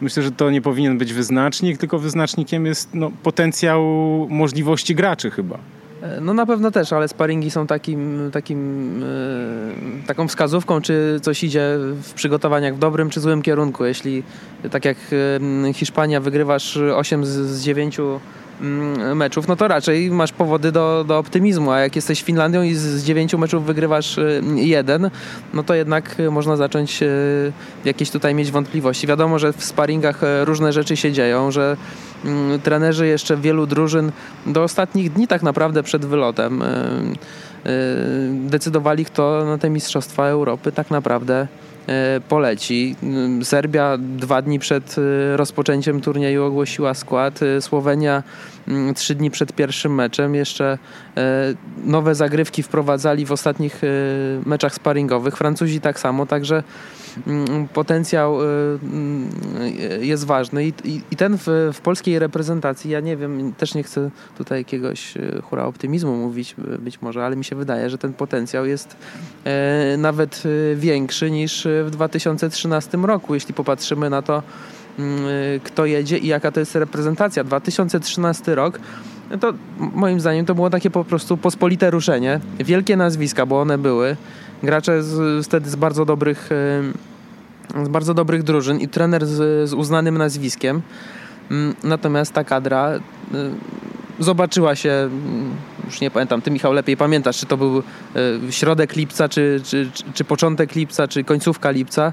myślę, 0.00 0.22
że 0.22 0.32
to 0.32 0.50
nie 0.50 0.62
powinien 0.62 0.98
być 0.98 1.12
wyznacznik, 1.12 1.78
tylko 1.78 1.98
wyznacznikiem 1.98 2.66
jest 2.66 2.94
no, 2.94 3.10
potencjał 3.22 3.82
możliwości 4.30 4.94
graczy 4.94 5.30
chyba. 5.30 5.58
E, 6.02 6.20
no 6.20 6.34
na 6.34 6.46
pewno 6.46 6.70
też, 6.70 6.92
ale 6.92 7.08
sparingi 7.08 7.50
są 7.50 7.66
takim, 7.66 8.30
takim, 8.32 9.00
yy, 9.00 10.06
taką 10.06 10.28
wskazówką, 10.28 10.80
czy 10.80 11.20
coś 11.22 11.44
idzie 11.44 11.76
w 12.02 12.12
przygotowaniach 12.14 12.74
w 12.74 12.78
dobrym 12.78 13.10
czy 13.10 13.20
złym 13.20 13.42
kierunku. 13.42 13.84
Jeśli 13.84 14.22
tak 14.70 14.84
jak 14.84 14.96
yy, 15.62 15.72
Hiszpania 15.72 16.20
wygrywasz 16.20 16.76
8 16.76 17.24
z, 17.24 17.28
z 17.28 17.62
9 17.62 18.00
Mm, 18.00 18.20
meczów, 19.14 19.48
no 19.48 19.56
to 19.56 19.68
raczej 19.68 20.10
masz 20.10 20.32
powody 20.32 20.72
do, 20.72 21.04
do 21.08 21.18
optymizmu, 21.18 21.70
a 21.70 21.80
jak 21.80 21.96
jesteś 21.96 22.22
Finlandią 22.22 22.62
i 22.62 22.74
z, 22.74 23.04
dziewięciu 23.04 23.38
meczów 23.38 23.66
wygrywasz 23.66 24.18
y, 24.18 24.42
jeden, 24.54 25.10
no 25.54 25.62
to 25.62 25.74
jednak 25.74 26.16
można 26.30 26.56
zacząć 26.56 27.02
y, 27.02 27.52
jakieś 27.84 28.10
tutaj 28.10 28.34
mieć 28.34 28.50
wątpliwości. 28.50 29.06
Wiadomo, 29.06 29.38
że 29.38 29.52
w 29.52 29.64
sparingach 29.64 30.22
y, 30.22 30.44
różne 30.44 30.72
rzeczy 30.72 30.96
się 30.96 31.12
dzieją, 31.12 31.50
że 31.50 31.76
mm, 32.24 32.60
trenerzy 32.60 33.06
jeszcze 33.06 33.36
wielu 33.36 33.66
drużyn 33.66 34.12
do 34.46 34.62
ostatnich 34.62 35.12
dni 35.12 35.26
tak 35.26 35.42
naprawdę 35.42 35.82
przed 35.82 36.06
wylotem 36.06 36.62
decydowali, 38.32 39.04
kto 39.04 39.44
na 39.44 39.58
te 39.58 39.70
Mistrzostwa 39.70 40.26
Europy 40.26 40.72
tak 40.72 40.90
naprawdę 40.90 41.46
poleci. 42.28 42.96
Mm, 43.02 43.44
Serbia 43.44 43.98
dwa 43.98 44.42
dni 44.42 44.58
przed 44.58 44.96
e, 44.98 45.36
rozpoczęciem 45.36 46.00
turnieju 46.00 46.44
ogłosiła 46.44 46.94
skład. 46.94 47.42
E, 47.42 47.60
Słowenia 47.60 48.22
mm, 48.68 48.94
trzy 48.94 49.14
dni 49.14 49.30
przed 49.30 49.52
pierwszym 49.52 49.94
meczem. 49.94 50.34
Jeszcze 50.34 50.78
nowe 51.84 52.14
zagrywki 52.14 52.62
wprowadzali 52.62 53.26
w 53.26 53.32
ostatnich 53.32 53.82
meczach 54.46 54.74
sparingowych. 54.74 55.36
Francuzi 55.36 55.80
tak 55.80 56.00
samo, 56.00 56.26
także 56.26 56.62
potencjał 57.74 58.42
y, 58.42 58.44
mm, 58.82 59.30
jest 60.00 60.24
ważny 60.24 60.72
i, 61.10 61.16
ten 61.16 61.38
w, 61.38 61.70
w, 61.72 61.80
polskiej 61.80 62.18
reprezentacji, 62.18 62.90
ja 62.90 63.00
nie 63.00 63.16
wiem, 63.16 63.52
też 63.52 63.74
nie 63.74 63.82
chcę 63.82 64.10
tutaj 64.38 64.58
jakiegoś 64.58 65.16
y, 65.16 65.42
hura 65.42 65.64
optymizmu 65.64 66.16
mówić 66.16 66.54
y, 66.74 66.78
być 66.78 67.02
może, 67.02 67.24
ale 67.24 67.36
mi 67.36 67.44
się 67.44 67.56
wydaje, 67.56 67.90
że 67.90 67.98
ten 67.98 68.12
potencjał 68.12 68.66
jest 68.66 68.96
e, 69.44 69.96
nawet 69.96 70.42
większy 70.76 71.30
niż 71.30 71.68
w 71.84 71.90
2013 71.90 72.98
roku, 72.98 73.34
jeśli 73.34 73.54
popatrzymy 73.54 74.10
na 74.10 74.22
to, 74.22 74.42
mm, 74.98 75.20
kto 75.64 75.86
jedzie 75.86 76.18
i 76.18 76.26
jaka 76.26 76.52
to 76.52 76.60
jest 76.60 76.74
reprezentacja. 76.74 77.44
2013 77.44 78.54
rok 78.54 78.80
to 79.40 79.54
moim 79.78 80.20
zdaniem 80.20 80.46
to 80.46 80.54
było 80.54 80.70
takie 80.70 80.90
po 80.90 81.04
prostu 81.04 81.36
pospolite 81.36 81.90
ruszenie. 81.90 82.40
Wielkie 82.58 82.96
nazwiska, 82.96 83.46
bo 83.46 83.60
one 83.60 83.78
były 83.78 84.16
gracze 84.62 85.02
z, 85.02 85.46
wtedy 85.46 85.70
z 85.70 85.76
bardzo 85.76 86.04
dobrych 86.04 86.50
z 87.84 87.88
bardzo 87.88 88.14
dobrych 88.14 88.42
drużyn 88.42 88.80
i 88.80 88.88
trener 88.88 89.26
z, 89.26 89.68
z 89.70 89.74
uznanym 89.74 90.18
nazwiskiem. 90.18 90.82
Mm, 91.50 91.74
natomiast 91.84 92.32
ta 92.32 92.44
kadra 92.44 92.90
zobaczyła 94.20 94.74
się, 94.74 94.90
mm, 94.90 95.54
już 95.84 96.00
nie 96.00 96.10
pamiętam, 96.10 96.42
ty 96.42 96.50
Michał 96.50 96.72
lepiej 96.72 96.96
pamiętasz, 96.96 97.38
czy 97.38 97.46
to 97.46 97.56
był 97.56 97.78
e, 98.48 98.52
środek 98.52 98.96
lipca, 98.96 99.28
czy, 99.28 99.60
czy, 99.64 99.90
czy, 100.14 100.24
początek 100.24 100.74
lipca, 100.74 101.08
czy 101.08 101.24
końcówka 101.24 101.70
lipca. 101.70 102.12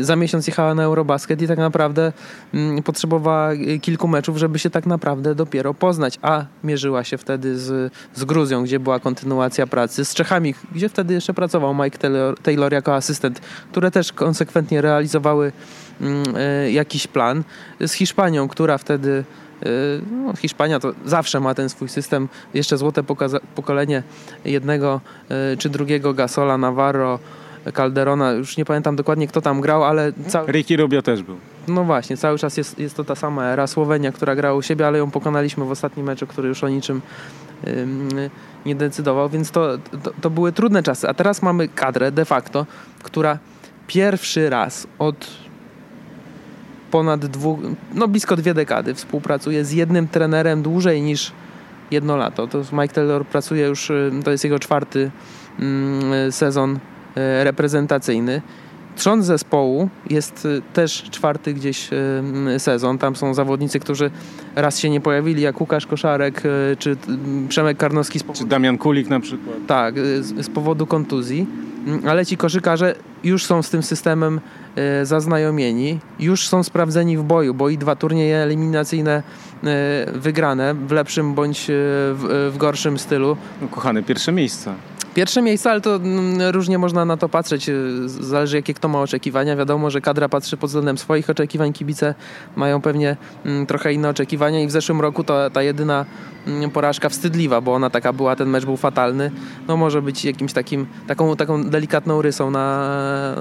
Za 0.00 0.16
miesiąc 0.16 0.46
jechała 0.46 0.74
na 0.74 0.82
Eurobasket 0.82 1.42
i 1.42 1.48
tak 1.48 1.58
naprawdę 1.58 2.12
mm, 2.54 2.82
potrzebowała 2.82 3.50
kilku 3.82 4.08
meczów, 4.08 4.36
żeby 4.36 4.58
się 4.58 4.70
tak 4.70 4.86
naprawdę 4.86 5.34
dopiero 5.34 5.74
poznać. 5.74 6.18
A 6.22 6.44
mierzyła 6.64 7.04
się 7.04 7.18
wtedy 7.18 7.58
z, 7.58 7.92
z 8.14 8.24
Gruzją, 8.24 8.64
gdzie 8.64 8.80
była 8.80 9.00
kontynuacja 9.00 9.66
pracy, 9.66 10.04
z 10.04 10.14
Czechami, 10.14 10.54
gdzie 10.72 10.88
wtedy 10.88 11.14
jeszcze 11.14 11.34
pracował 11.34 11.74
Mike 11.74 11.98
Taylor, 11.98 12.38
Taylor 12.38 12.72
jako 12.72 12.94
asystent, 12.94 13.40
które 13.70 13.90
też 13.90 14.12
konsekwentnie 14.12 14.80
realizowały 14.80 15.52
mm, 16.00 16.22
e, 16.36 16.70
jakiś 16.70 17.06
plan. 17.06 17.44
Z 17.80 17.92
Hiszpanią, 17.92 18.48
która 18.48 18.78
wtedy 18.78 19.24
no, 20.10 20.36
Hiszpania 20.36 20.80
to 20.80 20.92
zawsze 21.04 21.40
ma 21.40 21.54
ten 21.54 21.68
swój 21.68 21.88
system. 21.88 22.28
Jeszcze 22.54 22.78
złote 22.78 23.02
pokolenie 23.54 24.02
jednego 24.44 25.00
y, 25.52 25.56
czy 25.56 25.68
drugiego 25.68 26.14
Gasola, 26.14 26.58
Navarro, 26.58 27.18
Calderona, 27.74 28.32
już 28.32 28.56
nie 28.56 28.64
pamiętam 28.64 28.96
dokładnie 28.96 29.28
kto 29.28 29.40
tam 29.40 29.60
grał, 29.60 29.84
ale... 29.84 30.12
Cały... 30.28 30.52
Ricky 30.52 30.76
Rubio 30.76 31.02
też 31.02 31.22
był. 31.22 31.36
No 31.68 31.84
właśnie, 31.84 32.16
cały 32.16 32.38
czas 32.38 32.56
jest, 32.56 32.78
jest 32.78 32.96
to 32.96 33.04
ta 33.04 33.14
sama 33.14 33.44
era 33.44 33.66
Słowenia, 33.66 34.12
która 34.12 34.34
grała 34.34 34.58
u 34.58 34.62
siebie, 34.62 34.86
ale 34.86 34.98
ją 34.98 35.10
pokonaliśmy 35.10 35.64
w 35.64 35.70
ostatnim 35.70 36.06
meczu, 36.06 36.26
który 36.26 36.48
już 36.48 36.64
o 36.64 36.68
niczym 36.68 37.02
nie 38.66 38.74
decydował, 38.74 39.28
więc 39.28 39.50
to, 39.50 39.78
to, 40.02 40.10
to 40.20 40.30
były 40.30 40.52
trudne 40.52 40.82
czasy. 40.82 41.08
A 41.08 41.14
teraz 41.14 41.42
mamy 41.42 41.68
kadrę 41.68 42.12
de 42.12 42.24
facto, 42.24 42.66
która 43.02 43.38
pierwszy 43.86 44.50
raz 44.50 44.86
od 44.98 45.43
ponad 46.94 47.26
dwóch, 47.26 47.58
no 47.94 48.08
blisko 48.08 48.36
dwie 48.36 48.54
dekady 48.54 48.94
współpracuje 48.94 49.64
z 49.64 49.72
jednym 49.72 50.08
trenerem 50.08 50.62
dłużej 50.62 51.02
niż 51.02 51.32
jedno 51.90 52.16
lato. 52.16 52.46
To 52.46 52.62
Mike 52.72 52.94
Taylor 52.94 53.26
pracuje 53.26 53.66
już, 53.66 53.90
y, 53.90 54.10
to 54.24 54.30
jest 54.30 54.44
jego 54.44 54.58
czwarty 54.58 55.10
mm, 55.60 56.32
sezon 56.32 56.74
y, 56.74 56.78
reprezentacyjny. 57.44 58.42
Trząs 58.96 59.26
zespołu 59.26 59.88
jest 60.10 60.44
y, 60.46 60.62
też 60.72 61.02
czwarty 61.10 61.54
gdzieś 61.54 61.90
sezon. 62.58 62.98
Tam 62.98 63.16
są 63.16 63.34
zawodnicy, 63.34 63.80
którzy 63.80 64.10
raz 64.54 64.78
się 64.78 64.90
nie 64.90 65.00
pojawili, 65.00 65.42
jak 65.42 65.60
Łukasz 65.60 65.86
Koszarek 65.86 66.42
czy 66.78 66.96
Przemek 67.48 67.76
Karnowski. 67.76 68.18
Z 68.18 68.22
powodu... 68.22 68.38
Czy 68.38 68.46
Damian 68.46 68.78
Kulik 68.78 69.08
na 69.08 69.20
przykład. 69.20 69.56
Tak, 69.66 69.94
z, 69.98 70.46
z 70.46 70.50
powodu 70.50 70.86
kontuzji. 70.86 71.46
Mm, 71.86 72.08
ale 72.08 72.26
ci 72.26 72.36
koszykarze 72.36 72.94
już 73.24 73.44
są 73.44 73.62
z 73.62 73.70
tym 73.70 73.82
systemem 73.82 74.40
e, 74.76 75.06
zaznajomieni, 75.06 75.98
już 76.20 76.48
są 76.48 76.62
sprawdzeni 76.62 77.16
w 77.16 77.22
boju, 77.22 77.54
bo 77.54 77.68
i 77.68 77.78
dwa 77.78 77.96
turnieje 77.96 78.36
eliminacyjne 78.36 79.22
e, 79.64 80.12
wygrane 80.14 80.74
w 80.74 80.92
lepszym 80.92 81.34
bądź 81.34 81.70
e, 81.70 81.72
w, 82.14 82.54
gorszym 82.56 82.98
stylu. 82.98 83.36
No, 83.62 83.68
kochane, 83.68 84.02
pierwsze 84.02 84.32
miejsca. 84.32 84.74
Pierwsze 85.14 85.42
miejsce, 85.42 85.70
ale 85.70 85.80
to 85.80 85.96
mm, 85.96 86.50
różnie 86.50 86.78
można 86.78 87.04
na 87.04 87.16
to 87.16 87.28
patrzeć. 87.28 87.70
Zależy, 88.06 88.56
jakie 88.56 88.74
kto 88.74 88.88
ma 88.88 89.00
oczekiwania. 89.00 89.56
Wiadomo, 89.56 89.90
że 89.90 90.00
kadra 90.00 90.28
patrzy 90.28 90.56
pod 90.56 90.70
względem 90.70 90.98
swoich 90.98 91.30
oczekiwań. 91.30 91.72
Kibice 91.72 92.14
mają 92.56 92.80
pewnie 92.80 93.16
mm, 93.44 93.66
trochę 93.66 93.92
inne 93.92 94.08
oczekiwania 94.08 94.60
i 94.62 94.66
w 94.66 94.70
zeszłym 94.70 95.00
roku 95.00 95.24
to 95.24 95.50
ta 95.50 95.62
jedyna 95.62 96.04
mm, 96.46 96.70
porażka 96.70 97.08
wstydliwa, 97.08 97.60
bo 97.60 97.74
ona 97.74 97.90
taka 97.90 98.12
była, 98.12 98.36
ten 98.36 98.48
mecz 98.48 98.64
był 98.64 98.76
fatalny. 98.76 99.30
No 99.68 99.76
może 99.76 100.02
być 100.02 100.24
jakimś 100.24 100.52
takim, 100.52 100.86
taką, 101.06 101.36
taką 101.36 101.64
delikatną 101.64 102.22
rysą 102.22 102.50
na, 102.50 103.36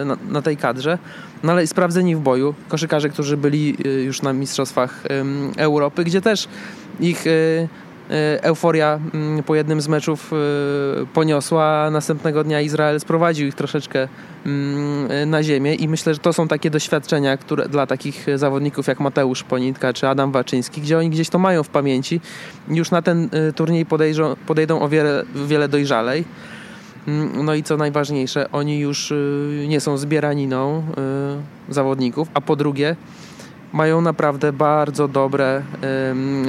e, 0.00 0.04
na, 0.04 0.16
na 0.30 0.42
tej 0.42 0.56
kadrze. 0.56 0.98
No 1.42 1.52
ale 1.52 1.66
sprawdzeni 1.66 2.16
w 2.16 2.20
boju. 2.20 2.54
Koszykarze, 2.68 3.08
którzy 3.08 3.36
byli 3.36 3.76
y, 3.86 4.02
już 4.02 4.22
na 4.22 4.32
Mistrzostwach 4.32 5.02
Europy, 5.56 6.04
gdzie 6.04 6.20
też 6.20 6.48
ich 7.00 7.26
y, 7.26 7.68
euforia 8.42 9.00
mm, 9.14 9.42
po 9.42 9.54
jednym 9.54 9.80
z 9.80 9.88
meczów 9.88 10.30
poniosła, 11.14 11.64
a 11.64 11.90
następnego 11.90 12.44
dnia 12.44 12.60
Izrael 12.60 13.00
sprowadził 13.00 13.48
ich 13.48 13.54
troszeczkę 13.54 14.08
mm, 14.46 15.30
na 15.30 15.42
ziemię 15.42 15.74
i 15.74 15.88
myślę, 15.88 16.14
że 16.14 16.20
to 16.20 16.32
są 16.32 16.48
takie 16.48 16.70
doświadczenia, 16.70 17.36
które 17.36 17.68
dla 17.68 17.86
takich 17.86 18.26
zawodników 18.34 18.86
jak 18.86 19.00
Mateusz 19.00 19.42
Ponitka 19.42 19.92
czy 19.92 20.08
Adam 20.08 20.32
Waczyński, 20.32 20.80
gdzie 20.80 20.98
oni 20.98 21.10
gdzieś 21.10 21.28
to 21.28 21.38
mają 21.38 21.62
w 21.62 21.68
pamięci, 21.68 22.20
już 22.68 22.90
na 22.90 23.02
ten 23.02 23.28
turniej 23.54 23.86
podejdą, 23.86 24.36
podejdą 24.46 24.80
o 24.80 24.88
wiele, 24.88 25.24
wiele 25.46 25.68
dojrzalej. 25.68 26.24
Mm, 27.08 27.44
no 27.44 27.54
i 27.54 27.62
co 27.62 27.76
najważniejsze, 27.76 28.52
oni 28.52 28.78
już 28.78 29.10
y, 29.10 29.66
nie 29.68 29.80
są 29.80 29.96
zbieraniną 29.96 30.82
y, 31.68 31.74
zawodników, 31.74 32.28
a 32.34 32.40
po 32.40 32.56
drugie 32.56 32.96
mają 33.72 34.00
naprawdę 34.00 34.52
bardzo 34.52 35.08
dobre 35.08 35.62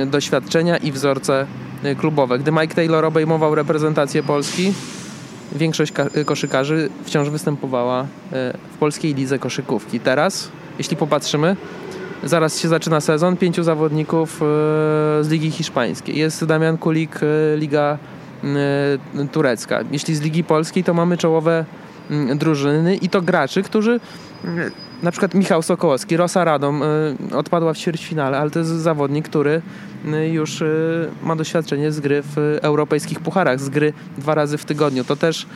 doświadczenia 0.05 0.78
i 0.78 0.91
wzorce 0.91 1.45
y, 1.86 1.95
klubowe. 1.95 2.39
Gdy 2.39 2.51
Mike 2.51 2.76
Taylor 2.76 3.05
obejmował 3.05 3.55
reprezentację 3.55 4.24
Polski, 4.24 4.74
większość 5.51 5.93
koszykarzy 6.26 6.89
wciąż 7.03 7.30
występowała 7.30 8.05
w 8.74 8.78
polskiej 8.80 9.13
lidze 9.13 9.39
koszykówki. 9.39 9.99
Teraz, 9.99 10.51
jeśli 10.78 10.97
popatrzymy, 10.97 11.55
zaraz 12.24 12.59
się 12.59 12.68
zaczyna 12.68 13.01
sezon, 13.01 13.38
pięciu 13.38 13.63
zawodników 13.63 14.38
z 15.22 15.28
Ligi 15.30 15.51
Hiszpańskiej. 15.51 16.18
Jest 16.18 16.45
Damian 16.45 16.78
Kulik, 16.78 17.20
Liga 17.55 17.97
Y, 18.43 19.28
turecka. 19.28 19.80
Jeśli 19.91 20.15
z 20.15 20.22
Ligi 20.22 20.43
Polskiej, 20.43 20.84
to 20.84 20.93
mamy 20.93 21.18
czołowe 21.18 21.65
mm, 22.11 22.38
drużyny 22.38 22.95
i 22.95 23.09
to 23.09 23.22
graczy, 23.22 23.63
którzy 23.63 23.99
y, 24.45 24.72
na 25.03 25.11
przykład 25.11 25.33
Michał 25.33 25.61
Sokołowski, 25.61 26.17
Rosa 26.17 26.43
Radom 26.43 26.83
y, 26.83 27.35
odpadła 27.35 27.73
w 27.73 27.77
ćwierćfinale, 27.77 28.37
ale 28.37 28.51
to 28.51 28.59
jest 28.59 28.71
zawodnik, 28.71 29.29
który 29.29 29.61
już 30.31 30.63
ma 31.23 31.35
doświadczenie 31.35 31.91
z 31.91 31.99
gry 31.99 32.23
w 32.35 32.59
europejskich 32.61 33.19
pucharach, 33.19 33.59
z 33.59 33.69
gry 33.69 33.93
dwa 34.17 34.35
razy 34.35 34.57
w 34.57 34.65
tygodniu. 34.65 35.03
To 35.03 35.15
też 35.15 35.47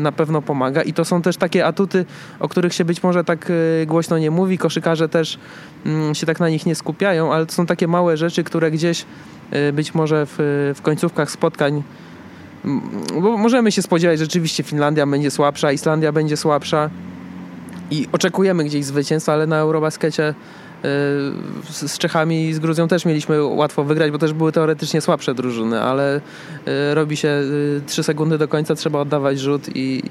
na 0.00 0.12
pewno 0.12 0.42
pomaga 0.42 0.82
i 0.82 0.92
to 0.92 1.04
są 1.04 1.22
też 1.22 1.36
takie 1.36 1.66
atuty, 1.66 2.04
o 2.40 2.48
których 2.48 2.74
się 2.74 2.84
być 2.84 3.02
może 3.02 3.24
tak 3.24 3.52
głośno 3.86 4.18
nie 4.18 4.30
mówi. 4.30 4.58
Koszykarze 4.58 5.08
też 5.08 5.38
mm, 5.86 6.14
się 6.14 6.26
tak 6.26 6.40
na 6.40 6.48
nich 6.48 6.66
nie 6.66 6.74
skupiają, 6.74 7.32
ale 7.32 7.46
to 7.46 7.52
są 7.52 7.66
takie 7.66 7.88
małe 7.88 8.16
rzeczy, 8.16 8.44
które 8.44 8.70
gdzieś 8.70 9.04
być 9.72 9.94
może 9.94 10.26
w, 10.26 10.34
w 10.76 10.82
końcówkach 10.82 11.30
spotkań 11.30 11.82
bo 13.22 13.38
możemy 13.38 13.72
się 13.72 13.82
spodziewać, 13.82 14.18
że 14.18 14.24
rzeczywiście 14.24 14.62
Finlandia 14.62 15.06
będzie 15.06 15.30
słabsza, 15.30 15.72
Islandia 15.72 16.12
będzie 16.12 16.36
słabsza 16.36 16.90
i 17.90 18.08
oczekujemy 18.12 18.64
gdzieś 18.64 18.84
zwycięstwa, 18.84 19.32
ale 19.32 19.46
na 19.46 19.58
Eurobaskecie 19.58 20.28
y, 20.28 20.34
z 21.88 21.98
Czechami 21.98 22.48
i 22.48 22.54
z 22.54 22.58
Gruzją 22.58 22.88
też 22.88 23.04
mieliśmy 23.04 23.44
łatwo 23.44 23.84
wygrać, 23.84 24.10
bo 24.10 24.18
też 24.18 24.32
były 24.32 24.52
teoretycznie 24.52 25.00
słabsze 25.00 25.34
drużyny, 25.34 25.80
ale 25.80 26.16
y, 26.16 26.94
robi 26.94 27.16
się 27.16 27.42
3 27.86 28.00
y, 28.00 28.04
sekundy 28.04 28.38
do 28.38 28.48
końca, 28.48 28.74
trzeba 28.74 29.00
oddawać 29.00 29.38
rzut 29.38 29.76
i, 29.76 30.02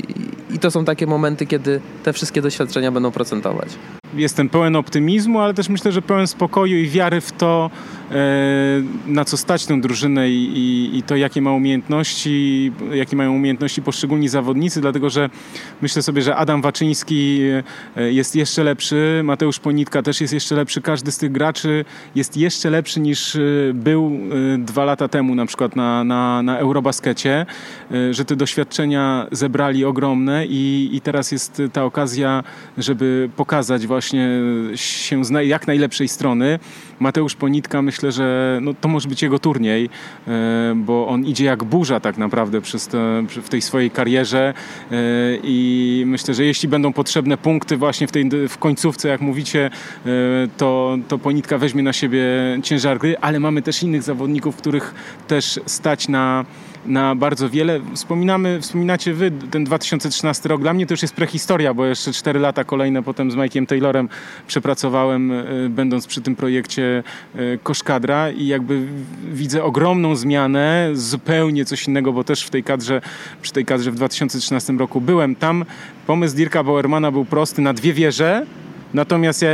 i 0.51 0.59
to 0.59 0.71
są 0.71 0.85
takie 0.85 1.07
momenty, 1.07 1.45
kiedy 1.45 1.81
te 2.03 2.13
wszystkie 2.13 2.41
doświadczenia 2.41 2.91
będą 2.91 3.11
procentować. 3.11 3.69
Jestem 4.13 4.49
pełen 4.49 4.75
optymizmu, 4.75 5.39
ale 5.39 5.53
też 5.53 5.69
myślę, 5.69 5.91
że 5.91 6.01
pełen 6.01 6.27
spokoju 6.27 6.77
i 6.77 6.87
wiary 6.87 7.21
w 7.21 7.31
to, 7.31 7.69
E, 8.11 8.81
na 9.07 9.25
co 9.25 9.37
stać 9.37 9.65
tę 9.65 9.81
drużynę 9.81 10.29
i, 10.29 10.57
i, 10.57 10.97
i, 10.97 11.03
to, 11.03 11.15
jakie 11.15 11.41
ma 11.41 11.51
umiejętności, 11.51 12.71
jakie 12.93 13.15
mają 13.15 13.33
umiejętności 13.33 13.81
poszczególni 13.81 14.29
zawodnicy, 14.29 14.81
dlatego 14.81 15.09
że 15.09 15.29
myślę 15.81 16.01
sobie, 16.01 16.21
że 16.21 16.35
Adam 16.35 16.61
Waczyński 16.61 17.41
e, 17.97 18.11
jest 18.11 18.35
jeszcze 18.35 18.63
lepszy, 18.63 19.21
Mateusz 19.23 19.59
Ponitka 19.59 20.01
też 20.01 20.21
jest 20.21 20.33
jeszcze 20.33 20.55
lepszy, 20.55 20.81
każdy 20.81 21.11
z 21.11 21.17
tych 21.17 21.31
graczy 21.31 21.85
jest 22.15 22.37
jeszcze 22.37 22.69
lepszy 22.69 22.99
niż 22.99 23.35
e, 23.35 23.39
był 23.73 24.11
dwa 24.57 24.85
lata 24.85 25.07
temu 25.07 25.35
na 25.35 25.45
przykład 25.45 25.75
na, 25.75 26.03
na, 26.03 26.41
na 26.41 26.57
Eurobaskecie, 26.57 27.45
że 28.11 28.25
te 28.25 28.35
doświadczenia 28.35 29.27
zebrali 29.31 29.85
ogromne 29.85 30.45
i, 30.45 30.89
i 30.93 31.01
teraz 31.01 31.31
jest 31.31 31.61
ta 31.73 31.83
okazja, 31.83 32.43
żeby 32.77 33.29
pokazać 33.35 33.87
właśnie 33.87 33.98
się 34.75 35.25
z 35.25 35.47
jak 35.47 35.67
najlepszej 35.67 36.07
strony. 36.07 36.59
Mateusz 36.99 37.35
Ponitka 37.35 37.81
myślę, 37.81 38.11
że 38.11 38.59
no, 38.61 38.73
to 38.81 38.87
może 38.87 39.09
być 39.09 39.21
jego 39.21 39.39
turniej, 39.39 39.89
e, 40.27 40.73
bo 40.75 41.07
on 41.07 41.25
idzie 41.25 41.45
jak 41.45 41.63
burza 41.63 41.99
tak 41.99 42.17
naprawdę 42.17 42.61
te, 42.61 43.23
w 43.41 43.49
tej 43.49 43.61
swojej 43.61 43.91
karierze 43.91 44.53
e, 44.91 44.95
i 45.43 46.03
myślę, 46.07 46.33
że 46.33 46.45
jeśli 46.45 46.69
będą 46.69 46.93
potrzebne 46.93 47.37
punkty 47.37 47.77
właśnie 47.77 48.07
w 48.07 48.11
tej 48.11 48.29
w 48.49 48.57
końcówce, 48.57 49.09
jak 49.09 49.21
mówicie, 49.21 49.65
e, 50.05 50.09
to, 50.57 50.97
to 51.07 51.17
Ponitka 51.17 51.57
weźmie 51.57 51.83
na 51.83 51.93
siebie 51.93 52.23
ciężar 52.63 52.97
gry, 52.97 53.17
ale 53.21 53.39
mamy 53.39 53.61
też 53.61 53.83
innych 53.83 54.03
zawodników, 54.03 54.55
których 54.55 54.93
też 55.27 55.59
stać 55.65 56.07
na 56.07 56.45
na 56.85 57.15
bardzo 57.15 57.49
wiele. 57.49 57.79
Wspominamy, 57.93 58.61
wspominacie 58.61 59.13
wy 59.13 59.31
ten 59.51 59.63
2013 59.63 60.49
rok. 60.49 60.61
Dla 60.61 60.73
mnie 60.73 60.85
to 60.85 60.93
już 60.93 61.01
jest 61.01 61.13
prehistoria, 61.13 61.73
bo 61.73 61.85
jeszcze 61.85 62.13
4 62.13 62.39
lata 62.39 62.63
kolejne 62.63 63.03
potem 63.03 63.31
z 63.31 63.35
Mike'iem 63.35 63.65
Taylorem 63.65 64.09
przepracowałem, 64.47 65.31
e, 65.31 65.45
będąc 65.69 66.07
przy 66.07 66.21
tym 66.21 66.35
projekcie 66.35 67.03
e, 67.35 67.57
Koszkadra 67.57 68.31
i 68.31 68.47
jakby 68.47 68.87
widzę 69.31 69.63
ogromną 69.63 70.15
zmianę, 70.15 70.89
zupełnie 70.93 71.65
coś 71.65 71.87
innego, 71.87 72.13
bo 72.13 72.23
też 72.23 72.43
w 72.43 72.49
tej 72.49 72.63
kadrze, 72.63 73.01
przy 73.41 73.53
tej 73.53 73.65
kadrze 73.65 73.91
w 73.91 73.95
2013 73.95 74.73
roku 74.73 75.01
byłem. 75.01 75.35
Tam 75.35 75.65
pomysł 76.07 76.35
Dirka 76.35 76.63
Bauermana 76.63 77.11
był 77.11 77.25
prosty 77.25 77.61
na 77.61 77.73
dwie 77.73 77.93
wieże, 77.93 78.45
Natomiast 78.93 79.43
e, 79.43 79.47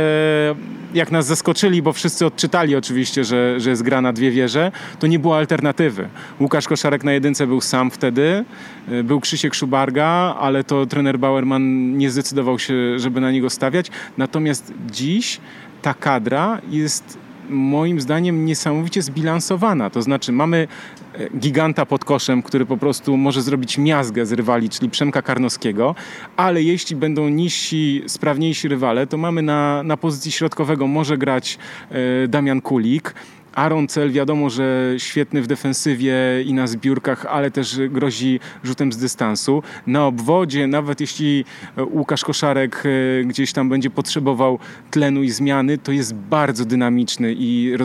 jak 0.94 1.12
nas 1.12 1.26
zaskoczyli, 1.26 1.82
bo 1.82 1.92
wszyscy 1.92 2.26
odczytali 2.26 2.76
oczywiście, 2.76 3.24
że, 3.24 3.60
że 3.60 3.70
jest 3.70 3.82
gra 3.82 4.00
na 4.00 4.12
dwie 4.12 4.30
wieże, 4.30 4.72
to 4.98 5.06
nie 5.06 5.18
było 5.18 5.36
alternatywy. 5.36 6.08
Łukasz 6.40 6.68
Koszarek 6.68 7.04
na 7.04 7.12
jedynce 7.12 7.46
był 7.46 7.60
sam 7.60 7.90
wtedy, 7.90 8.44
e, 8.88 9.02
był 9.02 9.20
Krzysiek 9.20 9.54
Szubarga, 9.54 10.36
ale 10.40 10.64
to 10.64 10.86
trener 10.86 11.18
Bauerman 11.18 11.96
nie 11.98 12.10
zdecydował 12.10 12.58
się, 12.58 12.98
żeby 12.98 13.20
na 13.20 13.32
niego 13.32 13.50
stawiać. 13.50 13.90
Natomiast 14.18 14.72
dziś 14.90 15.40
ta 15.82 15.94
kadra 15.94 16.60
jest 16.70 17.18
moim 17.50 18.00
zdaniem 18.00 18.44
niesamowicie 18.44 19.02
zbilansowana. 19.02 19.90
To 19.90 20.02
znaczy 20.02 20.32
mamy 20.32 20.68
e, 21.14 21.38
giganta 21.38 21.86
pod 21.86 22.04
koszem, 22.04 22.42
który 22.42 22.66
po 22.66 22.76
prostu 22.76 23.16
może 23.16 23.42
zrobić 23.42 23.78
miazgę 23.78 24.26
z 24.26 24.32
rywali, 24.32 24.68
czyli 24.68 24.90
Przemka 24.90 25.22
Karnowskiego, 25.22 25.94
ale 26.36 26.62
jeśli 26.62 26.96
będą 26.96 27.28
niżsi, 27.28 28.02
sprawniejsi 28.06 28.68
rywale, 28.68 29.06
to 29.06 29.16
mamy 29.16 29.42
na, 29.42 29.82
na 29.82 29.96
pozycji 29.96 30.32
środkowego 30.32 30.86
może 30.86 31.18
grać 31.18 31.58
e, 31.90 32.28
Damian 32.28 32.60
Kulik, 32.60 33.14
Aaron 33.56 33.88
Cel 33.88 34.12
wiadomo, 34.12 34.50
że 34.50 34.94
świetny 34.98 35.42
w 35.42 35.46
defensywie 35.46 36.14
i 36.44 36.54
na 36.54 36.66
zbiórkach, 36.66 37.26
ale 37.26 37.50
też 37.50 37.80
grozi 37.88 38.40
rzutem 38.64 38.92
z 38.92 38.96
dystansu. 38.96 39.62
Na 39.86 40.06
obwodzie, 40.06 40.66
nawet 40.66 41.00
jeśli 41.00 41.44
Łukasz 41.90 42.24
Koszarek 42.24 42.82
e, 42.86 43.24
gdzieś 43.24 43.52
tam 43.52 43.68
będzie 43.68 43.90
potrzebował 43.90 44.58
tlenu 44.90 45.22
i 45.22 45.30
zmiany, 45.30 45.78
to 45.78 45.92
jest 45.92 46.14
bardzo 46.14 46.64
dynamiczny 46.64 47.34
i 47.38 47.76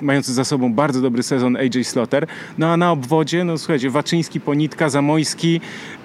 mający 0.00 0.32
za 0.34 0.44
sobą 0.44 0.74
bardzo 0.74 1.00
dobry 1.00 1.22
sezon 1.22 1.56
AJ 1.56 1.84
Slotter. 1.84 2.26
No 2.58 2.72
a 2.72 2.76
na 2.76 2.92
obwodzie, 2.92 3.44
no 3.44 3.58
słuchajcie, 3.58 3.90
Waczyński, 3.90 4.40
Ponitka, 4.40 4.88
Zamojski 4.88 5.60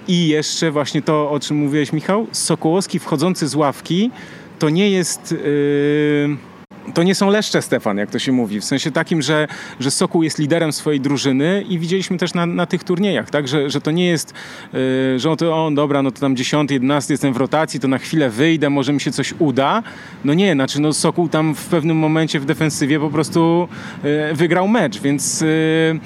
i 0.07 0.27
jeszcze 0.27 0.71
właśnie 0.71 1.01
to, 1.01 1.31
o 1.31 1.39
czym 1.39 1.57
mówiłeś 1.57 1.93
Michał, 1.93 2.27
Sokołowski 2.31 2.99
wchodzący 2.99 3.47
z 3.47 3.55
ławki, 3.55 4.11
to 4.59 4.69
nie 4.69 4.89
jest... 4.89 5.31
Yy 5.31 6.48
to 6.93 7.03
nie 7.03 7.15
są 7.15 7.29
leszcze, 7.29 7.61
Stefan, 7.61 7.97
jak 7.97 8.11
to 8.11 8.19
się 8.19 8.31
mówi. 8.31 8.59
W 8.59 8.65
sensie 8.65 8.91
takim, 8.91 9.21
że, 9.21 9.47
że 9.79 9.91
Sokół 9.91 10.23
jest 10.23 10.39
liderem 10.39 10.73
swojej 10.73 11.01
drużyny 11.01 11.63
i 11.69 11.79
widzieliśmy 11.79 12.17
też 12.17 12.33
na, 12.33 12.45
na 12.45 12.65
tych 12.65 12.83
turniejach, 12.83 13.29
tak? 13.29 13.47
że, 13.47 13.69
że 13.69 13.81
to 13.81 13.91
nie 13.91 14.07
jest, 14.07 14.33
yy, 14.73 14.79
że 15.19 15.31
on, 15.31 15.37
to, 15.37 15.65
o, 15.65 15.71
dobra, 15.71 16.01
no 16.01 16.11
to 16.11 16.19
tam 16.19 16.35
10, 16.35 16.71
11 16.71 17.13
jestem 17.13 17.33
w 17.33 17.37
rotacji, 17.37 17.79
to 17.79 17.87
na 17.87 17.97
chwilę 17.97 18.29
wyjdę, 18.29 18.69
może 18.69 18.93
mi 18.93 19.01
się 19.01 19.11
coś 19.11 19.33
uda. 19.39 19.83
No 20.23 20.33
nie, 20.33 20.53
znaczy 20.53 20.81
no 20.81 20.93
Sokół 20.93 21.29
tam 21.29 21.55
w 21.55 21.65
pewnym 21.65 21.97
momencie 21.97 22.39
w 22.39 22.45
defensywie 22.45 22.99
po 22.99 23.09
prostu 23.09 23.67
yy, 24.03 24.35
wygrał 24.35 24.67
mecz, 24.67 25.01
więc... 25.01 25.41
Yy, 25.41 25.99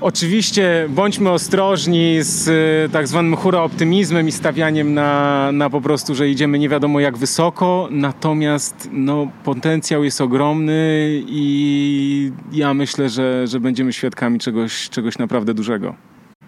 Oczywiście 0.00 0.86
bądźmy 0.88 1.30
ostrożni 1.30 2.18
z 2.20 2.48
e, 2.48 2.92
tak 2.92 3.08
zwanym 3.08 3.36
hura 3.36 3.62
optymizmem 3.62 4.28
i 4.28 4.32
stawianiem 4.32 4.94
na, 4.94 5.52
na 5.52 5.70
po 5.70 5.80
prostu, 5.80 6.14
że 6.14 6.28
idziemy 6.28 6.58
nie 6.58 6.68
wiadomo 6.68 7.00
jak 7.00 7.16
wysoko, 7.16 7.88
natomiast 7.90 8.88
no, 8.92 9.28
potencjał 9.44 10.04
jest 10.04 10.20
ogromny 10.20 11.08
i 11.26 12.32
ja 12.52 12.74
myślę, 12.74 13.08
że, 13.08 13.46
że 13.46 13.60
będziemy 13.60 13.92
świadkami 13.92 14.38
czegoś, 14.38 14.88
czegoś 14.88 15.18
naprawdę 15.18 15.54
dużego. 15.54 15.94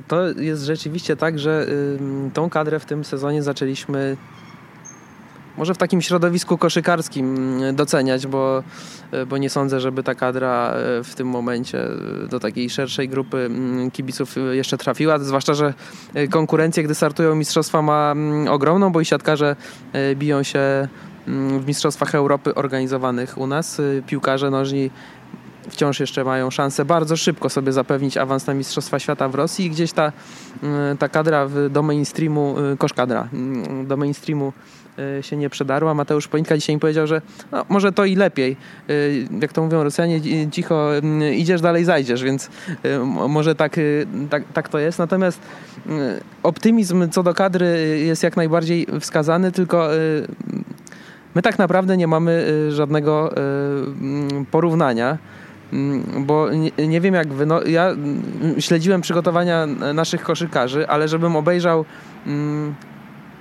To 0.08 0.28
jest 0.28 0.62
rzeczywiście 0.62 1.16
tak, 1.16 1.38
że 1.38 1.66
y, 2.28 2.30
tą 2.30 2.50
kadrę 2.50 2.80
w 2.80 2.84
tym 2.84 3.04
sezonie 3.04 3.42
zaczęliśmy 3.42 4.16
może 5.56 5.74
w 5.74 5.78
takim 5.78 6.02
środowisku 6.02 6.58
koszykarskim 6.58 7.36
mm, 7.36 7.76
doceniać, 7.76 8.26
bo, 8.26 8.62
e, 9.10 9.26
bo 9.26 9.38
nie 9.38 9.50
sądzę, 9.50 9.80
żeby 9.80 10.02
ta 10.02 10.14
kadra 10.14 10.72
e, 10.72 11.04
w 11.04 11.14
tym 11.14 11.28
momencie 11.28 11.84
e, 11.84 12.28
do 12.28 12.40
takiej 12.40 12.70
szerszej 12.70 13.08
grupy 13.08 13.38
mm, 13.38 13.90
kibiców 13.90 14.36
jeszcze 14.52 14.78
trafiła. 14.78 15.18
Zwłaszcza, 15.18 15.54
że 15.54 15.74
konkurencję, 16.30 16.82
gdy 16.82 16.94
startują 16.94 17.34
mistrzostwa, 17.34 17.82
ma 17.82 18.12
mm, 18.12 18.48
ogromną, 18.48 18.92
bo 18.92 19.00
i 19.00 19.04
siatkarze 19.04 19.56
biją 20.14 20.42
się 20.42 20.88
w 21.60 21.66
Mistrzostwach 21.66 22.14
Europy 22.14 22.54
organizowanych 22.54 23.38
u 23.38 23.46
nas. 23.46 23.80
Piłkarze 24.06 24.50
nożni 24.50 24.90
wciąż 25.70 26.00
jeszcze 26.00 26.24
mają 26.24 26.50
szansę 26.50 26.84
bardzo 26.84 27.16
szybko 27.16 27.50
sobie 27.50 27.72
zapewnić 27.72 28.16
awans 28.16 28.46
na 28.46 28.54
Mistrzostwa 28.54 28.98
Świata 28.98 29.28
w 29.28 29.34
Rosji 29.34 29.66
i 29.66 29.70
gdzieś 29.70 29.92
ta, 29.92 30.12
ta 30.98 31.08
kadra 31.08 31.48
do 31.70 31.82
mainstreamu, 31.82 32.54
koszkadra, 32.78 33.28
do 33.84 33.96
mainstreamu 33.96 34.52
się 35.20 35.36
nie 35.36 35.50
przedarła. 35.50 35.94
Mateusz 35.94 36.28
Pońka 36.28 36.56
dzisiaj 36.56 36.76
mi 36.76 36.80
powiedział, 36.80 37.06
że 37.06 37.22
no, 37.52 37.64
może 37.68 37.92
to 37.92 38.04
i 38.04 38.16
lepiej. 38.16 38.56
Jak 39.40 39.52
to 39.52 39.62
mówią 39.62 39.84
Rosjanie, 39.84 40.20
cicho 40.50 40.90
idziesz, 41.34 41.60
dalej 41.60 41.84
zajdziesz, 41.84 42.22
więc 42.22 42.50
może 43.28 43.54
tak, 43.54 43.76
tak, 44.30 44.42
tak 44.52 44.68
to 44.68 44.78
jest. 44.78 44.98
Natomiast 44.98 45.40
optymizm 46.42 47.08
co 47.10 47.22
do 47.22 47.34
kadry 47.34 47.98
jest 48.06 48.22
jak 48.22 48.36
najbardziej 48.36 48.86
wskazany, 49.00 49.52
tylko 49.52 49.88
my 51.34 51.42
tak 51.42 51.58
naprawdę 51.58 51.96
nie 51.96 52.06
mamy 52.06 52.46
żadnego 52.70 53.34
porównania. 54.50 55.18
Bo 56.18 56.50
nie, 56.52 56.88
nie 56.88 57.00
wiem 57.00 57.14
jak 57.14 57.28
wy. 57.28 57.46
No, 57.46 57.62
ja 57.62 57.90
śledziłem 58.58 59.00
przygotowania 59.00 59.66
naszych 59.94 60.22
koszykarzy, 60.22 60.88
ale 60.88 61.08
żebym 61.08 61.36
obejrzał 61.36 61.84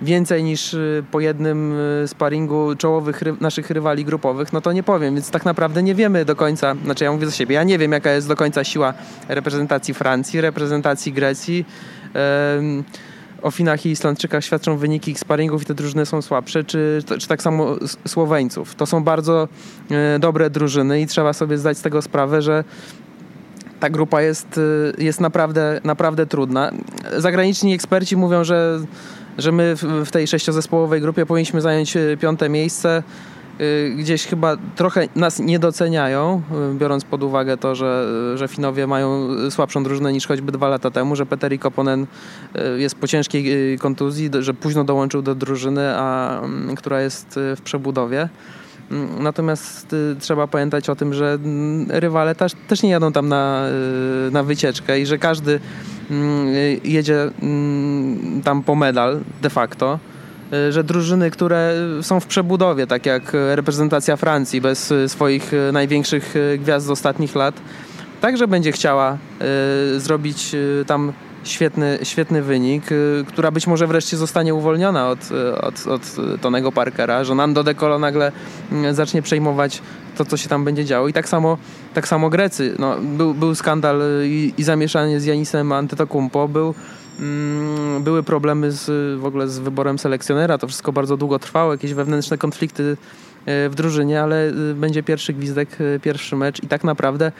więcej 0.01 0.43
niż 0.43 0.73
y, 0.73 1.03
po 1.11 1.19
jednym 1.19 1.79
y, 2.03 2.07
sparingu 2.07 2.75
czołowych 2.75 3.21
ry 3.21 3.35
naszych 3.41 3.69
rywali 3.69 4.05
grupowych, 4.05 4.53
no 4.53 4.61
to 4.61 4.71
nie 4.71 4.83
powiem, 4.83 5.15
więc 5.15 5.31
tak 5.31 5.45
naprawdę 5.45 5.83
nie 5.83 5.95
wiemy 5.95 6.25
do 6.25 6.35
końca, 6.35 6.75
znaczy 6.83 7.03
ja 7.03 7.11
mówię 7.11 7.25
za 7.25 7.31
siebie, 7.31 7.55
ja 7.55 7.63
nie 7.63 7.77
wiem 7.77 7.91
jaka 7.91 8.11
jest 8.11 8.27
do 8.27 8.35
końca 8.35 8.63
siła 8.63 8.93
reprezentacji 9.29 9.93
Francji, 9.93 10.41
reprezentacji 10.41 11.13
Grecji. 11.13 11.65
Um, 12.55 12.83
o 13.41 13.51
Finach 13.51 13.85
i 13.85 13.89
Islandczykach 13.89 14.43
świadczą 14.43 14.77
wyniki 14.77 15.11
ich 15.11 15.19
sparingów 15.19 15.61
i 15.61 15.65
te 15.65 15.73
drużyny 15.73 16.05
są 16.05 16.21
słabsze, 16.21 16.63
czy, 16.63 17.03
czy 17.19 17.27
tak 17.27 17.41
samo 17.41 17.75
Słoweńców. 18.07 18.75
To 18.75 18.85
są 18.85 19.03
bardzo 19.03 19.47
e, 19.91 20.19
dobre 20.19 20.49
drużyny 20.49 21.01
i 21.01 21.07
trzeba 21.07 21.33
sobie 21.33 21.57
zdać 21.57 21.77
z 21.77 21.81
tego 21.81 22.01
sprawę, 22.01 22.41
że 22.41 22.63
ta 23.79 23.89
grupa 23.89 24.21
jest, 24.21 24.59
e, 24.97 25.03
jest 25.03 25.21
naprawdę, 25.21 25.81
naprawdę 25.83 26.25
trudna. 26.25 26.71
Zagraniczni 27.17 27.73
eksperci 27.73 28.17
mówią, 28.17 28.43
że 28.43 28.79
że 29.37 29.51
my 29.51 29.75
w 30.05 30.11
tej 30.11 30.27
sześciozespołowej 30.27 31.01
grupie 31.01 31.25
powinniśmy 31.25 31.61
zająć 31.61 31.97
e, 31.97 32.17
piąte 32.17 32.49
miejsce. 32.49 33.03
E, 33.59 33.89
gdzieś 33.89 34.25
chyba 34.25 34.57
trochę 34.75 35.07
nas 35.15 35.39
nie 35.39 35.59
doceniają, 35.59 36.41
e, 36.51 36.77
biorąc 36.77 37.03
pod 37.03 37.23
uwagę 37.23 37.57
to, 37.57 37.75
że, 37.75 38.05
że 38.37 38.47
Finowie 38.47 38.87
mają 38.87 39.27
słabszą 39.49 39.83
drużynę 39.83 40.13
niż 40.13 40.27
choćby 40.27 40.51
dwa 40.51 40.69
lata 40.69 40.91
temu, 40.91 41.15
że 41.15 41.25
Peteri 41.25 41.59
Koponen 41.59 42.05
jest 42.77 42.95
po 42.95 43.07
ciężkiej 43.07 43.79
kontuzji, 43.79 44.29
że 44.39 44.53
późno 44.53 44.83
dołączył 44.83 45.21
do 45.21 45.35
drużyny, 45.35 45.95
a, 45.95 46.39
mm, 46.39 46.75
która 46.75 47.01
jest 47.01 47.39
w 47.55 47.61
przebudowie. 47.63 48.29
Natomiast 49.19 49.95
trzeba 50.19 50.47
pamiętać 50.47 50.89
o 50.89 50.95
tym, 50.95 51.13
że 51.13 51.33
mm, 51.33 51.87
rywale 51.89 52.35
też, 52.35 52.51
też 52.67 52.83
nie 52.83 52.89
jadą 52.89 53.11
tam 53.11 53.29
na, 53.29 53.63
na 54.31 54.43
wycieczkę 54.43 54.99
i 54.99 55.05
że 55.05 55.17
każdy 55.17 55.59
Mm, 56.11 56.47
jedzie 56.83 57.29
mm, 57.41 58.41
tam 58.43 58.63
po 58.63 58.75
medal 58.75 59.19
de 59.41 59.49
facto 59.49 59.99
y, 60.53 60.71
że 60.71 60.83
drużyny, 60.83 61.31
które 61.31 61.73
są 62.01 62.19
w 62.19 62.25
przebudowie, 62.25 62.87
tak 62.87 63.05
jak 63.05 63.33
reprezentacja 63.55 64.15
Francji 64.15 64.61
bez 64.61 64.93
swoich 65.07 65.53
y, 65.53 65.71
największych 65.71 66.35
y, 66.35 66.57
gwiazd 66.57 66.85
z 66.85 66.89
ostatnich 66.89 67.35
lat, 67.35 67.55
także 68.21 68.47
będzie 68.47 68.71
chciała 68.71 69.17
zrobić 69.97 70.55
tam 70.87 71.13
świetny, 71.45 71.99
świetny 72.03 72.41
wynik, 72.41 72.83
która 73.27 73.51
być 73.51 73.67
może 73.67 73.87
wreszcie 73.87 74.17
zostanie 74.17 74.53
uwolniona 74.53 75.09
od, 75.09 75.19
od, 75.61 75.87
od 75.87 76.15
Tonego 76.41 76.71
Parkera, 76.71 77.23
że 77.23 77.35
Nando 77.35 77.63
De 77.63 77.75
Colo 77.75 77.99
nagle 77.99 78.31
mm, 78.71 78.95
zacznie 78.95 79.21
przejmować 79.21 79.81
to, 80.17 80.25
co 80.25 80.37
się 80.37 80.49
tam 80.49 80.65
będzie 80.65 80.85
działo. 80.85 81.07
I 81.07 81.13
tak 81.13 81.29
samo, 81.29 81.57
tak 81.93 82.07
samo 82.07 82.29
Grecy. 82.29 82.75
No, 82.79 82.95
był, 83.01 83.33
był 83.33 83.55
skandal 83.55 84.01
i, 84.23 84.53
i 84.57 84.63
zamieszanie 84.63 85.19
z 85.19 85.25
Janisem 85.25 85.71
Antetokounmpo, 85.71 86.47
był 86.47 86.73
mm, 87.19 88.03
były 88.03 88.23
problemy 88.23 88.71
z, 88.71 89.19
w 89.19 89.25
ogóle 89.25 89.47
z 89.47 89.59
wyborem 89.59 89.99
selekcjonera. 89.99 90.57
To 90.57 90.67
wszystko 90.67 90.91
bardzo 90.91 91.17
długo 91.17 91.39
trwało, 91.39 91.71
jakieś 91.71 91.93
wewnętrzne 91.93 92.37
konflikty 92.37 92.97
w 93.45 93.71
drużynie, 93.75 94.21
ale 94.21 94.49
e, 94.49 94.51
będzie 94.73 95.03
pierwszy 95.03 95.33
gwizdek, 95.33 95.77
e, 95.81 95.99
pierwszy 95.99 96.35
mecz 96.35 96.63
i 96.63 96.67
tak 96.67 96.83
naprawdę 96.83 97.31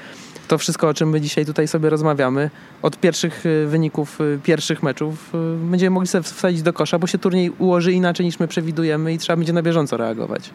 to 0.47 0.57
wszystko, 0.57 0.87
o 0.87 0.93
czym 0.93 1.09
my 1.09 1.21
dzisiaj 1.21 1.45
tutaj 1.45 1.67
sobie 1.67 1.89
rozmawiamy, 1.89 2.49
od 2.81 2.99
pierwszych 2.99 3.43
wyników 3.67 4.19
pierwszych 4.43 4.83
meczów 4.83 5.31
będziemy 5.69 5.93
mogli 5.93 6.07
sobie 6.07 6.23
wsadzić 6.23 6.61
do 6.61 6.73
kosza, 6.73 6.99
bo 6.99 7.07
się 7.07 7.17
turniej 7.17 7.49
ułoży 7.49 7.91
inaczej 7.91 8.25
niż 8.25 8.39
my 8.39 8.47
przewidujemy 8.47 9.13
i 9.13 9.17
trzeba 9.17 9.37
będzie 9.37 9.53
na 9.53 9.61
bieżąco 9.61 9.97
reagować. 9.97 10.49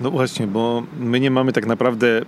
No 0.00 0.10
właśnie, 0.10 0.46
bo 0.46 0.82
my 1.00 1.20
nie 1.20 1.30
mamy 1.30 1.52
tak 1.52 1.66
naprawdę, 1.66 2.22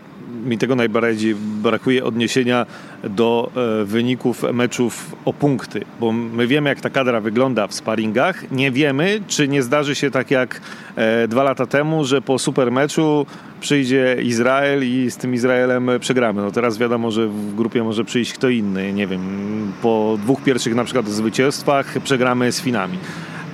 mi 0.47 0.59
tego 0.59 0.76
najbardziej 0.76 1.35
brakuje 1.35 2.05
odniesienia 2.05 2.66
do 3.05 3.51
e, 3.57 3.85
wyników 3.85 4.43
meczów 4.53 5.16
o 5.24 5.32
punkty, 5.32 5.80
bo 6.01 6.12
my 6.12 6.47
wiemy 6.47 6.68
jak 6.68 6.80
ta 6.80 6.91
kadra 6.91 7.20
wygląda 7.20 7.66
w 7.66 7.74
sparingach, 7.74 8.51
nie 8.51 8.70
wiemy 8.70 9.20
czy 9.28 9.49
nie 9.49 9.62
zdarzy 9.62 9.95
się 9.95 10.11
tak 10.11 10.30
jak 10.30 10.61
e, 10.97 11.28
dwa 11.28 11.43
lata 11.43 11.66
temu, 11.66 12.05
że 12.05 12.22
po 12.22 12.39
super 12.39 12.72
meczu 12.72 13.26
przyjdzie 13.61 14.16
Izrael 14.22 14.85
i 14.85 15.11
z 15.11 15.16
tym 15.16 15.35
Izraelem 15.35 15.91
przegramy. 16.01 16.43
No 16.43 16.51
teraz 16.51 16.78
wiadomo, 16.78 17.11
że 17.11 17.26
w 17.26 17.55
grupie 17.55 17.82
może 17.82 18.05
przyjść 18.05 18.32
kto 18.32 18.49
inny, 18.49 18.93
nie 18.93 19.07
wiem, 19.07 19.22
po 19.82 20.18
dwóch 20.22 20.43
pierwszych 20.43 20.74
na 20.74 20.85
przykład 20.85 21.09
zwycięstwach 21.09 21.99
przegramy 22.05 22.53
z 22.53 22.61
Finami. 22.61 22.99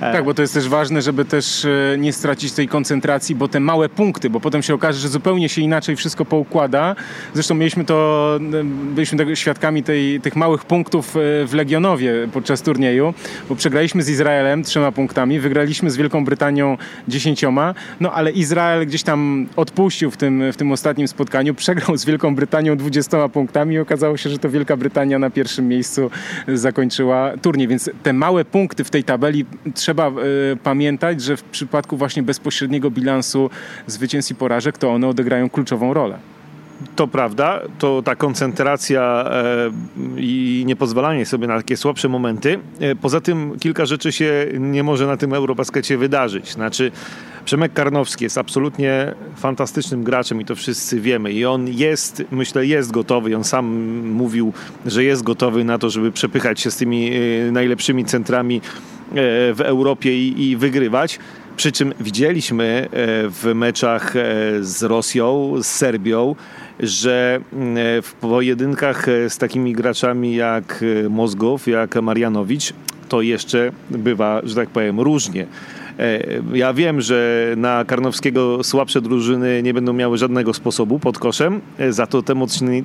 E. 0.01 0.13
Tak, 0.13 0.25
bo 0.25 0.33
to 0.33 0.41
jest 0.41 0.53
też 0.53 0.69
ważne, 0.69 1.01
żeby 1.01 1.25
też 1.25 1.65
e, 1.65 1.97
nie 1.97 2.13
stracić 2.13 2.51
tej 2.51 2.67
koncentracji, 2.67 3.35
bo 3.35 3.47
te 3.47 3.59
małe 3.59 3.89
punkty, 3.89 4.29
bo 4.29 4.39
potem 4.39 4.63
się 4.63 4.73
okaże, 4.73 4.99
że 4.99 5.09
zupełnie 5.09 5.49
się 5.49 5.61
inaczej 5.61 5.95
wszystko 5.95 6.25
poukłada. 6.25 6.95
Zresztą 7.33 7.55
mieliśmy 7.55 7.85
to, 7.85 8.39
e, 8.59 8.63
byliśmy 8.95 9.35
świadkami 9.35 9.83
tej, 9.83 10.21
tych 10.21 10.35
małych 10.35 10.65
punktów 10.65 11.11
w 11.45 11.53
Legionowie 11.53 12.13
podczas 12.33 12.61
turnieju, 12.61 13.13
bo 13.49 13.55
przegraliśmy 13.55 14.03
z 14.03 14.09
Izraelem 14.09 14.63
trzema 14.63 14.91
punktami, 14.91 15.39
wygraliśmy 15.39 15.91
z 15.91 15.97
Wielką 15.97 16.25
Brytanią 16.25 16.77
dziesięcioma, 17.07 17.73
no 17.99 18.11
ale 18.13 18.31
Izrael 18.31 18.87
gdzieś 18.87 19.03
tam 19.03 19.47
odpuścił 19.55 20.11
w 20.11 20.17
tym, 20.17 20.51
w 20.51 20.57
tym 20.57 20.71
ostatnim 20.71 21.07
spotkaniu, 21.07 21.53
przegrał 21.53 21.97
z 21.97 22.05
Wielką 22.05 22.35
Brytanią 22.35 22.77
dwudziestoma 22.77 23.29
punktami 23.29 23.75
i 23.75 23.79
okazało 23.79 24.17
się, 24.17 24.29
że 24.29 24.39
to 24.39 24.49
Wielka 24.49 24.77
Brytania 24.77 25.19
na 25.19 25.29
pierwszym 25.29 25.67
miejscu 25.67 26.11
zakończyła 26.47 27.31
turniej, 27.41 27.67
więc 27.67 27.89
te 28.03 28.13
małe 28.13 28.45
punkty 28.45 28.83
w 28.83 28.89
tej 28.89 29.03
tabeli 29.03 29.45
trzeba 29.73 29.90
trzeba 29.91 30.07
e, 30.07 30.13
pamiętać, 30.63 31.21
że 31.21 31.37
w 31.37 31.43
przypadku 31.43 31.97
właśnie 31.97 32.23
bezpośredniego 32.23 32.91
bilansu 32.91 33.49
zwycięstw 33.87 34.31
i 34.31 34.35
porażek, 34.35 34.77
to 34.77 34.91
one 34.91 35.07
odegrają 35.07 35.49
kluczową 35.49 35.93
rolę. 35.93 36.17
To 36.95 37.07
prawda, 37.07 37.61
to 37.79 38.01
ta 38.01 38.15
koncentracja 38.15 39.25
e, 39.31 39.71
i 40.17 40.63
niepozwalanie 40.65 41.25
sobie 41.25 41.47
na 41.47 41.57
takie 41.57 41.77
słabsze 41.77 42.09
momenty. 42.09 42.59
E, 42.79 42.95
poza 42.95 43.21
tym 43.21 43.59
kilka 43.59 43.85
rzeczy 43.85 44.11
się 44.11 44.47
nie 44.59 44.83
może 44.83 45.07
na 45.07 45.17
tym 45.17 45.33
Eurobaskecie 45.33 45.97
wydarzyć. 45.97 46.51
Znaczy, 46.51 46.91
Przemek 47.45 47.73
Karnowski 47.73 48.23
jest 48.23 48.37
absolutnie 48.37 49.13
fantastycznym 49.35 50.03
graczem 50.03 50.41
i 50.41 50.45
to 50.45 50.55
wszyscy 50.55 51.01
wiemy. 51.01 51.31
I 51.31 51.45
on 51.45 51.67
jest, 51.67 52.23
myślę, 52.31 52.65
jest 52.65 52.91
gotowy. 52.91 53.35
On 53.37 53.43
sam 53.43 53.65
mówił, 54.07 54.53
że 54.85 55.03
jest 55.03 55.23
gotowy 55.23 55.63
na 55.63 55.77
to, 55.77 55.89
żeby 55.89 56.11
przepychać 56.11 56.59
się 56.59 56.71
z 56.71 56.77
tymi 56.77 57.11
najlepszymi 57.51 58.05
centrami 58.05 58.61
w 59.53 59.61
Europie 59.63 60.27
i, 60.27 60.57
wygrywać. 60.57 61.19
Przy 61.57 61.71
czym 61.71 61.93
widzieliśmy 61.99 62.63
e, 62.63 62.87
w 63.29 63.51
meczach 63.55 64.15
e, 64.15 64.19
z 64.61 64.83
Rosją, 64.83 65.53
z 65.61 65.67
Serbią, 65.67 66.35
że 66.79 67.39
e, 67.39 68.01
w 68.01 68.13
pojedynkach 68.13 69.05
z 69.29 69.37
takimi 69.37 69.73
graczami 69.73 70.35
jak 70.35 70.83
Mozgow, 71.09 71.67
jak 71.67 71.95
Marianowicz, 71.95 72.73
to 73.09 73.21
jeszcze 73.21 73.71
bywa, 73.89 74.41
że 74.43 74.55
tak 74.55 74.69
powiem, 74.69 74.99
różnie. 74.99 75.47
E, 75.99 76.19
ja 76.53 76.73
wiem, 76.73 77.01
że 77.01 77.47
na 77.57 77.85
Karnowskiego 77.85 78.63
słabsze 78.63 79.01
drużyny 79.01 79.63
nie 79.63 79.73
będą 79.73 79.93
miały 79.93 80.17
żadnego 80.17 80.53
sposobu 80.53 80.99
pod 80.99 81.19
koszem, 81.19 81.61
e, 81.77 81.93
za 81.93 82.07
to 82.07 82.21
te 82.21 82.33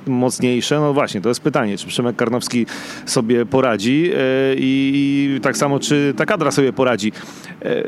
mocniejsze, 0.07 0.80
no 0.80 0.94
właśnie, 0.94 1.20
to 1.20 1.28
jest 1.28 1.40
pytanie, 1.40 1.78
czy 1.78 1.86
Przemek 1.86 2.16
Karnowski 2.16 2.66
sobie 3.07 3.46
poradzi 3.46 4.11
e, 4.14 4.18
i 4.57 5.40
tak 5.42 5.57
samo, 5.57 5.78
czy 5.78 6.14
ta 6.16 6.26
kadra 6.26 6.50
sobie 6.50 6.72
poradzi. 6.72 7.12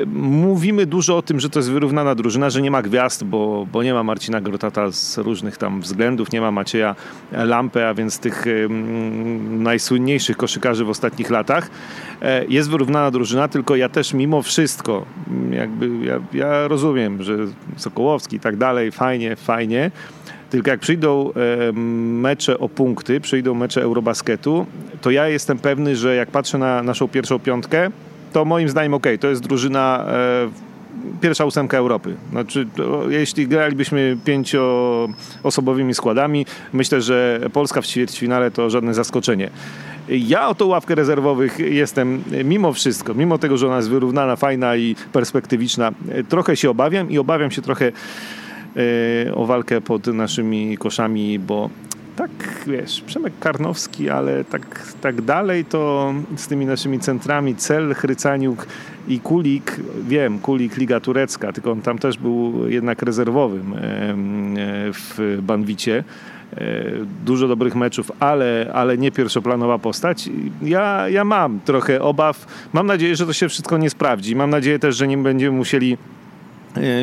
Mówimy 0.06 0.86
dużo 0.86 1.16
o 1.16 1.22
tym, 1.22 1.40
że 1.40 1.50
to 1.50 1.58
jest 1.58 1.70
wyrównana 1.70 2.14
drużyna, 2.14 2.50
że 2.50 2.62
nie 2.62 2.70
ma 2.70 2.82
gwiazd, 2.82 3.24
bo, 3.24 3.66
bo 3.72 3.82
nie 3.82 3.94
ma 3.94 4.02
Marcina 4.02 4.40
Grotata 4.40 4.92
z 4.92 5.18
różnych 5.18 5.56
tam 5.56 5.80
względów, 5.80 6.32
nie 6.32 6.40
ma 6.40 6.50
Macieja 6.50 6.94
Lampę, 7.32 7.88
a 7.88 7.94
więc 7.94 8.18
tych 8.18 8.44
najsłynniejszych 9.50 10.36
koszykarzy 10.36 10.84
w 10.84 10.90
ostatnich 10.90 11.30
latach. 11.30 11.70
Jest 12.48 12.70
wyrównana 12.70 13.10
drużyna, 13.10 13.48
tylko 13.48 13.76
ja 13.76 13.88
też 13.88 14.14
mimo 14.14 14.42
wszystko 14.42 15.06
jakby 15.50 16.06
ja, 16.06 16.20
ja 16.32 16.68
rozumiem, 16.68 17.22
że 17.22 17.36
Sokołowski 17.76 18.36
i 18.36 18.40
tak 18.40 18.56
dalej, 18.56 18.92
fajnie, 18.92 19.36
fajnie, 19.36 19.90
tylko 20.50 20.70
jak 20.70 20.80
przyjdą 20.80 21.32
mecze 22.22 22.58
o 22.58 22.68
punkty, 22.68 23.20
przyjdą 23.20 23.54
mecze 23.54 23.82
Eurobasketu, 23.82 24.66
to 25.00 25.10
ja 25.10 25.28
jestem 25.28 25.58
pewny, 25.58 25.96
że 25.96 26.16
jak 26.16 26.30
patrzę 26.30 26.58
na 26.58 26.82
naszą 26.82 27.08
pierwszą 27.08 27.38
piątkę, 27.38 27.90
to 28.32 28.44
moim 28.44 28.68
zdaniem 28.68 28.94
ok, 28.94 29.06
to 29.20 29.28
jest 29.28 29.42
drużyna 29.42 30.04
e, 30.08 30.67
pierwsza 31.20 31.44
ósemka 31.44 31.78
Europy. 31.78 32.14
Znaczy, 32.30 32.66
jeśli 33.08 33.48
gralibyśmy 33.48 34.16
pięcioosobowymi 34.24 35.94
składami, 35.94 36.46
myślę, 36.72 37.00
że 37.00 37.40
Polska 37.52 37.80
w 37.80 37.86
ćwierćfinale 37.86 38.50
to 38.50 38.70
żadne 38.70 38.94
zaskoczenie. 38.94 39.50
Ja 40.08 40.48
o 40.48 40.54
tą 40.54 40.66
ławkę 40.66 40.94
rezerwowych 40.94 41.58
jestem 41.58 42.22
mimo 42.44 42.72
wszystko, 42.72 43.14
mimo 43.14 43.38
tego, 43.38 43.56
że 43.56 43.66
ona 43.66 43.76
jest 43.76 43.90
wyrównana, 43.90 44.36
fajna 44.36 44.76
i 44.76 44.96
perspektywiczna, 45.12 45.92
trochę 46.28 46.56
się 46.56 46.70
obawiam 46.70 47.10
i 47.10 47.18
obawiam 47.18 47.50
się 47.50 47.62
trochę 47.62 47.92
e, 49.26 49.34
o 49.34 49.46
walkę 49.46 49.80
pod 49.80 50.06
naszymi 50.06 50.78
koszami, 50.78 51.38
bo 51.38 51.70
tak, 52.16 52.30
wiesz, 52.66 53.00
Przemek 53.00 53.32
Karnowski, 53.40 54.10
ale 54.10 54.44
tak, 54.44 54.92
tak 55.00 55.22
dalej 55.22 55.64
to 55.64 56.14
z 56.36 56.46
tymi 56.48 56.66
naszymi 56.66 57.00
centrami 57.00 57.56
Cel, 57.56 57.94
Chrycaniuk 57.94 58.66
i 59.08 59.20
Kulik, 59.20 59.76
wiem, 60.08 60.38
Kulik 60.38 60.76
Liga 60.76 61.00
Turecka, 61.00 61.52
tylko 61.52 61.72
on 61.72 61.82
tam 61.82 61.98
też 61.98 62.18
był 62.18 62.68
jednak 62.68 63.02
rezerwowym 63.02 63.74
w 64.92 65.38
Banwicie. 65.42 66.04
E, 66.56 66.84
dużo 67.24 67.48
dobrych 67.48 67.74
meczów, 67.74 68.12
ale, 68.20 68.70
ale 68.74 68.98
nie 68.98 69.12
pierwszoplanowa 69.12 69.78
postać. 69.78 70.30
Ja, 70.62 71.08
ja 71.08 71.24
mam 71.24 71.60
trochę 71.60 72.02
obaw. 72.02 72.46
Mam 72.72 72.86
nadzieję, 72.86 73.16
że 73.16 73.26
to 73.26 73.32
się 73.32 73.48
wszystko 73.48 73.78
nie 73.78 73.90
sprawdzi. 73.90 74.36
Mam 74.36 74.50
nadzieję 74.50 74.78
też, 74.78 74.96
że 74.96 75.08
nie 75.08 75.18
będziemy 75.18 75.56
musieli 75.56 75.96
E, 75.96 76.27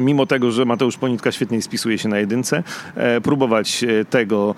mimo 0.02 0.26
tego, 0.26 0.52
że 0.52 0.66
Mateusz 0.66 0.98
Ponitka 0.98 1.32
świetnie 1.32 1.62
spisuje 1.62 1.98
się 1.98 2.10
na 2.10 2.20
jedynce, 2.20 2.64
e, 2.96 3.22
próbować 3.22 3.84
e, 3.84 4.06
tego 4.06 4.56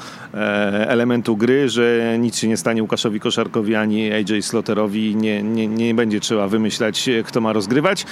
elementu 0.87 1.37
gry, 1.37 1.69
że 1.69 2.17
nic 2.19 2.37
się 2.37 2.47
nie 2.47 2.57
stanie 2.57 2.81
Łukaszowi 2.81 3.19
Koszarkowi 3.19 3.75
ani 3.75 4.11
AJ 4.13 4.41
Slotterowi, 4.41 5.15
nie, 5.15 5.43
nie, 5.43 5.67
nie 5.67 5.93
będzie 5.93 6.19
trzeba 6.19 6.47
wymyślać, 6.47 7.09
kto 7.25 7.41
ma 7.41 7.53
rozgrywać. 7.53 8.05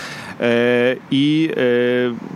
I, 1.11 1.49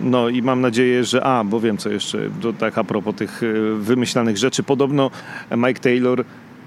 no, 0.01 0.29
I 0.29 0.41
mam 0.41 0.61
nadzieję, 0.61 1.03
że 1.03 1.23
a, 1.23 1.43
bo 1.43 1.59
wiem 1.59 1.77
co 1.77 1.89
jeszcze, 1.89 2.19
to 2.41 2.53
tak 2.53 2.77
a 2.77 2.83
propos 2.83 3.15
tych 3.15 3.41
wymyślanych 3.77 4.37
rzeczy, 4.37 4.63
podobno 4.63 5.11
Mike 5.57 5.79
Taylor 5.79 6.25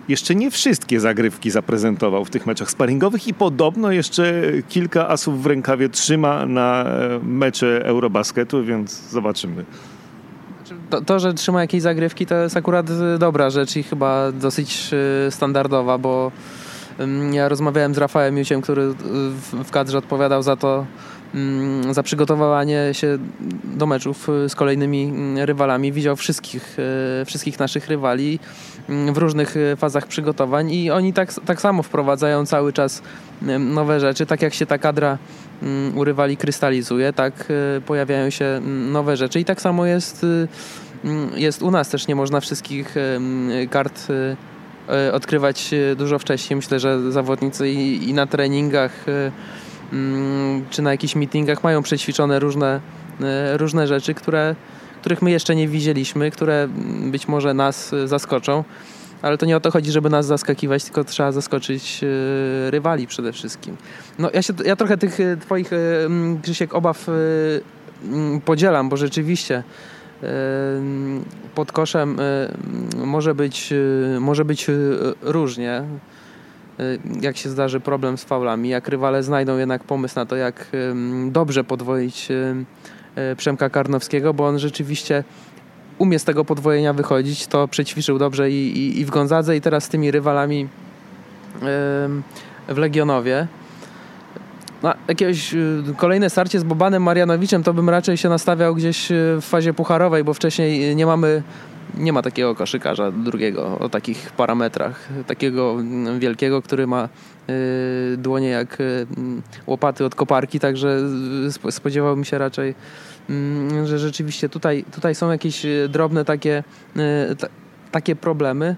jeszcze 0.08 0.34
nie 0.34 0.50
wszystkie 0.50 1.00
zagrywki 1.00 1.50
zaprezentował 1.50 2.24
w 2.24 2.30
tych 2.30 2.46
meczach 2.46 2.70
sparingowych 2.70 3.28
i 3.28 3.34
podobno 3.34 3.92
jeszcze 3.92 4.42
kilka 4.68 5.08
asów 5.08 5.42
w 5.42 5.46
rękawie 5.46 5.88
trzyma 5.88 6.46
na 6.46 6.84
e, 6.84 7.20
mecze 7.22 7.84
Eurobasketu, 7.84 8.64
więc 8.64 9.10
zobaczymy. 9.10 9.64
To, 10.90 11.00
to, 11.00 11.18
że 11.18 11.34
trzyma 11.34 11.60
jakieś 11.60 11.82
zagrywki, 11.82 12.26
to 12.26 12.34
jest 12.34 12.56
akurat 12.56 12.86
dobra 13.18 13.50
rzecz 13.50 13.76
i 13.76 13.82
chyba 13.82 14.32
dosyć 14.32 14.90
e, 15.26 15.30
standardowa, 15.30 15.98
bo 15.98 16.32
mm, 16.98 17.34
ja 17.34 17.48
rozmawiałem 17.48 17.94
z 17.94 17.98
Rafałem 17.98 18.38
Juciem, 18.38 18.62
który 18.62 18.94
w 19.64 19.70
kadrze 19.70 19.98
odpowiadał 19.98 20.42
za 20.42 20.56
to, 20.56 20.86
za 21.90 22.02
przygotowywanie 22.02 22.88
się 22.92 23.18
do 23.64 23.86
meczów 23.86 24.28
y, 24.28 24.48
z 24.48 24.54
kolejnymi 24.54 25.02
mm, 25.04 25.38
rywalami. 25.38 25.92
Widział 25.92 26.16
wszystkich, 26.16 26.76
y, 27.22 27.24
wszystkich 27.24 27.58
naszych 27.58 27.88
rywali 27.88 28.38
mm, 28.88 29.14
w 29.14 29.18
różnych 29.18 29.56
y, 29.56 29.76
fazach 29.76 30.06
przygotowań 30.06 30.70
i 30.70 30.90
oni 30.90 31.12
tak, 31.12 31.34
tak 31.46 31.60
samo 31.60 31.82
wprowadzają 31.82 32.46
cały 32.46 32.72
czas 32.72 33.02
nowe 33.58 34.00
rzeczy. 34.00 34.26
Tak 34.26 34.42
jak 34.42 34.54
się 34.54 34.66
ta 34.66 34.78
kadra 34.78 35.18
u 35.94 36.04
rywali 36.04 36.36
krystalizuje, 36.36 37.12
tak 37.12 37.52
pojawiają 37.86 38.30
się 38.30 38.60
nowe 38.90 39.16
rzeczy 39.16 39.40
i 39.40 39.44
tak 39.44 39.60
samo 39.60 39.86
jest, 39.86 40.26
jest 41.34 41.62
u 41.62 41.70
nas. 41.70 41.88
Też 41.88 42.08
nie 42.08 42.14
można 42.14 42.40
wszystkich 42.40 42.94
kart 43.70 44.06
odkrywać 45.12 45.70
dużo 45.96 46.18
wcześniej. 46.18 46.56
Myślę, 46.56 46.80
że 46.80 47.12
zawodnicy 47.12 47.70
i, 47.70 48.08
i 48.08 48.14
na 48.14 48.26
treningach 48.26 49.06
Mm, 49.06 49.32
czy 50.70 50.82
na 50.82 50.90
jakichś 50.90 51.14
meetingach 51.14 51.64
mają 51.64 51.82
przećwiczone 51.82 52.38
różne, 52.38 52.80
e, 53.20 53.56
różne 53.56 53.86
rzeczy, 53.86 54.14
które, 54.14 54.56
których 55.00 55.22
my 55.22 55.30
jeszcze 55.30 55.56
nie 55.56 55.68
widzieliśmy, 55.68 56.30
które 56.30 56.68
być 57.10 57.28
może 57.28 57.54
nas 57.54 57.92
e, 57.92 58.08
zaskoczą. 58.08 58.64
Ale 59.22 59.38
to 59.38 59.46
nie 59.46 59.56
o 59.56 59.60
to 59.60 59.70
chodzi, 59.70 59.92
żeby 59.92 60.10
nas 60.10 60.26
zaskakiwać, 60.26 60.84
tylko 60.84 61.04
trzeba 61.04 61.32
zaskoczyć 61.32 62.00
e, 62.04 62.70
rywali 62.70 63.06
przede 63.06 63.32
wszystkim. 63.32 63.76
No 64.18 64.30
ja, 64.34 64.42
się, 64.42 64.52
ja 64.64 64.76
trochę 64.76 64.98
tych 64.98 65.18
twoich, 65.40 65.70
Krzysiek, 66.42 66.74
obaw 66.74 67.06
podzielam, 68.44 68.88
bo 68.88 68.96
rzeczywiście 68.96 69.62
pod 71.54 71.72
koszem 71.72 72.16
może 72.96 73.34
być, 73.34 73.74
może 74.20 74.44
być 74.44 74.66
różnie. 75.22 75.84
Y, 76.80 76.98
jak 77.20 77.36
się 77.36 77.48
zdarzy 77.48 77.80
problem 77.80 78.18
z 78.18 78.24
faulami, 78.24 78.68
jak 78.68 78.88
rywale 78.88 79.22
znajdą 79.22 79.58
jednak 79.58 79.84
pomysł 79.84 80.14
na 80.16 80.26
to, 80.26 80.36
jak 80.36 80.66
dobrze 81.30 81.64
podwoić 81.64 82.30
y, 82.30 82.54
y, 83.32 83.36
Przemka 83.36 83.70
Karnowskiego, 83.70 84.34
bo 84.34 84.46
on 84.46 84.58
rzeczywiście 84.58 85.24
umie 85.98 86.18
z 86.18 86.24
tego 86.24 86.44
podwojenia 86.44 86.92
wychodzić, 86.92 87.46
to 87.46 87.68
przećwiczył 87.68 88.18
dobrze 88.18 88.50
i, 88.50 88.78
i, 88.78 89.00
i 89.00 89.04
w 89.04 89.10
Gonzadze 89.10 89.56
i 89.56 89.60
teraz 89.60 89.84
z 89.84 89.88
tymi 89.88 90.10
rywalami 90.10 90.68
w 92.68 92.78
Legionowie. 92.78 93.46
No, 94.82 94.94
jakieś 95.08 95.54
kolejne 95.96 96.30
starcie 96.30 96.60
z 96.60 96.64
Bobanem 96.64 97.02
Marianowiczem 97.02 97.62
to 97.62 97.74
bym 97.74 97.90
raczej 97.90 98.16
się 98.16 98.28
nastawiał 98.28 98.74
gdzieś 98.74 99.06
w 99.10 99.42
fazie 99.42 99.74
pucharowej, 99.74 100.24
bo 100.24 100.34
wcześniej 100.34 100.96
nie 100.96 101.06
mamy 101.06 101.42
nie 101.98 102.12
ma 102.12 102.22
takiego 102.22 102.54
koszykarza 102.54 103.10
drugiego 103.10 103.78
o 103.78 103.88
takich 103.88 104.30
parametrach. 104.30 105.08
Takiego 105.26 105.76
wielkiego, 106.18 106.62
który 106.62 106.86
ma 106.86 107.08
y, 107.50 108.16
dłonie 108.16 108.48
jak 108.48 108.80
y, 108.80 109.06
łopaty 109.66 110.04
od 110.04 110.14
koparki, 110.14 110.60
także 110.60 110.98
spodziewałbym 111.70 112.24
się 112.24 112.38
raczej, 112.38 112.74
mm, 113.30 113.86
że 113.86 113.98
rzeczywiście 113.98 114.48
tutaj, 114.48 114.84
tutaj 114.92 115.14
są 115.14 115.30
jakieś 115.30 115.66
drobne 115.88 116.24
takie, 116.24 116.64
y, 116.96 117.00
takie 117.90 118.16
problemy. 118.16 118.76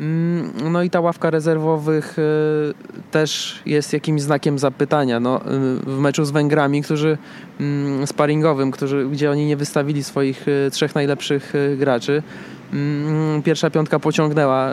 Mm, 0.00 0.52
no 0.72 0.82
i 0.82 0.90
ta 0.90 1.00
ławka 1.00 1.30
rezerwowych 1.30 2.16
też 3.10 3.62
jest 3.66 3.92
jakimś 3.92 4.22
znakiem 4.22 4.58
zapytania. 4.58 5.20
No, 5.20 5.40
w 5.86 5.98
meczu 5.98 6.24
z 6.24 6.30
Węgrami, 6.30 6.82
którzy 6.82 7.18
mm, 7.60 8.06
sparingowym, 8.06 8.70
którzy, 8.70 9.08
gdzie 9.08 9.30
oni 9.30 9.46
nie 9.46 9.56
wystawili 9.56 10.04
swoich 10.04 10.46
trzech 10.70 10.94
najlepszych 10.94 11.52
graczy, 11.76 12.22
Mm, 12.72 13.42
pierwsza 13.42 13.70
piątka 13.70 13.98
pociągnęła 13.98 14.68
e, 14.68 14.72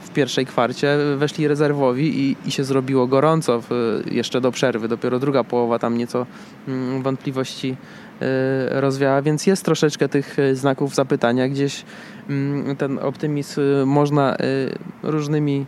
w 0.00 0.10
pierwszej 0.14 0.46
kwarcie, 0.46 0.98
weszli 1.16 1.48
rezerwowi 1.48 2.20
i, 2.20 2.36
i 2.46 2.50
się 2.50 2.64
zrobiło 2.64 3.06
gorąco 3.06 3.62
jeszcze 4.10 4.40
do 4.40 4.52
przerwy. 4.52 4.88
Dopiero 4.88 5.18
druga 5.18 5.44
połowa 5.44 5.78
tam 5.78 5.98
nieco 5.98 6.26
wątpliwości 7.02 7.76
e, 8.20 8.80
rozwiała, 8.80 9.22
więc 9.22 9.46
jest 9.46 9.64
troszeczkę 9.64 10.08
tych 10.08 10.38
e, 10.38 10.54
znaków 10.54 10.94
zapytania. 10.94 11.48
Gdzieś 11.48 11.84
ten 12.78 12.98
optymizm 12.98 13.60
można 13.86 14.36
różnymi 15.02 15.66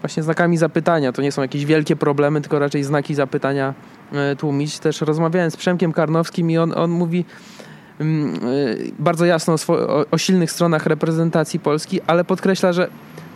właśnie 0.00 0.22
znakami 0.22 0.56
zapytania. 0.56 1.12
To 1.12 1.22
nie 1.22 1.32
są 1.32 1.42
jakieś 1.42 1.64
wielkie 1.64 1.96
problemy, 1.96 2.40
tylko 2.40 2.58
raczej 2.58 2.84
znaki 2.84 3.14
zapytania 3.14 3.74
tłumić. 4.38 4.78
Też 4.78 5.00
rozmawiałem 5.00 5.50
z 5.50 5.56
Przemkiem 5.56 5.92
Karnowskim 5.92 6.50
i 6.50 6.58
on, 6.58 6.72
on 6.76 6.90
mówi, 6.90 7.24
Mm, 8.00 8.34
y, 8.48 8.92
bardzo 8.98 9.24
jasno 9.24 9.54
o, 9.68 10.04
o 10.10 10.18
silnych 10.18 10.50
stronach 10.50 10.86
reprezentacji 10.86 11.60
Polski, 11.60 12.00
ale 12.06 12.24
podkreśla, 12.24 12.72
że 12.72 12.88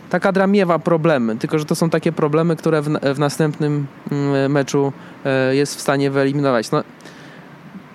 ta 0.09 0.19
kadra 0.19 0.47
miewa 0.47 0.79
problemy, 0.79 1.37
tylko 1.37 1.59
że 1.59 1.65
to 1.65 1.75
są 1.75 1.89
takie 1.89 2.11
problemy, 2.11 2.55
które 2.55 2.81
w, 2.81 2.89
w 3.15 3.19
następnym 3.19 3.87
mm, 4.11 4.51
meczu 4.51 4.93
jest 5.51 5.75
w 5.75 5.81
stanie 5.81 6.11
wyeliminować. 6.11 6.71
No, 6.71 6.83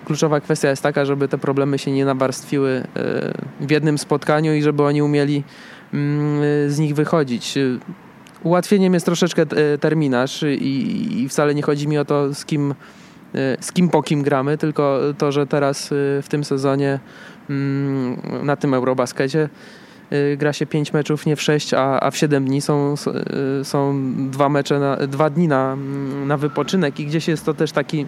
kluczowa 0.09 0.41
kwestia 0.41 0.71
jest 0.71 0.83
taka, 0.83 1.05
żeby 1.05 1.29
te 1.29 1.39
problemy 1.39 1.79
się 1.79 1.93
nie 1.93 2.05
nawarstwiły 2.05 2.71
e, 2.71 2.87
w 3.61 3.71
jednym 3.71 3.99
spotkaniu 3.99 4.55
i 4.55 4.63
żeby 4.63 4.83
oni 4.83 5.03
umieli 5.03 5.45
mm, 5.95 6.41
z 6.71 6.79
nich 6.79 6.95
wychodzić. 6.95 7.55
Ułatwieniem 8.43 8.95
jest 8.95 9.07
troszeczkę 9.07 9.43
e, 9.43 9.79
terminarz 9.79 10.43
i, 10.43 11.23
i 11.23 11.29
wcale 11.29 11.55
nie 11.55 11.63
chodzi 11.63 11.89
mi 11.89 11.99
o 11.99 12.05
to, 12.05 12.35
z 12.35 12.45
kim 12.45 12.75
Y, 13.35 13.57
z 13.61 13.73
kim 13.73 13.89
po 13.89 14.03
kim 14.03 14.23
gramy, 14.23 14.59
tylko 14.59 15.01
to, 15.19 15.33
że 15.33 15.47
teraz 15.47 15.89
w 16.23 16.27
tym 16.29 16.45
sezonie 16.45 17.01
mm, 17.51 18.21
na 18.43 18.57
tym 18.57 18.75
Eurobaskecie 18.75 19.49
gra 20.37 20.53
się 20.53 20.67
5 20.67 20.93
meczów, 20.93 21.27
nie 21.27 21.37
w 21.37 21.43
6, 21.43 21.75
a, 21.75 22.01
a 22.01 22.11
w 22.11 22.17
7 22.17 22.45
dni 22.45 22.61
są, 22.61 22.95
są 23.63 24.03
dwa 24.31 24.49
mecze, 24.49 24.79
na, 24.79 24.97
dwa 24.97 25.31
dni 25.31 25.49
na, 25.49 25.77
na 26.27 26.37
wypoczynek 26.37 27.01
i 27.01 27.07
gdzieś 27.07 27.29
jest 27.29 27.45
to 27.45 27.55
też 27.55 27.73
taki, 27.73 28.07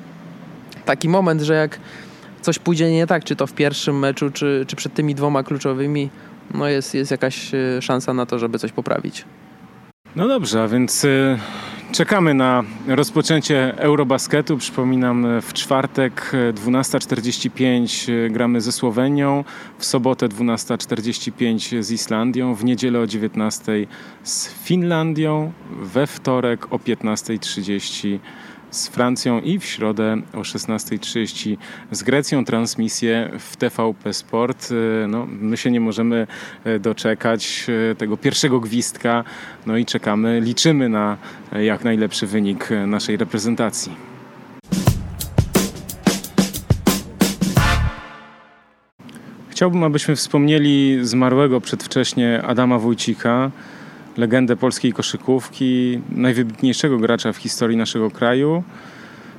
taki 0.91 1.09
moment, 1.09 1.41
że 1.43 1.55
jak 1.55 1.81
coś 2.41 2.59
pójdzie 2.59 2.91
nie 2.93 3.07
tak, 3.07 3.25
czy 3.25 3.37
to 3.37 3.47
w 3.47 3.53
pierwszym 3.53 3.99
meczu, 3.99 4.31
czy, 4.31 4.65
czy 4.69 4.77
przed 4.77 4.95
tymi 4.95 5.15
dwoma 5.15 5.43
kluczowymi, 5.43 6.11
no 6.55 6.69
jest, 6.69 6.95
jest 6.95 7.11
jakaś 7.11 7.51
szansa 7.81 8.15
na 8.15 8.27
to, 8.27 8.39
żeby 8.39 8.59
coś 8.59 8.73
poprawić. 8.73 9.25
No 10.17 10.29
dobrze, 10.29 10.63
a 10.63 10.69
więc 10.69 11.07
Czekamy 11.93 12.35
na 12.35 12.63
rozpoczęcie 12.89 13.75
Eurobasketu. 13.79 14.57
Przypominam, 14.57 15.41
w 15.43 15.53
czwartek 15.53 16.33
12.45 16.55 18.13
e, 18.13 18.31
gramy 18.31 18.61
ze 18.61 18.73
Słowenią, 18.73 19.45
w 19.79 19.85
sobotę 19.85 20.29
12.45 20.29 21.83
z 21.83 21.91
Islandią, 21.91 22.55
w 22.55 22.65
niedzielę 22.65 23.01
o 23.01 23.05
19.00 23.05 23.87
z 24.23 24.49
Finlandią, 24.49 25.53
we 25.71 26.07
wtorek 26.07 26.73
o 26.73 26.77
15.30 26.77 28.19
z 28.71 28.89
Francją 28.89 29.41
i 29.41 29.59
w 29.59 29.65
środę 29.65 30.17
o 30.33 30.41
16.30 30.41 31.57
z 31.91 32.03
Grecją 32.03 32.45
transmisję 32.45 33.31
w 33.39 33.57
TVP 33.57 34.13
Sport. 34.13 34.69
No, 35.09 35.27
my 35.27 35.57
się 35.57 35.71
nie 35.71 35.81
możemy 35.81 36.27
doczekać 36.81 37.67
tego 37.99 38.17
pierwszego 38.17 38.61
gwizdka, 38.61 39.25
no 39.67 39.77
i 39.77 39.87
czekamy, 39.87 40.41
liczymy 40.41 40.89
na 40.89 41.17
jak 41.53 41.85
najlepszy 41.85 42.27
wynik 42.27 42.69
naszej 42.87 43.17
reprezentacji. 43.17 44.11
Chciałbym, 49.49 49.85
abyśmy 49.85 50.17
wspomnieli 50.17 50.99
zmarłego 51.03 51.61
przedwcześnie 51.61 52.43
Adama 52.43 52.79
Wójcika, 52.79 53.51
legendę 54.17 54.57
polskiej 54.57 54.93
koszykówki, 54.93 56.01
najwybitniejszego 56.11 56.99
gracza 56.99 57.33
w 57.33 57.37
historii 57.37 57.77
naszego 57.77 58.11
kraju. 58.11 58.63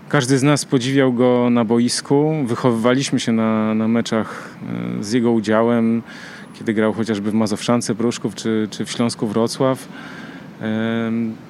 Każdy 0.10 0.38
z 0.38 0.44
nas 0.44 0.66
podziwiał 0.66 1.14
go 1.14 1.50
na 1.50 1.66
boisku. 1.66 2.34
Wychowywaliśmy 2.46 3.20
się 3.20 3.32
na, 3.32 3.74
na 3.74 3.88
meczach 3.88 4.58
e, 5.00 5.04
z 5.04 5.12
jego 5.12 5.32
udziałem, 5.32 6.02
kiedy 6.54 6.74
grał 6.74 6.94
chociażby 6.94 7.32
w 7.32 7.34
Mazowszance 7.34 7.96
Pruszków 7.96 8.36
czy, 8.36 8.68
czy 8.72 8.86
w 8.86 8.92
Śląsku 8.92 9.28
Wrocław. 9.28 9.88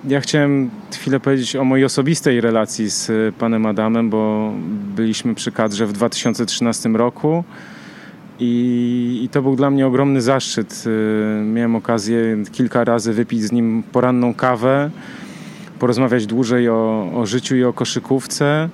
Ja 0.08 0.22
chciałem 0.22 0.70
chwilę 0.94 1.20
powiedzieć 1.20 1.56
o 1.56 1.64
mojej 1.64 1.86
osobistej 1.86 2.42
relacji 2.42 2.90
z 2.90 3.36
panem 3.36 3.66
Adamem, 3.66 4.10
bo 4.10 4.54
byliśmy 4.96 5.36
przy 5.36 5.52
kadrze 5.52 5.86
w 5.86 5.94
2013 5.94 6.90
roku. 6.90 7.44
I, 8.44 9.22
I, 9.24 9.30
to 9.30 9.42
był 9.42 9.56
dla 9.56 9.70
mnie 9.70 9.88
ogromny 9.88 10.22
zaszczyt. 10.22 10.84
Y, 10.88 11.44
miałem 11.46 11.76
okazję 11.76 12.38
kilka 12.52 12.84
razy 12.84 13.14
wypić 13.14 13.44
z 13.44 13.52
nim 13.52 13.84
poranną 13.92 14.34
kawę, 14.34 14.90
porozmawiać 15.80 16.26
dłużej 16.26 16.70
o, 16.70 17.12
o 17.16 17.26
życiu 17.26 17.56
i 17.56 17.64
o 17.64 17.74
koszykówce. 17.74 18.70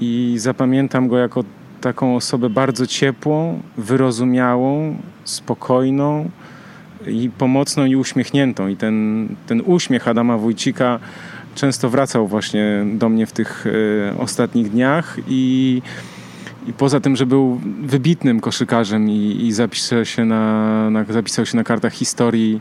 I 0.00 0.34
zapamiętam 0.38 1.08
go 1.08 1.18
jako 1.18 1.44
taką 1.80 2.16
osobę 2.16 2.50
bardzo 2.50 2.86
ciepłą, 2.86 3.60
wyrozumiałą, 3.76 4.96
spokojną 5.24 6.30
i 7.06 7.30
pomocną 7.38 7.84
i 7.84 7.96
uśmiechniętą. 7.96 8.68
I 8.68 8.76
ten, 8.76 9.28
ten 9.46 9.62
uśmiech 9.66 10.08
Adama 10.08 10.38
Wójcika 10.38 10.98
często 11.54 11.90
wracał 11.90 12.28
właśnie 12.28 12.84
do 12.94 13.08
mnie 13.08 13.26
w 13.26 13.32
tych 13.32 13.66
y, 13.66 14.14
ostatnich 14.18 14.70
dniach 14.70 15.16
i 15.28 15.82
i 16.66 16.72
poza 16.72 17.00
tym, 17.00 17.16
że 17.16 17.26
był 17.26 17.60
wybitnym 17.82 18.40
koszykarzem 18.40 19.10
i, 19.10 19.46
i 19.46 19.52
zapisał, 19.52 20.04
się 20.04 20.24
na, 20.24 20.90
na, 20.90 21.04
zapisał 21.04 21.46
się 21.46 21.56
na 21.56 21.64
kartach 21.64 21.92
historii, 21.92 22.60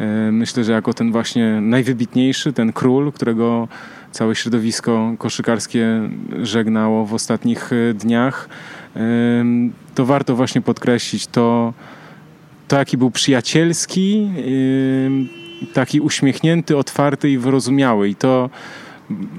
e, 0.00 0.32
myślę, 0.32 0.64
że 0.64 0.72
jako 0.72 0.94
ten 0.94 1.12
właśnie 1.12 1.60
najwybitniejszy, 1.60 2.52
ten 2.52 2.72
król, 2.72 3.12
którego 3.12 3.68
całe 4.12 4.34
środowisko 4.34 5.14
koszykarskie 5.18 5.86
żegnało 6.42 7.06
w 7.06 7.14
ostatnich 7.14 7.70
e, 7.72 7.94
dniach, 7.94 8.48
e, 8.96 9.00
to 9.94 10.06
warto 10.06 10.36
właśnie 10.36 10.60
podkreślić 10.60 11.26
to, 11.26 11.72
to 12.68 12.78
jaki 12.78 12.96
był 12.96 13.10
przyjacielski, 13.10 14.28
taki 15.74 16.00
uśmiechnięty, 16.00 16.76
otwarty 16.76 17.30
i 17.30 17.38
wyrozumiały. 17.38 18.08
I 18.08 18.14
to 18.14 18.50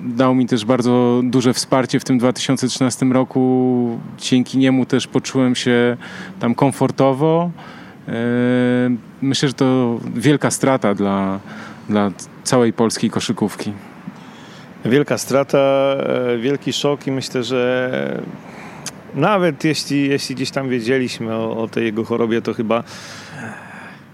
dał 0.05 0.35
mi 0.35 0.45
też 0.45 0.65
bardzo 0.65 1.21
duże 1.23 1.53
wsparcie 1.53 1.99
w 1.99 2.03
tym 2.03 2.17
2013 2.17 3.05
roku. 3.05 3.99
Dzięki 4.17 4.57
niemu 4.57 4.85
też 4.85 5.07
poczułem 5.07 5.55
się 5.55 5.97
tam 6.39 6.55
komfortowo. 6.55 7.51
E, 8.07 8.11
myślę, 9.21 9.47
że 9.47 9.53
to 9.53 9.99
wielka 10.15 10.51
strata 10.51 10.93
dla, 10.93 11.39
dla 11.89 12.11
całej 12.43 12.73
polskiej 12.73 13.09
koszykówki. 13.09 13.73
Wielka 14.85 15.17
strata, 15.17 15.57
e, 15.57 16.37
wielki 16.37 16.73
szok 16.73 17.07
i 17.07 17.11
myślę, 17.11 17.43
że 17.43 18.23
nawet 19.15 19.63
jeśli, 19.63 20.09
jeśli 20.09 20.35
gdzieś 20.35 20.51
tam 20.51 20.69
wiedzieliśmy 20.69 21.35
o, 21.35 21.57
o 21.57 21.67
tej 21.67 21.85
jego 21.85 22.03
chorobie, 22.03 22.41
to 22.41 22.53
chyba 22.53 22.83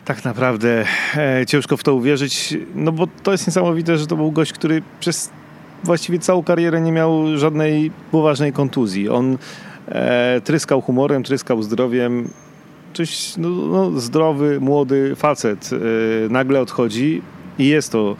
tak 0.05 0.25
naprawdę 0.25 0.85
e, 1.15 1.45
ciężko 1.45 1.77
w 1.77 1.83
to 1.83 1.93
uwierzyć, 1.93 2.57
no 2.75 2.91
bo 2.91 3.07
to 3.23 3.31
jest 3.31 3.47
niesamowite, 3.47 3.97
że 3.97 4.07
to 4.07 4.15
był 4.15 4.31
gość, 4.31 4.53
który 4.53 4.81
przez 4.99 5.31
właściwie 5.83 6.19
całą 6.19 6.43
karierę 6.43 6.81
nie 6.81 6.91
miał 6.91 7.37
żadnej 7.37 7.91
poważnej 8.11 8.53
kontuzji. 8.53 9.09
On 9.09 9.37
e, 9.87 10.41
tryskał 10.41 10.81
humorem, 10.81 11.23
tryskał 11.23 11.63
zdrowiem. 11.63 12.29
Coś, 12.93 13.37
no, 13.37 13.49
no, 13.49 13.99
zdrowy, 13.99 14.59
młody 14.59 15.15
facet 15.15 15.69
e, 15.73 16.29
nagle 16.29 16.61
odchodzi 16.61 17.21
i 17.59 17.67
jest 17.67 17.91
to 17.91 18.15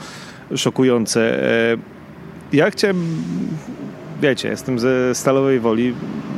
szokujące. 0.55 1.43
E, 1.73 1.77
ja 2.53 2.71
chciałem, 2.71 3.23
wiecie, 4.21 4.49
jestem 4.49 4.79
ze 4.79 5.15
Stalowej 5.15 5.59
Woli 5.59 5.93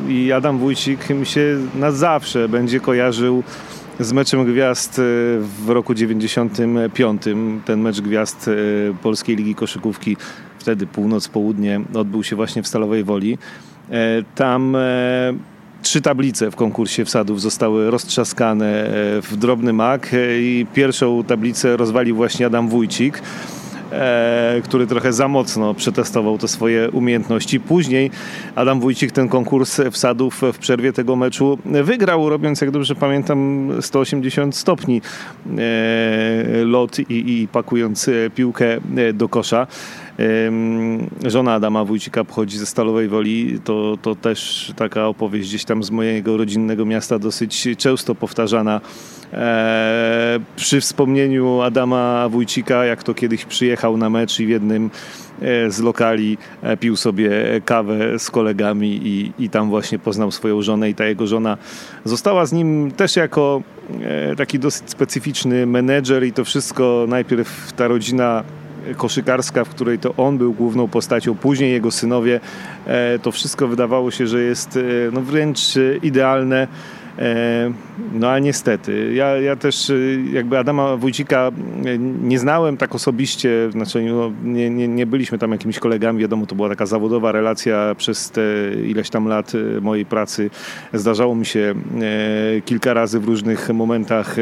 i 0.10 0.32
Adam 0.32 0.58
Wójcik 0.58 1.10
mi 1.10 1.26
się 1.26 1.58
na 1.76 1.92
zawsze 1.92 2.50
będzie 2.50 2.80
kojarzył 2.80 3.44
z 4.00 4.14
meczem 4.14 4.46
gwiazd 4.46 5.00
e, 5.00 5.02
w 5.40 5.70
roku 5.70 5.94
95. 5.94 7.22
Ten 7.66 7.82
mecz 7.82 8.02
gwiazd 8.02 8.48
e, 8.48 8.54
Polskiej 9.02 9.36
Ligi 9.36 9.56
Koszykówki 9.56 10.18
wtedy 10.62 10.88
północ-południe 10.88 11.82
odbył 11.94 12.24
się 12.24 12.36
właśnie 12.36 12.64
w 12.64 12.68
Stalowej 12.68 13.04
Woli. 13.04 13.38
E, 13.92 14.24
tam 14.36 14.76
e, 14.76 14.80
trzy 15.82 16.02
tablice 16.02 16.52
w 16.52 16.56
konkursie 16.56 17.06
wsadów 17.06 17.42
zostały 17.42 17.92
roztrzaskane 17.92 18.86
e, 18.86 18.90
w 19.22 19.36
drobny 19.38 19.74
mak 19.74 20.12
i 20.40 20.66
pierwszą 20.74 21.24
tablicę 21.24 21.78
rozwalił 21.78 22.16
właśnie 22.16 22.46
Adam 22.46 22.70
Wójcik 22.70 23.22
który 24.64 24.88
trochę 24.88 25.14
za 25.14 25.28
mocno 25.28 25.74
przetestował 25.74 26.38
te 26.38 26.48
swoje 26.48 26.92
umiejętności. 26.92 27.60
Później 27.60 28.12
Adam 28.56 28.80
Wójcik 28.80 29.12
ten 29.12 29.30
konkurs 29.30 29.82
wsadów 29.92 30.42
w 30.54 30.58
przerwie 30.58 30.94
tego 30.94 31.16
meczu 31.16 31.58
wygrał, 31.66 32.30
robiąc, 32.30 32.62
jak 32.62 32.72
dobrze 32.72 32.96
pamiętam, 32.96 33.70
180 33.82 34.56
stopni 34.56 35.02
lot 36.66 37.00
i, 37.00 37.04
i 37.10 37.48
pakując 37.48 38.10
piłkę 38.36 38.66
do 39.14 39.30
kosza. 39.30 39.68
Żona 41.26 41.54
Adama 41.54 41.86
Wójcika 41.86 42.24
pochodzi 42.24 42.58
ze 42.58 42.66
Stalowej 42.66 43.08
Woli. 43.08 43.60
To, 43.64 43.98
to 44.02 44.16
też 44.16 44.72
taka 44.76 45.08
opowieść 45.08 45.50
gdzieś 45.50 45.66
tam 45.66 45.84
z 45.84 45.92
mojego 45.92 46.38
rodzinnego 46.38 46.86
miasta 46.86 47.20
dosyć 47.20 47.68
często 47.78 48.16
powtarzana 48.16 48.82
e, 49.34 50.40
przy 50.56 50.82
wspomnieniu 50.82 51.62
Adama 51.62 52.30
Wójcika, 52.30 52.86
jak 52.86 53.04
to 53.04 53.14
kiedyś 53.14 53.46
przyjechał 53.46 53.98
na 53.98 54.10
mecz 54.10 54.40
i 54.40 54.46
w 54.46 54.50
jednym 54.50 54.90
e, 55.42 55.72
z 55.72 55.80
lokali 55.80 56.38
e, 56.62 56.78
pił 56.78 56.96
sobie 56.96 57.32
kawę 57.66 58.20
z 58.20 58.32
kolegami 58.32 59.00
i, 59.04 59.32
i 59.40 59.50
tam 59.50 59.70
właśnie 59.70 60.00
poznał 60.00 60.32
swoją 60.32 60.62
żonę 60.62 60.90
i 60.90 60.96
ta 60.96 61.06
jego 61.06 61.28
żona 61.28 61.58
została 62.06 62.46
z 62.46 62.54
nim 62.54 62.92
też 62.92 63.16
jako 63.16 63.62
taki 64.38 64.60
dosyć 64.60 64.90
specyficzny 64.90 65.66
menedżer 65.66 66.26
i 66.26 66.34
to 66.34 66.46
wszystko 66.46 67.06
najpierw 67.08 67.74
ta 67.74 67.88
rodzina 67.88 68.44
koszykarska, 68.98 69.66
w 69.66 69.70
której 69.70 70.00
to 70.00 70.14
on 70.18 70.38
był 70.38 70.54
główną 70.54 70.88
postacią, 70.88 71.36
później 71.36 71.72
jego 71.72 71.92
synowie, 71.92 72.40
e, 72.86 73.20
to 73.20 73.32
wszystko 73.32 73.68
wydawało 73.68 74.12
się, 74.12 74.28
że 74.28 74.42
jest 74.42 74.78
e, 74.78 74.82
no 75.12 75.22
wręcz 75.22 75.60
idealne. 76.04 76.68
E, 77.20 77.72
no 78.14 78.30
a 78.30 78.40
niestety, 78.40 79.14
ja, 79.14 79.28
ja 79.38 79.56
też 79.56 79.90
y, 79.90 80.24
jakby 80.34 80.58
Adama 80.58 80.98
Wójcika 80.98 81.52
y, 81.86 81.98
nie 82.00 82.40
znałem 82.40 82.78
tak 82.78 82.96
osobiście, 82.96 83.72
znaczy 83.72 84.02
no, 84.02 84.32
nie, 84.44 84.70
nie, 84.70 84.88
nie 84.88 85.06
byliśmy 85.06 85.38
tam 85.38 85.52
jakimiś 85.52 85.80
kolegami, 85.80 86.20
wiadomo, 86.20 86.46
to 86.46 86.56
była 86.56 86.70
taka 86.70 86.86
zawodowa 86.86 87.32
relacja 87.32 87.96
przez 87.98 88.32
te 88.32 88.42
ileś 88.88 89.10
tam 89.10 89.28
lat 89.28 89.52
mojej 89.82 90.06
pracy. 90.06 90.50
Zdarzało 90.94 91.36
mi 91.36 91.46
się 91.46 91.76
kilka 92.66 92.94
razy 92.94 93.20
w 93.20 93.26
różnych 93.26 93.70
momentach 93.70 94.36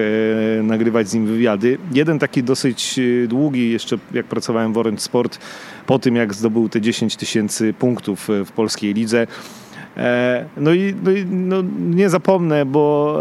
nagrywać 0.64 1.10
z 1.10 1.14
nim 1.14 1.26
wywiady. 1.26 1.78
Jeden 1.94 2.20
taki 2.20 2.44
dosyć 2.44 3.00
długi, 3.28 3.72
jeszcze 3.72 3.98
jak 4.14 4.26
pracowałem 4.26 4.74
w 4.74 4.78
Orange 4.78 5.02
Sport, 5.02 5.40
po 5.86 6.00
tym 6.00 6.16
jak 6.16 6.34
zdobył 6.34 6.70
te 6.70 6.82
10 6.82 7.16
tysięcy 7.16 7.74
punktów 7.74 8.28
w 8.46 8.52
polskiej 8.52 8.94
lidze, 8.94 9.28
E, 9.69 9.69
no 10.58 10.74
i, 10.74 10.96
no 11.04 11.12
i 11.12 11.26
no, 11.26 11.64
nie 11.80 12.10
zapomnę, 12.10 12.66
bo, 12.66 13.18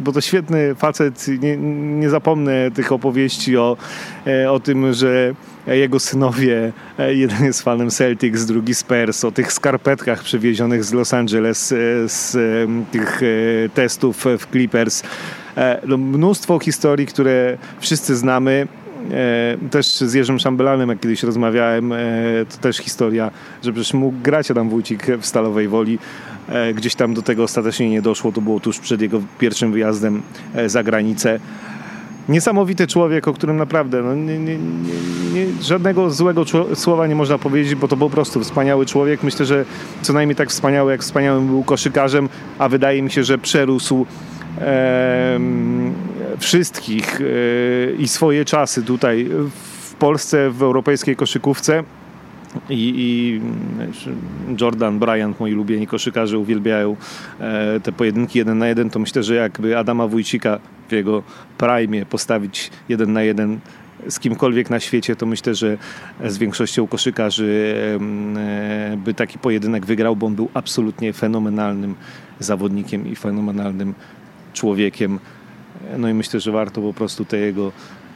bo 0.00 0.12
to 0.12 0.20
świetny 0.20 0.74
facet, 0.74 1.26
nie, 1.28 1.56
nie 2.00 2.10
zapomnę 2.10 2.70
tych 2.70 2.92
opowieści 2.92 3.56
o, 3.56 3.76
e, 4.26 4.52
o 4.52 4.60
tym, 4.60 4.92
że 4.92 5.34
jego 5.66 6.00
synowie, 6.00 6.72
e, 6.98 7.14
jeden 7.14 7.44
jest 7.44 7.62
fanem 7.62 7.90
Celtics, 7.90 8.44
drugi 8.44 8.74
Spurs, 8.74 9.24
o 9.24 9.32
tych 9.32 9.52
skarpetkach 9.52 10.22
przywiezionych 10.22 10.84
z 10.84 10.92
Los 10.92 11.14
Angeles, 11.14 11.74
z 12.06 12.36
tych 12.90 13.20
testów 13.74 14.24
w 14.38 14.46
Clippers. 14.50 15.02
No, 15.86 15.96
mnóstwo 15.96 16.58
historii, 16.58 17.06
które 17.06 17.58
wszyscy 17.80 18.16
znamy. 18.16 18.68
Też 19.70 19.86
z 19.86 20.14
Jerzym 20.14 20.38
Szambelanem, 20.38 20.88
jak 20.88 21.00
kiedyś 21.00 21.22
rozmawiałem, 21.22 21.94
to 22.50 22.56
też 22.56 22.76
historia, 22.76 23.30
że 23.62 23.72
przecież 23.72 23.94
mógł 23.94 24.16
grać 24.22 24.50
Adam 24.50 24.68
Wójcik 24.68 25.06
w 25.20 25.26
Stalowej 25.26 25.68
Woli. 25.68 25.98
Gdzieś 26.74 26.94
tam 26.94 27.14
do 27.14 27.22
tego 27.22 27.42
ostatecznie 27.42 27.90
nie 27.90 28.02
doszło, 28.02 28.32
to 28.32 28.40
było 28.40 28.60
tuż 28.60 28.78
przed 28.78 29.00
jego 29.00 29.22
pierwszym 29.38 29.72
wyjazdem 29.72 30.22
za 30.66 30.82
granicę. 30.82 31.40
niesamowity 32.30 32.86
człowiek, 32.86 33.28
o 33.28 33.32
którym 33.32 33.56
naprawdę 33.56 34.02
no, 34.02 34.14
nie, 34.14 34.38
nie, 34.38 34.58
nie, 35.34 35.46
żadnego 35.62 36.10
złego 36.10 36.44
słowa 36.74 37.06
nie 37.06 37.14
można 37.14 37.38
powiedzieć, 37.38 37.74
bo 37.74 37.88
to 37.88 37.96
po 37.96 38.10
prostu 38.10 38.40
wspaniały 38.40 38.86
człowiek. 38.86 39.22
Myślę, 39.22 39.46
że 39.46 39.64
co 40.02 40.12
najmniej 40.12 40.36
tak 40.36 40.50
wspaniały, 40.50 40.92
jak 40.92 41.02
wspaniałym 41.02 41.46
był 41.46 41.62
koszykarzem, 41.62 42.28
a 42.58 42.68
wydaje 42.68 43.02
mi 43.02 43.10
się, 43.10 43.24
że 43.24 43.38
przerósł 43.38 44.06
e, 44.58 45.40
wszystkich 46.40 47.20
e, 47.20 47.24
i 47.98 48.08
swoje 48.08 48.44
czasy 48.44 48.82
tutaj 48.82 49.28
w 49.84 49.94
Polsce, 49.94 50.50
w 50.50 50.62
europejskiej 50.62 51.16
koszykówce. 51.16 51.84
I, 52.70 52.92
I, 52.96 53.40
Jordan, 54.60 54.98
Bryant, 54.98 55.40
moi 55.40 55.52
ulubieni 55.52 55.86
koszykarze 55.86 56.38
uwielbiają 56.38 56.96
e, 57.40 57.80
te 57.80 57.92
pojedynki 57.92 58.38
jeden 58.38 58.58
na 58.58 58.68
jeden, 58.68 58.90
to 58.90 58.98
myślę, 58.98 59.22
że 59.22 59.34
jakby 59.34 59.78
Adama 59.78 60.06
Wójcika 60.06 60.58
w 60.88 60.92
jego 60.92 61.22
prime 61.58 62.06
postawić 62.06 62.70
jeden 62.88 63.12
na 63.12 63.22
jeden 63.22 63.60
z 64.08 64.18
kimkolwiek 64.18 64.70
na 64.70 64.80
świecie, 64.80 65.16
to 65.16 65.26
myślę, 65.26 65.54
że 65.54 65.78
z 66.24 66.38
większością 66.38 66.86
koszykarzy 66.86 67.74
e, 67.96 68.96
by 68.96 69.14
taki 69.14 69.38
pojedynek 69.38 69.86
wygrał, 69.86 70.16
bo 70.16 70.26
on 70.26 70.34
był 70.34 70.48
absolutnie 70.54 71.12
fenomenalnym 71.12 71.94
zawodnikiem 72.38 73.06
i 73.06 73.16
fenomenalnym 73.16 73.94
człowiekiem. 74.52 75.18
No 75.98 76.08
i 76.08 76.14
myślę, 76.14 76.40
że 76.40 76.52
warto 76.52 76.80
po 76.80 76.92
prostu 76.92 77.24
te 77.24 77.38
jego 77.38 77.72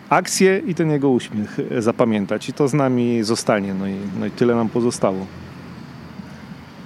akcję 0.08 0.62
i 0.66 0.74
ten 0.74 0.90
jego 0.90 1.08
uśmiech 1.08 1.58
zapamiętać. 1.78 2.48
I 2.48 2.52
to 2.52 2.68
z 2.68 2.74
nami 2.74 3.22
zostanie. 3.22 3.74
No 3.74 3.86
i, 3.86 3.94
no 4.20 4.26
i 4.26 4.30
tyle 4.30 4.54
nam 4.54 4.68
pozostało. 4.68 5.26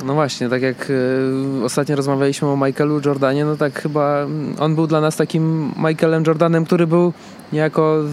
No 0.05 0.15
właśnie, 0.15 0.49
tak 0.49 0.63
jak 0.63 0.91
y, 0.91 1.65
ostatnio 1.65 1.97
rozmawialiśmy 1.97 2.49
o 2.49 2.57
Michaelu 2.57 3.01
Jordanie, 3.05 3.45
no 3.45 3.57
tak 3.57 3.83
chyba 3.83 4.27
on 4.59 4.75
był 4.75 4.87
dla 4.87 5.01
nas 5.01 5.17
takim 5.17 5.73
Michaelem 5.77 6.25
Jordanem, 6.27 6.65
który 6.65 6.87
był 6.87 7.13
niejako 7.53 8.05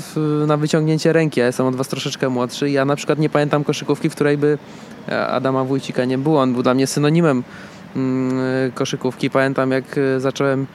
na 0.48 0.58
wyciągnięcie 0.58 1.14
ręki. 1.14 1.40
Ja 1.40 1.46
jestem 1.46 1.66
od 1.66 1.76
was 1.76 1.88
troszeczkę 1.88 2.30
młodszy. 2.30 2.70
Ja 2.70 2.86
na 2.86 2.96
przykład 2.96 3.20
nie 3.20 3.30
pamiętam 3.30 3.64
koszykówki, 3.64 4.10
w 4.10 4.16
której 4.16 4.38
by 4.38 4.58
e, 5.10 5.28
Adama 5.28 5.64
Wójcika 5.64 6.06
nie 6.06 6.18
było. 6.18 6.42
On 6.42 6.54
był 6.54 6.64
dla 6.64 6.74
mnie 6.74 6.88
synonimem 6.88 7.44
mm, 7.96 8.72
koszykówki. 8.72 9.30
Pamiętam 9.30 9.72
jak 9.72 9.98
e, 9.98 10.20
zacząłem 10.20 10.60
Mm, 10.60 10.68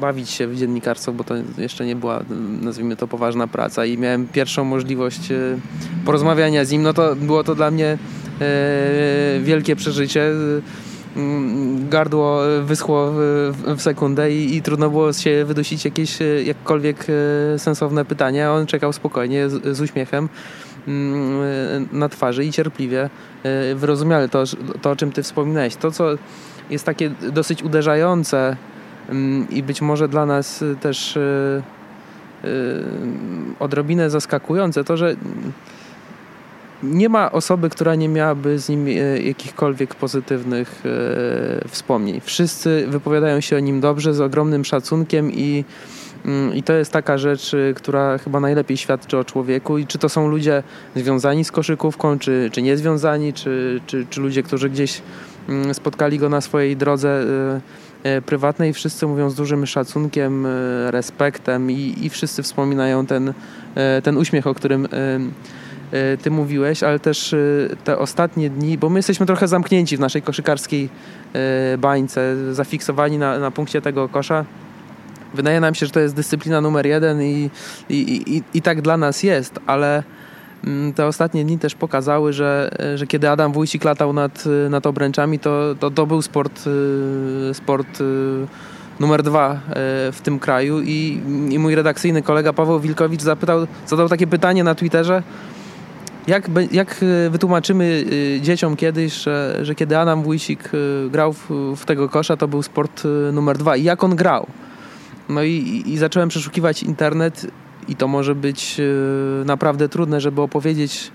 bawić 0.00 0.30
się 0.30 0.46
w 0.46 0.56
dziennikarstwo, 0.56 1.12
bo 1.12 1.24
to 1.24 1.34
jeszcze 1.58 1.86
nie 1.86 1.96
była, 1.96 2.22
nazwijmy 2.60 2.96
to, 2.96 3.08
poważna 3.08 3.46
praca 3.46 3.84
i 3.84 3.98
miałem 3.98 4.26
pierwszą 4.28 4.64
możliwość 4.64 5.30
e, 5.30 5.58
porozmawiania 6.04 6.64
z 6.64 6.70
nim, 6.70 6.82
no 6.82 6.92
to 6.92 7.16
było 7.16 7.44
to 7.44 7.54
dla 7.54 7.70
mnie 7.70 7.98
e, 8.40 9.40
wielkie 9.40 9.76
przeżycie. 9.76 10.30
Mm, 11.16 11.88
gardło 11.88 12.40
wyschło 12.62 13.12
w, 13.12 13.76
sekundę 13.78 14.32
i, 14.32 14.56
i, 14.56 14.62
trudno 14.62 14.90
było 14.90 15.12
się 15.12 15.44
wydusić 15.44 15.84
jakieś 15.84 16.22
e, 16.22 16.42
jakkolwiek 16.42 17.06
sensowne 17.56 18.04
pytanie. 18.04 18.50
On 18.50 18.66
czekał 18.66 18.92
spokojnie, 18.92 19.48
z, 19.48 19.76
z 19.76 19.80
uśmiechem 19.80 20.28
mm, 20.88 21.88
na 21.92 22.08
twarzy 22.08 22.44
i 22.44 22.52
cierpliwie 22.52 23.10
wyrozumiale 23.74 24.28
to, 24.28 24.44
to, 24.82 24.90
o 24.90 24.96
czym 24.96 25.12
ty 25.12 25.22
wspominałeś. 25.22 25.76
To, 25.76 25.90
co 25.90 26.04
jest 26.70 26.84
takie 26.84 27.10
dosyć 27.32 27.62
uderzające 27.62 28.56
i 29.50 29.62
być 29.62 29.82
może 29.82 30.08
dla 30.08 30.26
nas 30.26 30.62
y, 30.62 30.76
też 30.80 31.16
y, 31.16 31.62
y, 32.44 32.48
odrobinę 33.58 34.10
zaskakujące 34.10 34.84
to, 34.84 34.96
że 34.96 35.16
nie 36.82 37.08
ma 37.08 37.32
osoby, 37.32 37.70
która 37.70 37.94
nie 37.94 38.08
miałaby 38.08 38.58
z 38.58 38.68
nim 38.68 38.88
jakichkolwiek 39.24 39.94
pozytywnych 39.94 40.82
wspomnień. 41.68 42.20
Wszyscy 42.20 42.84
wypowiadają 42.88 43.40
się 43.40 43.56
o 43.56 43.60
nim 43.60 43.80
dobrze, 43.80 44.14
z 44.14 44.20
ogromnym 44.20 44.64
szacunkiem 44.64 45.32
i, 45.32 45.64
mm, 46.24 46.54
i 46.54 46.62
to 46.62 46.72
jest 46.72 46.92
taka 46.92 47.18
rzecz, 47.18 47.52
która 47.74 48.18
chyba 48.18 48.40
najlepiej 48.40 48.76
świadczy 48.76 49.18
o 49.18 49.24
człowieku. 49.24 49.78
I 49.78 49.86
czy 49.86 49.98
to 49.98 50.08
są 50.08 50.28
ludzie 50.28 50.62
związani 50.96 51.44
z 51.44 51.52
koszykówką, 51.52 52.18
czy, 52.18 52.50
czy 52.52 52.62
niezwiązani, 52.62 53.32
czy, 53.32 53.80
czy, 53.86 54.06
czy 54.10 54.20
ludzie, 54.20 54.42
którzy 54.42 54.70
gdzieś 54.70 55.02
mm, 55.48 55.74
spotkali 55.74 56.18
go 56.18 56.28
na 56.28 56.40
swojej 56.40 56.76
drodze 56.76 57.24
prywatnej 58.26 58.72
wszyscy 58.72 59.06
mówią 59.06 59.30
z 59.30 59.34
dużym 59.34 59.66
szacunkiem, 59.66 60.46
e, 60.46 60.90
respektem 60.90 61.70
i, 61.70 61.94
i 62.00 62.10
wszyscy 62.10 62.42
wspominają 62.42 63.06
ten, 63.06 63.32
e, 63.74 64.02
ten 64.02 64.16
uśmiech, 64.16 64.46
o 64.46 64.54
którym 64.54 64.88
ty 66.22 66.30
mówiłeś, 66.30 66.82
ale 66.82 66.98
też 66.98 67.34
te 67.84 67.98
ostatnie 67.98 68.50
dni, 68.50 68.78
bo 68.78 68.88
my 68.88 68.98
jesteśmy 68.98 69.26
trochę 69.26 69.48
zamknięci 69.48 69.96
w 69.96 70.00
naszej 70.00 70.22
koszykarskiej 70.22 70.88
bańce, 71.78 72.36
zafiksowani 72.54 73.18
na, 73.18 73.38
na 73.38 73.50
punkcie 73.50 73.80
tego 73.82 74.08
kosza. 74.08 74.44
Wydaje 75.34 75.60
nam 75.60 75.74
się, 75.74 75.86
że 75.86 75.92
to 75.92 76.00
jest 76.00 76.14
dyscyplina 76.14 76.60
numer 76.60 76.86
jeden 76.86 77.22
i, 77.22 77.50
i, 77.88 78.22
i, 78.36 78.42
i 78.54 78.62
tak 78.62 78.82
dla 78.82 78.96
nas 78.96 79.22
jest, 79.22 79.60
ale 79.66 80.02
te 80.94 81.06
ostatnie 81.06 81.44
dni 81.44 81.58
też 81.58 81.74
pokazały, 81.74 82.32
że, 82.32 82.70
że 82.94 83.06
kiedy 83.06 83.30
Adam 83.30 83.52
Wójcik 83.52 83.84
latał 83.84 84.12
nad, 84.12 84.44
nad 84.70 84.86
obręczami, 84.86 85.38
to, 85.38 85.74
to, 85.80 85.90
to 85.90 86.06
był 86.06 86.22
sport, 86.22 86.66
y, 86.66 87.54
sport 87.54 87.98
numer 89.00 89.22
dwa 89.22 89.60
w 90.12 90.18
tym 90.22 90.38
kraju. 90.38 90.80
I, 90.80 91.20
i 91.50 91.58
mój 91.58 91.74
redakcyjny 91.74 92.22
kolega 92.22 92.52
Paweł 92.52 92.80
Wilkowicz 92.80 93.22
zapytał, 93.22 93.66
zadał 93.86 94.08
takie 94.08 94.26
pytanie 94.26 94.64
na 94.64 94.74
Twitterze, 94.74 95.22
jak, 96.26 96.50
jak 96.72 96.96
wytłumaczymy 97.30 98.04
dzieciom 98.40 98.76
kiedyś, 98.76 99.14
że, 99.14 99.58
że 99.62 99.74
kiedy 99.74 99.98
Adam 99.98 100.22
Wójcik 100.22 100.70
grał 101.10 101.32
w, 101.32 101.50
w 101.76 101.84
tego 101.84 102.08
kosza, 102.08 102.36
to 102.36 102.48
był 102.48 102.62
sport 102.62 103.02
numer 103.32 103.58
dwa. 103.58 103.76
I 103.76 103.82
jak 103.82 104.04
on 104.04 104.16
grał? 104.16 104.46
No 105.28 105.42
i, 105.42 105.82
i 105.86 105.98
zacząłem 105.98 106.28
przeszukiwać 106.28 106.82
internet 106.82 107.46
i 107.88 107.96
to 107.96 108.08
może 108.08 108.34
być 108.34 108.80
e, 108.80 109.44
naprawdę 109.44 109.88
trudne, 109.88 110.20
żeby 110.20 110.40
opowiedzieć 110.40 111.10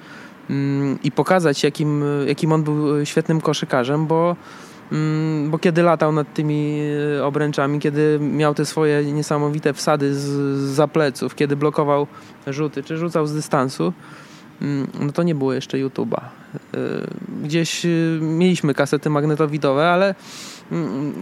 mm, 0.49 0.99
i 1.03 1.11
pokazać, 1.11 1.63
jakim, 1.63 2.03
jakim 2.28 2.51
on 2.51 2.63
był 2.63 3.05
świetnym 3.05 3.41
koszykarzem, 3.41 4.07
bo, 4.07 4.36
mm, 4.91 5.51
bo 5.51 5.59
kiedy 5.59 5.84
latał 5.84 6.11
nad 6.11 6.34
tymi 6.34 6.80
e, 7.18 7.26
obręczami, 7.26 7.80
kiedy 7.80 8.20
miał 8.22 8.53
te 8.53 8.65
swoje 8.65 9.13
niesamowite 9.13 9.74
wsady 9.74 10.15
z, 10.15 10.28
za 10.59 10.88
pleców, 10.88 11.36
kiedy 11.36 11.55
blokował 11.55 12.07
rzuty, 12.47 12.84
czy 12.84 12.97
rzucał 12.97 13.28
z 13.28 13.34
dystansu, 13.34 13.93
mm, 14.61 14.88
no 14.99 15.11
to 15.11 15.24
nie 15.24 15.36
było 15.36 15.53
jeszcze 15.53 15.78
YouTube'a. 15.78 16.22
E, 16.22 16.28
gdzieś 17.43 17.86
mieliśmy 18.22 18.74
kasety 18.74 19.09
magnetowidowe, 19.09 19.89
ale 19.89 20.15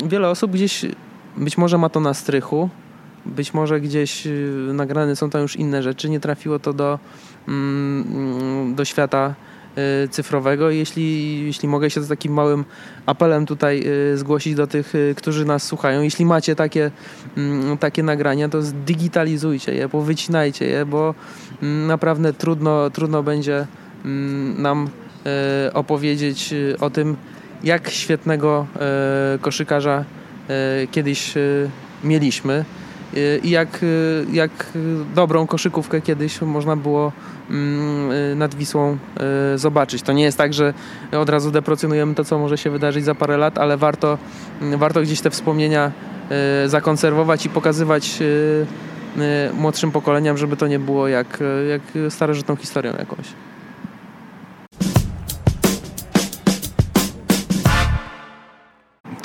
wiele 0.06 0.30
osób 0.30 0.52
gdzieś 0.52 0.86
być 1.38 1.58
może 1.58 1.78
ma 1.78 1.89
to 1.89 2.00
na 2.00 2.14
strychu, 2.14 2.70
być 3.26 3.53
może 3.53 3.82
gdzieś 3.82 4.28
y, 4.28 4.69
nagrane 4.73 5.15
są 5.15 5.30
tam 5.30 5.41
już 5.41 5.55
inne 5.55 5.84
rzeczy, 5.84 6.09
nie 6.09 6.19
trafiło 6.19 6.59
to 6.59 6.73
do, 6.73 6.99
mm, 7.47 8.76
do 8.76 8.86
świata 8.86 9.34
y, 10.03 10.07
cyfrowego. 10.07 10.69
Jeśli, 10.69 11.45
jeśli 11.45 11.69
mogę 11.69 11.89
się 11.89 12.01
z 12.01 12.07
takim 12.07 12.34
małym 12.34 12.65
apelem 13.05 13.45
tutaj 13.45 13.84
y, 14.13 14.17
zgłosić 14.17 14.55
do 14.55 14.67
tych, 14.67 14.93
którzy 15.15 15.45
nas 15.45 15.63
słuchają, 15.63 16.01
jeśli 16.01 16.26
macie 16.26 16.55
takie, 16.55 16.91
mm, 17.38 17.78
takie 17.78 18.03
nagrania, 18.03 18.49
to 18.49 18.61
zdigitalizujcie 18.61 19.76
je, 19.76 19.89
powycinajcie 19.89 20.65
je, 20.65 20.86
bo 20.86 21.15
mm, 21.61 21.88
naprawdę 21.88 22.34
trudno, 22.34 22.89
trudno 22.89 23.23
będzie 23.23 23.67
nam 24.57 24.89
opowiedzieć 25.73 26.53
o 26.80 26.89
tym, 26.89 27.15
jak 27.63 27.89
świetnego 27.89 28.67
koszykarza 29.41 30.05
kiedyś 30.91 31.34
mieliśmy 32.03 32.65
i 33.43 33.49
jak, 33.49 33.86
jak 34.32 34.51
dobrą 35.16 35.47
koszykówkę 35.47 36.01
kiedyś 36.01 36.41
można 36.41 36.76
było 36.76 37.12
mm, 37.49 38.38
nad 38.38 38.56
Wisłą 38.56 38.97
zobaczyć. 39.56 40.01
To 40.01 40.14
nie 40.14 40.24
jest 40.24 40.38
tak, 40.38 40.53
że 40.53 40.74
od 41.12 41.30
razu 41.30 41.51
deprecjonujemy 41.51 42.16
to, 42.16 42.24
co 42.24 42.39
może 42.39 42.58
się 42.58 42.70
wydarzyć 42.70 43.06
za 43.06 43.16
parę 43.16 43.38
lat, 43.38 43.58
ale 43.58 43.78
warto, 43.78 44.18
warto 44.62 45.01
gdzieś 45.01 45.22
te 45.22 45.30
wspomnienia 45.30 45.91
zakonserwować 46.66 47.45
i 47.45 47.49
pokazywać 47.49 48.20
młodszym 49.53 49.91
pokoleniom, 49.91 50.38
żeby 50.38 50.58
to 50.58 50.68
nie 50.68 50.80
było 50.80 51.08
jak, 51.08 51.39
jak 51.70 52.14
starożytną 52.14 52.56
historią 52.56 52.93
jakąś. 52.99 53.26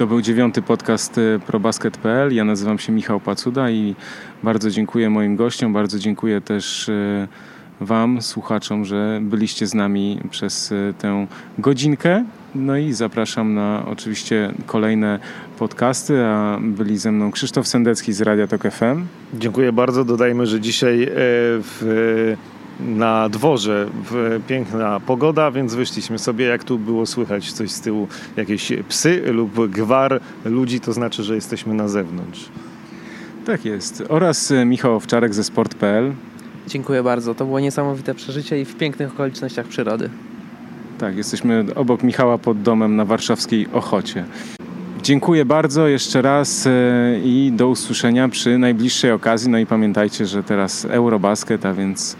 To 0.01 0.07
był 0.07 0.20
dziewiąty 0.20 0.62
podcast 0.62 1.18
y, 1.18 1.40
probasket.pl. 1.46 2.34
Ja 2.34 2.44
nazywam 2.44 2.78
się 2.78 2.92
Michał 2.92 3.20
Pacuda 3.20 3.70
i 3.70 3.94
bardzo 4.42 4.70
dziękuję 4.70 5.11
moim 5.11 5.36
gościom, 5.36 5.72
bardzo 5.72 5.98
dziękuję 5.98 6.40
też 6.40 6.88
y, 6.88 7.28
Wam, 7.80 8.22
słuchaczom, 8.22 8.84
że 8.84 9.18
byliście 9.22 9.66
z 9.66 9.74
nami 9.74 10.20
przez 10.30 10.72
y, 10.72 10.94
tę 10.98 11.26
godzinkę. 11.59 12.24
No 12.55 12.76
i 12.76 12.92
zapraszam 12.92 13.55
na 13.55 13.86
oczywiście 13.86 14.53
kolejne 14.66 15.18
podcasty, 15.59 16.24
a 16.24 16.59
byli 16.62 16.98
ze 16.98 17.12
mną 17.12 17.30
Krzysztof 17.30 17.68
Sendecki 17.68 18.12
z 18.12 18.20
Radia 18.20 18.46
Tok 18.46 18.62
FM. 18.62 19.07
Dziękuję 19.34 19.72
bardzo. 19.72 20.05
Dodajmy, 20.05 20.46
że 20.46 20.61
dzisiaj 20.61 21.09
w 21.11 22.36
na 22.87 23.28
dworze, 23.28 23.87
piękna 24.47 25.01
pogoda, 25.01 25.51
więc 25.51 25.74
wyszliśmy 25.74 26.18
sobie, 26.18 26.45
jak 26.45 26.64
tu 26.64 26.78
było 26.78 27.07
słychać 27.07 27.53
coś 27.53 27.70
z 27.70 27.81
tyłu, 27.81 28.09
jakieś 28.37 28.72
psy 28.89 29.22
lub 29.33 29.70
gwar 29.70 30.20
ludzi, 30.45 30.81
to 30.81 30.93
znaczy, 30.93 31.22
że 31.22 31.35
jesteśmy 31.35 31.74
na 31.74 31.89
zewnątrz. 31.89 32.49
Tak 33.47 33.64
jest. 33.64 34.05
Oraz 34.09 34.51
e, 34.51 34.64
Michał 34.64 34.95
Owczarek 34.95 35.35
ze 35.35 35.45
sport.pl. 35.45 36.12
Dziękuję 36.68 37.03
bardzo. 37.03 37.35
To 37.35 37.45
było 37.45 37.61
niesamowite 37.61 38.14
przeżycie 38.14 38.61
i 38.61 38.64
w 38.64 38.76
pięknych 38.76 39.12
okolicznościach 39.12 39.66
przyrody. 39.66 40.11
Tak, 40.99 41.16
jesteśmy 41.16 41.64
obok 41.74 42.03
Michała 42.03 42.39
pod 42.39 42.62
domem 42.62 42.97
na 42.97 43.05
warszawskiej 43.05 43.66
Ochocie. 43.72 44.24
Dziękuję 45.03 45.45
bardzo 45.45 45.89
jeszcze 45.89 46.22
raz 46.22 46.66
e, 46.66 46.70
i 47.24 47.53
do 47.57 47.68
usłyszenia 47.68 48.28
przy 48.28 48.59
najbliższej 48.59 49.12
okazji. 49.12 49.51
No 49.51 49.59
i 49.59 49.66
pamiętajcie, 49.66 50.26
że 50.26 50.43
teraz 50.43 50.85
Eurobasket, 50.85 51.66
a 51.66 51.74
więc 51.74 52.16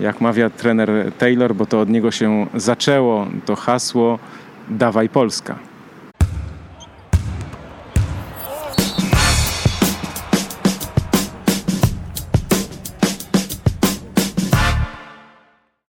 jak 0.00 0.20
mawia 0.20 0.50
trener 0.50 1.12
Taylor, 1.18 1.54
bo 1.54 1.66
to 1.66 1.80
od 1.80 1.88
niego 1.88 2.10
się 2.10 2.46
zaczęło, 2.54 3.26
to 3.46 3.56
hasło 3.56 4.18
Dawaj 4.68 5.08
Polska. 5.08 5.69